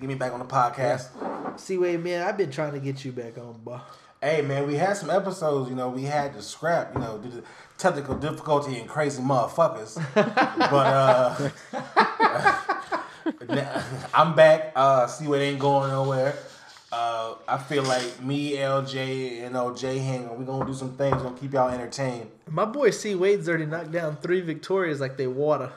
[0.00, 1.08] Get me back on the podcast.
[1.58, 3.80] C Seaway, man, I've been trying to get you back on, bro.
[4.20, 5.70] Hey man, we had some episodes.
[5.70, 6.94] You know, we had to scrap.
[6.94, 7.42] You know, due to
[7.78, 9.96] technical difficulty and crazy motherfuckers.
[10.14, 11.50] but uh,
[14.14, 14.72] I'm back.
[14.76, 16.36] Uh, Seaway ain't going nowhere.
[16.90, 20.38] Uh, I feel like me, LJ, and OJ hang.
[20.38, 21.22] We gonna do some things.
[21.22, 22.30] Gonna keep y'all entertained.
[22.50, 25.70] My boy C Wade's already knocked down three victorias like they water.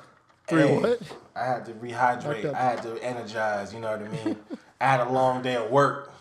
[0.47, 1.01] Three Hey, what?
[1.35, 2.53] I had to rehydrate.
[2.53, 3.73] I had to energize.
[3.73, 4.38] You know what I mean?
[4.79, 6.11] I had a long day of work.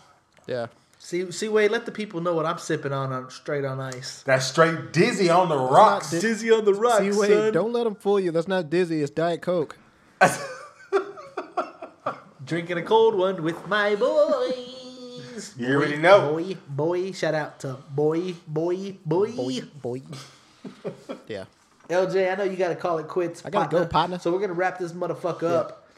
[0.45, 0.67] Yeah.
[0.99, 4.21] See, see, Wade, let the people know what I'm sipping on, on straight on ice.
[4.23, 6.11] That's straight dizzy on the rocks.
[6.11, 7.53] Di- Dizzy on the rocks, See, wait, son.
[7.53, 8.29] don't let them fool you.
[8.31, 9.01] That's not dizzy.
[9.01, 9.77] It's Diet Coke.
[12.45, 13.95] Drinking a cold one with my
[15.49, 15.55] boys.
[15.57, 16.33] You already know.
[16.33, 19.31] Boy, boy, shout out to boy, boy, boy.
[19.31, 20.01] Boy, boy.
[21.27, 21.45] yeah.
[21.89, 23.45] LJ, I know you got to call it quits.
[23.45, 24.17] I gotta go, partner.
[24.19, 25.89] So we're gonna wrap this motherfucker up.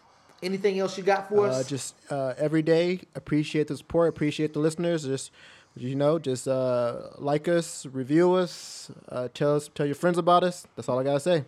[0.42, 1.68] Anything else you got for Uh, us?
[1.70, 5.04] just uh, every day, appreciate the support, appreciate the listeners.
[5.04, 5.32] Just
[5.76, 10.44] you know, just uh, like us, review us, uh, tell us, tell your friends about
[10.44, 10.68] us.
[10.76, 11.46] That's all I gotta say.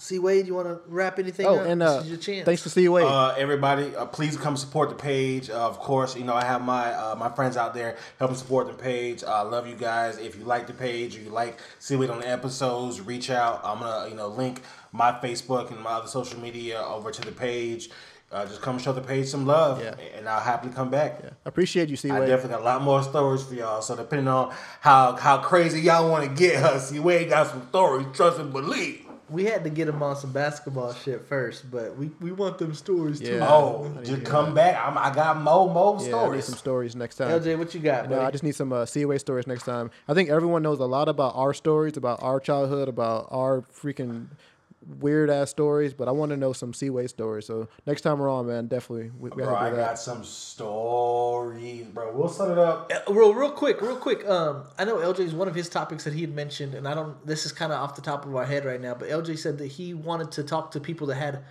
[0.00, 1.66] See, Wade, you want to wrap anything Oh, up?
[1.66, 2.44] and this uh, is your chance.
[2.44, 3.04] thanks for seeing Wade.
[3.04, 5.50] Uh, everybody, uh, please come support the page.
[5.50, 8.68] Uh, of course, you know I have my uh, my friends out there helping support
[8.68, 9.24] the page.
[9.24, 10.16] I love you guys.
[10.18, 13.60] If you like the page or you like see it on the episodes, reach out.
[13.64, 14.62] I'm gonna you know link
[14.92, 17.90] my Facebook and my other social media over to the page.
[18.30, 19.94] Uh, just come show the page some love, Yeah.
[20.16, 21.24] and I'll happily come back.
[21.24, 23.82] I appreciate you, see I definitely got a lot more stories for y'all.
[23.82, 27.66] So depending on how how crazy y'all want to get us, C Wade got some
[27.70, 28.06] stories.
[28.14, 29.06] Trust and believe.
[29.30, 32.74] We had to get them on some basketball shit first, but we, we want them
[32.74, 33.38] stories too.
[33.42, 34.80] Oh, I to just hear come back.
[34.84, 37.28] I'm, I got more more yeah, I need some stories next time.
[37.28, 38.20] LJ, what you got, No.
[38.20, 39.90] I just need some uh, Seaway stories next time.
[40.06, 44.28] I think everyone knows a lot about our stories, about our childhood, about our freaking
[44.88, 47.46] weird ass stories, but I want to know some Seaway stories.
[47.46, 49.86] So next time we're on, man, definitely we, we Bro, have I to do that.
[49.88, 52.16] got some stories, bro.
[52.16, 52.90] We'll set it up.
[52.92, 56.12] Uh, real real quick real quick um i know lj's one of his topics that
[56.14, 58.44] he had mentioned and i don't this is kind of off the top of our
[58.44, 61.42] head right now but lj said that he wanted to talk to people that had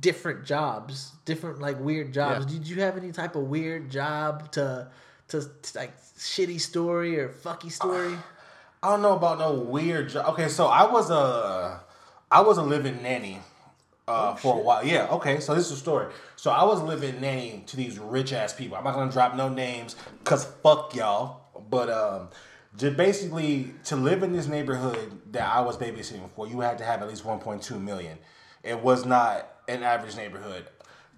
[0.00, 2.46] different jobs, different like weird jobs.
[2.46, 2.58] Yeah.
[2.58, 4.88] Did you have any type of weird job to,
[5.28, 8.14] to to, like shitty story or fucky story?
[8.82, 10.26] I don't know about no weird job.
[10.34, 11.80] Okay, so I was a
[12.30, 13.40] I was a living nanny
[14.08, 14.84] uh, for a while.
[14.84, 15.06] Yeah.
[15.08, 16.12] Okay, so this is a story.
[16.36, 18.76] So I was living nanny to these rich ass people.
[18.76, 21.42] I'm not gonna drop no names because fuck y'all.
[21.70, 22.28] But um,
[22.76, 26.84] just basically to live in this neighborhood that I was babysitting for, you had to
[26.84, 28.18] have at least 1.2 million.
[28.62, 30.66] It was not an average neighborhood.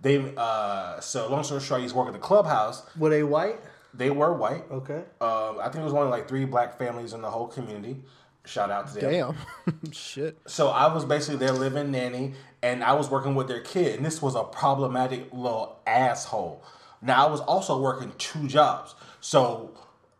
[0.01, 2.85] They uh, so long story short, I used to work at the clubhouse.
[2.97, 3.59] Were they white?
[3.95, 4.65] They were white.
[4.71, 5.03] Okay.
[5.21, 7.97] Um, I think there was only like three black families in the whole community.
[8.49, 9.37] Shout out to them.
[9.66, 9.93] Damn.
[9.93, 10.39] Shit.
[10.47, 14.07] So I was basically their living nanny, and I was working with their kid, and
[14.07, 16.62] this was a problematic little asshole.
[17.03, 18.95] Now I was also working two jobs.
[19.20, 19.73] So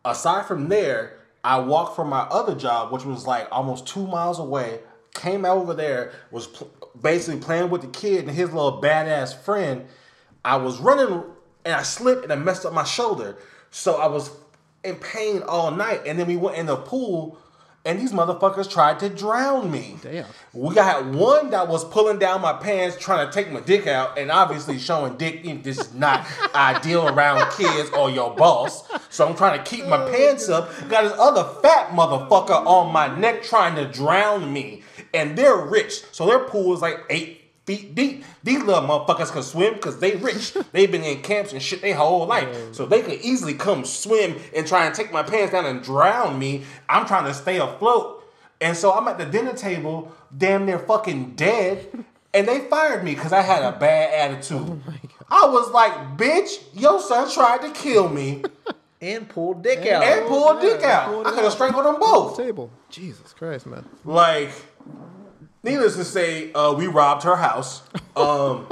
[0.05, 4.39] aside from there, I walked from my other job, which was like almost two miles
[4.39, 4.81] away.
[5.15, 9.87] Came over there, was pl- basically playing with the kid and his little badass friend.
[10.45, 11.25] I was running
[11.65, 13.37] and I slipped and I messed up my shoulder.
[13.71, 14.31] So I was
[14.85, 16.03] in pain all night.
[16.07, 17.39] And then we went in the pool
[17.85, 19.97] and these motherfuckers tried to drown me.
[20.03, 20.27] Damn.
[20.53, 24.19] We got one that was pulling down my pants trying to take my dick out
[24.19, 25.43] and obviously showing dick.
[25.63, 28.87] This is not ideal around kids or your boss.
[29.09, 30.71] So I'm trying to keep my oh, pants up.
[30.89, 34.83] Got this other fat motherfucker on my neck trying to drown me.
[35.15, 36.03] And they're rich.
[36.13, 37.38] So their pool is like eight
[37.69, 38.25] feet deep.
[38.43, 40.55] These little motherfuckers can swim because they rich.
[40.73, 42.75] They've been in camps and shit their whole life.
[42.75, 46.39] So they could easily come swim and try and take my pants down and drown
[46.39, 46.65] me.
[46.89, 48.25] I'm trying to stay afloat.
[48.61, 52.05] And so I'm at the dinner table, damn near fucking dead.
[52.35, 54.83] And they fired me because I had a bad attitude.
[55.31, 58.43] Oh I was like, bitch, your son tried to kill me
[59.01, 60.03] And pulled dick out.
[60.03, 61.25] and pulled dick out.
[61.27, 62.37] I could have strangled them both.
[62.37, 62.71] Table.
[62.91, 63.85] Jesus Christ, man.
[64.05, 64.51] Like,
[65.69, 67.83] needless to say, uh, we robbed her house.
[68.17, 68.67] Um,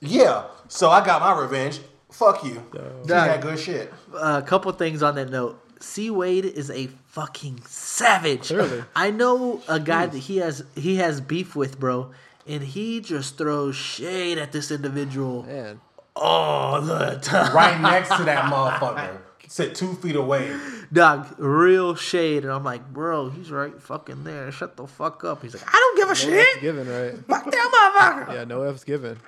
[0.00, 1.80] yeah, so I got my revenge.
[2.10, 2.62] Fuck you.
[2.72, 3.28] She Dog.
[3.28, 3.92] had good shit.
[4.18, 5.60] a couple things on that note.
[5.80, 8.48] C Wade is a fucking savage.
[8.48, 8.82] Clearly.
[8.94, 12.10] I know a guy that he has he has beef with, bro,
[12.46, 15.80] and he just throws shade at this individual Man.
[16.14, 17.54] all the time.
[17.54, 19.18] Right next to that motherfucker.
[19.48, 20.54] Sit two feet away.
[20.92, 24.50] Dog, real shade, and I'm like, bro, he's right fucking there.
[24.52, 25.42] Shut the fuck up.
[25.42, 26.60] He's like, I don't give a No F's shit.
[26.60, 27.14] given, right?
[27.26, 28.34] Fuck that motherfucker.
[28.34, 29.18] Yeah, no F's given.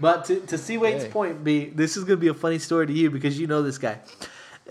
[0.00, 1.12] But to, to C Wade's Dang.
[1.12, 3.78] point B, this is gonna be a funny story to you because you know this
[3.78, 3.98] guy.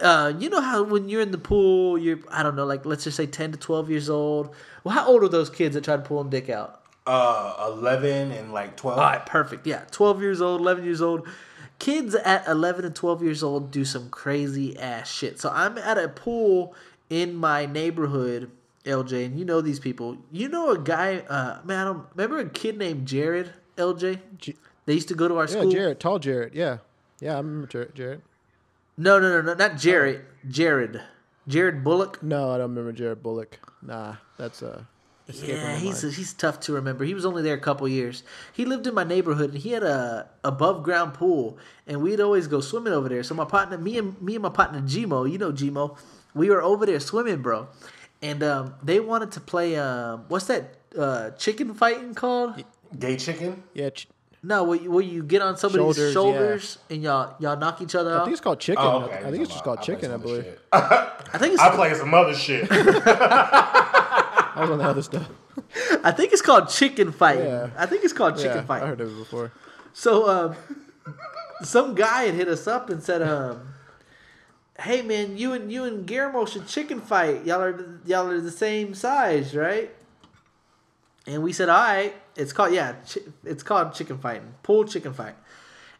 [0.02, 3.04] Uh, you know how when you're in the pool, you're I don't know, like let's
[3.04, 4.54] just say ten to twelve years old.
[4.84, 6.82] Well, how old are those kids that try to pull them dick out?
[7.06, 8.98] Uh, 11 and like 12.
[8.98, 9.68] All right, perfect.
[9.68, 11.28] Yeah, twelve years old, eleven years old.
[11.84, 15.38] Kids at eleven and twelve years old do some crazy ass shit.
[15.38, 16.74] So I'm at a pool
[17.10, 18.50] in my neighborhood,
[18.86, 20.16] LJ, and you know these people.
[20.32, 22.04] You know a guy, uh, man.
[22.16, 24.20] Remember a kid named Jared, LJ.
[24.86, 25.72] They used to go to our Yeah, school.
[25.72, 26.56] Jared, tall Jared.
[26.56, 26.78] Yeah.
[27.20, 27.94] Yeah, I remember Jared.
[27.96, 28.22] Jared.
[28.98, 30.22] No, no, no, no, not Jared.
[30.48, 31.02] Jared.
[31.50, 32.24] Jared Bullock.
[32.24, 33.60] No, I don't remember Jared Bullock.
[33.82, 34.93] Nah, that's uh escaping
[35.28, 36.16] Yeah, he's mind.
[36.16, 37.06] he's tough to remember.
[37.06, 38.24] He was only there a couple years.
[38.52, 42.48] He lived in my neighborhood and he had a above ground pool and we'd always
[42.48, 43.24] go swimming over there.
[43.24, 45.98] So my partner, me and me and my partner Gmo, you know Gmo,
[46.34, 47.68] we were over there swimming, bro.
[48.22, 52.64] And um, they wanted to play um, what's that uh, chicken fighting called?
[53.00, 53.64] Gay chicken?
[53.74, 54.08] yeah, ch-
[54.44, 56.94] No, where you, where you get on somebody's shoulders, Shoulders, yeah.
[56.96, 58.26] and y'all y'all knock each other I out.
[58.26, 58.84] think it's called chicken.
[58.84, 59.20] Oh, okay.
[59.26, 60.12] I think it's just called chicken.
[60.12, 60.46] I believe.
[60.72, 62.68] I think it's I play some other shit.
[64.56, 65.30] I was on the other stuff.
[66.04, 67.40] I think it's called chicken fight.
[67.40, 67.70] Yeah.
[67.78, 68.86] I think it's called chicken yeah, fighting.
[68.86, 69.52] I heard of it before.
[69.94, 70.56] So um,
[71.64, 73.74] some guy had hit us up and said, um,
[74.80, 77.46] "Hey man, you and you and Guillermo should chicken fight.
[77.46, 79.94] Y'all are y'all are the same size, right?"
[81.28, 85.14] And we said, "All right." It's called yeah, chi- it's called chicken fighting, pool chicken
[85.14, 85.36] fight.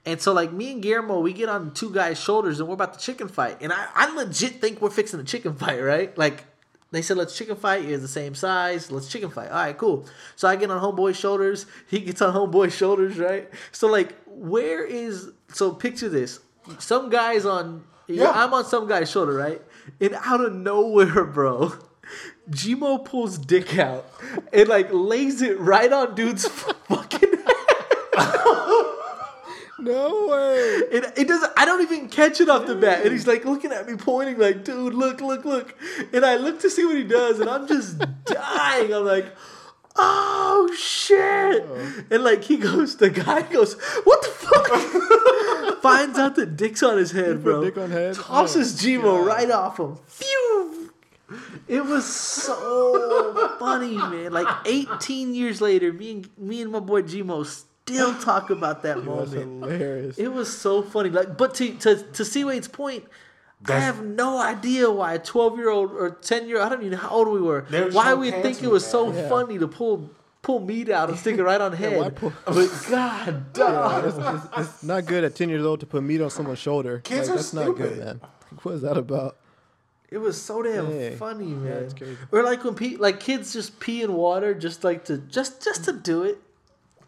[0.06, 2.94] And so like me and Guillermo, we get on two guys' shoulders and we're about
[2.94, 3.58] to chicken fight.
[3.62, 6.18] And I, I legit think we're fixing a chicken fight, right?
[6.18, 6.44] Like
[6.94, 7.86] they said, let's chicken fight.
[7.86, 8.92] You're the same size.
[8.92, 9.50] Let's chicken fight.
[9.50, 10.06] All right, cool.
[10.36, 11.66] So I get on homeboy's shoulders.
[11.88, 13.50] He gets on homeboy's shoulders, right?
[13.72, 15.32] So like, where is?
[15.50, 16.40] So picture this:
[16.80, 17.84] some guys on.
[18.08, 18.32] Yeah.
[18.32, 19.62] I'm on some guy's shoulder, right?
[20.00, 21.74] And out of nowhere, bro,
[22.50, 24.06] Gmo pulls dick out
[24.52, 26.48] and like lays it right on dude's
[26.88, 27.34] fucking
[29.84, 30.82] No way.
[30.94, 31.52] It, it doesn't.
[31.58, 34.38] I don't even catch it off the bat, and he's like looking at me, pointing
[34.38, 35.76] like, "Dude, look, look, look!"
[36.14, 38.94] And I look to see what he does, and I'm just dying.
[38.94, 39.26] I'm like,
[39.96, 42.04] "Oh shit!" Oh.
[42.12, 43.74] And like he goes, the guy goes,
[44.04, 47.64] "What the fuck?" Finds out the dick's on his head, bro.
[47.64, 48.16] dick on head?
[48.16, 49.98] Tosses Oh, Gmo right off him.
[50.08, 50.92] Phew.
[51.68, 54.32] It was so funny, man.
[54.32, 57.44] Like 18 years later, me and me and my boy Gmo
[57.86, 59.64] still talk about that That's moment.
[59.64, 60.18] hilarious.
[60.18, 61.10] It was so funny.
[61.10, 63.06] Like, but to to to C Wade's point,
[63.68, 66.92] I have no idea why a twelve year old or ten year I don't even
[66.92, 67.66] know how old we were.
[67.92, 69.14] Why we think it was the so.
[69.14, 69.30] Yeah.
[69.30, 70.10] funny to pull
[70.42, 72.16] pull meat out and stick it right on why head.
[72.18, 74.06] pull- but God, dog.
[74.06, 77.00] it's, it's, it's not good at ten years old to put meat on someone's shoulder.
[77.00, 78.06] Kids Like, are that's not good, stupid.
[78.06, 78.22] man.
[78.64, 79.38] What is that about?
[80.12, 81.82] It was so damn Hey, funny, man.
[81.82, 82.18] that's crazy.
[82.32, 85.86] Or like when pe- like kids just pee in water just like to just just
[85.86, 86.38] to do it.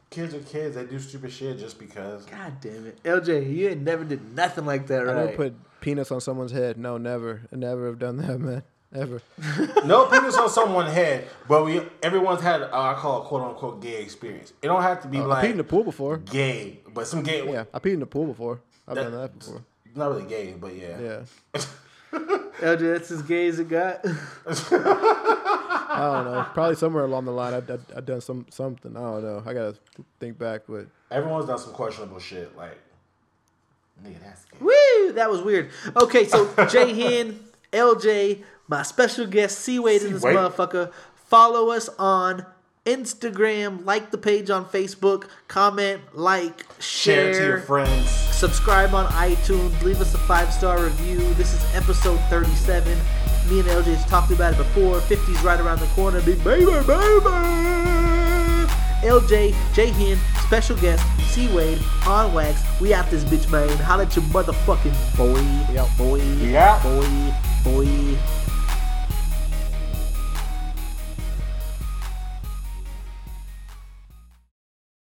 [0.10, 0.76] Kids are kids.
[0.76, 2.26] They do stupid shit just because.
[2.26, 5.10] God damn it, LJ, you ain't never did nothing like that, right?
[5.10, 5.26] I right?
[5.26, 6.77] never put peanuts on someone's head.
[6.77, 7.41] No, never.
[7.52, 8.64] I never have done that, man.
[8.94, 9.22] Ever.
[9.86, 13.82] No penis on someone's head, but we everyone's had uh, I call it quote unquote
[13.82, 14.53] gay experience.
[14.61, 16.18] It don't have to be Uh, I've like peed in the pool before.
[16.18, 17.45] gay, but some gay.
[17.52, 18.61] Yeah, I peed in the pool before.
[18.88, 19.64] I've That- done that before.
[19.95, 20.99] Not really gay, but yeah.
[21.56, 21.61] Yeah.
[22.15, 23.99] LJ, that's as gay as it got.
[24.05, 26.45] I don't know.
[26.53, 28.95] Probably somewhere along the line, I I, I done some something.
[28.95, 29.43] I don't know.
[29.45, 29.75] I gotta
[30.19, 32.55] think back, but Everyone's done some questionable shit.
[32.57, 32.77] Like,
[34.03, 34.57] nigga, that's gay.
[34.59, 35.13] Woo!
[35.13, 35.71] That was weird.
[35.95, 37.39] Okay, so Jay Hen,
[37.71, 40.91] LJ, my special guest C Wade in this motherfucker.
[41.15, 42.45] Follow us on
[42.86, 48.10] Instagram, like the page on Facebook, comment, like, Share share, to your friends.
[48.10, 51.18] subscribe on iTunes, leave us a five star review.
[51.34, 52.95] This is episode 37.
[53.49, 54.99] Me and LJ's talked about it before.
[55.02, 56.22] 50's right around the corner.
[56.22, 57.30] Big baby, baby.
[59.03, 62.62] LJ, J Hen, special guest, C Wade, on wax.
[62.82, 63.70] We out this bitch, man.
[63.80, 65.40] Holla at your motherfucking boy.
[65.74, 65.88] Yeah.
[65.98, 66.22] Boy.
[66.41, 66.82] Yeah.
[66.82, 67.34] Boy.
[67.64, 68.18] Boy.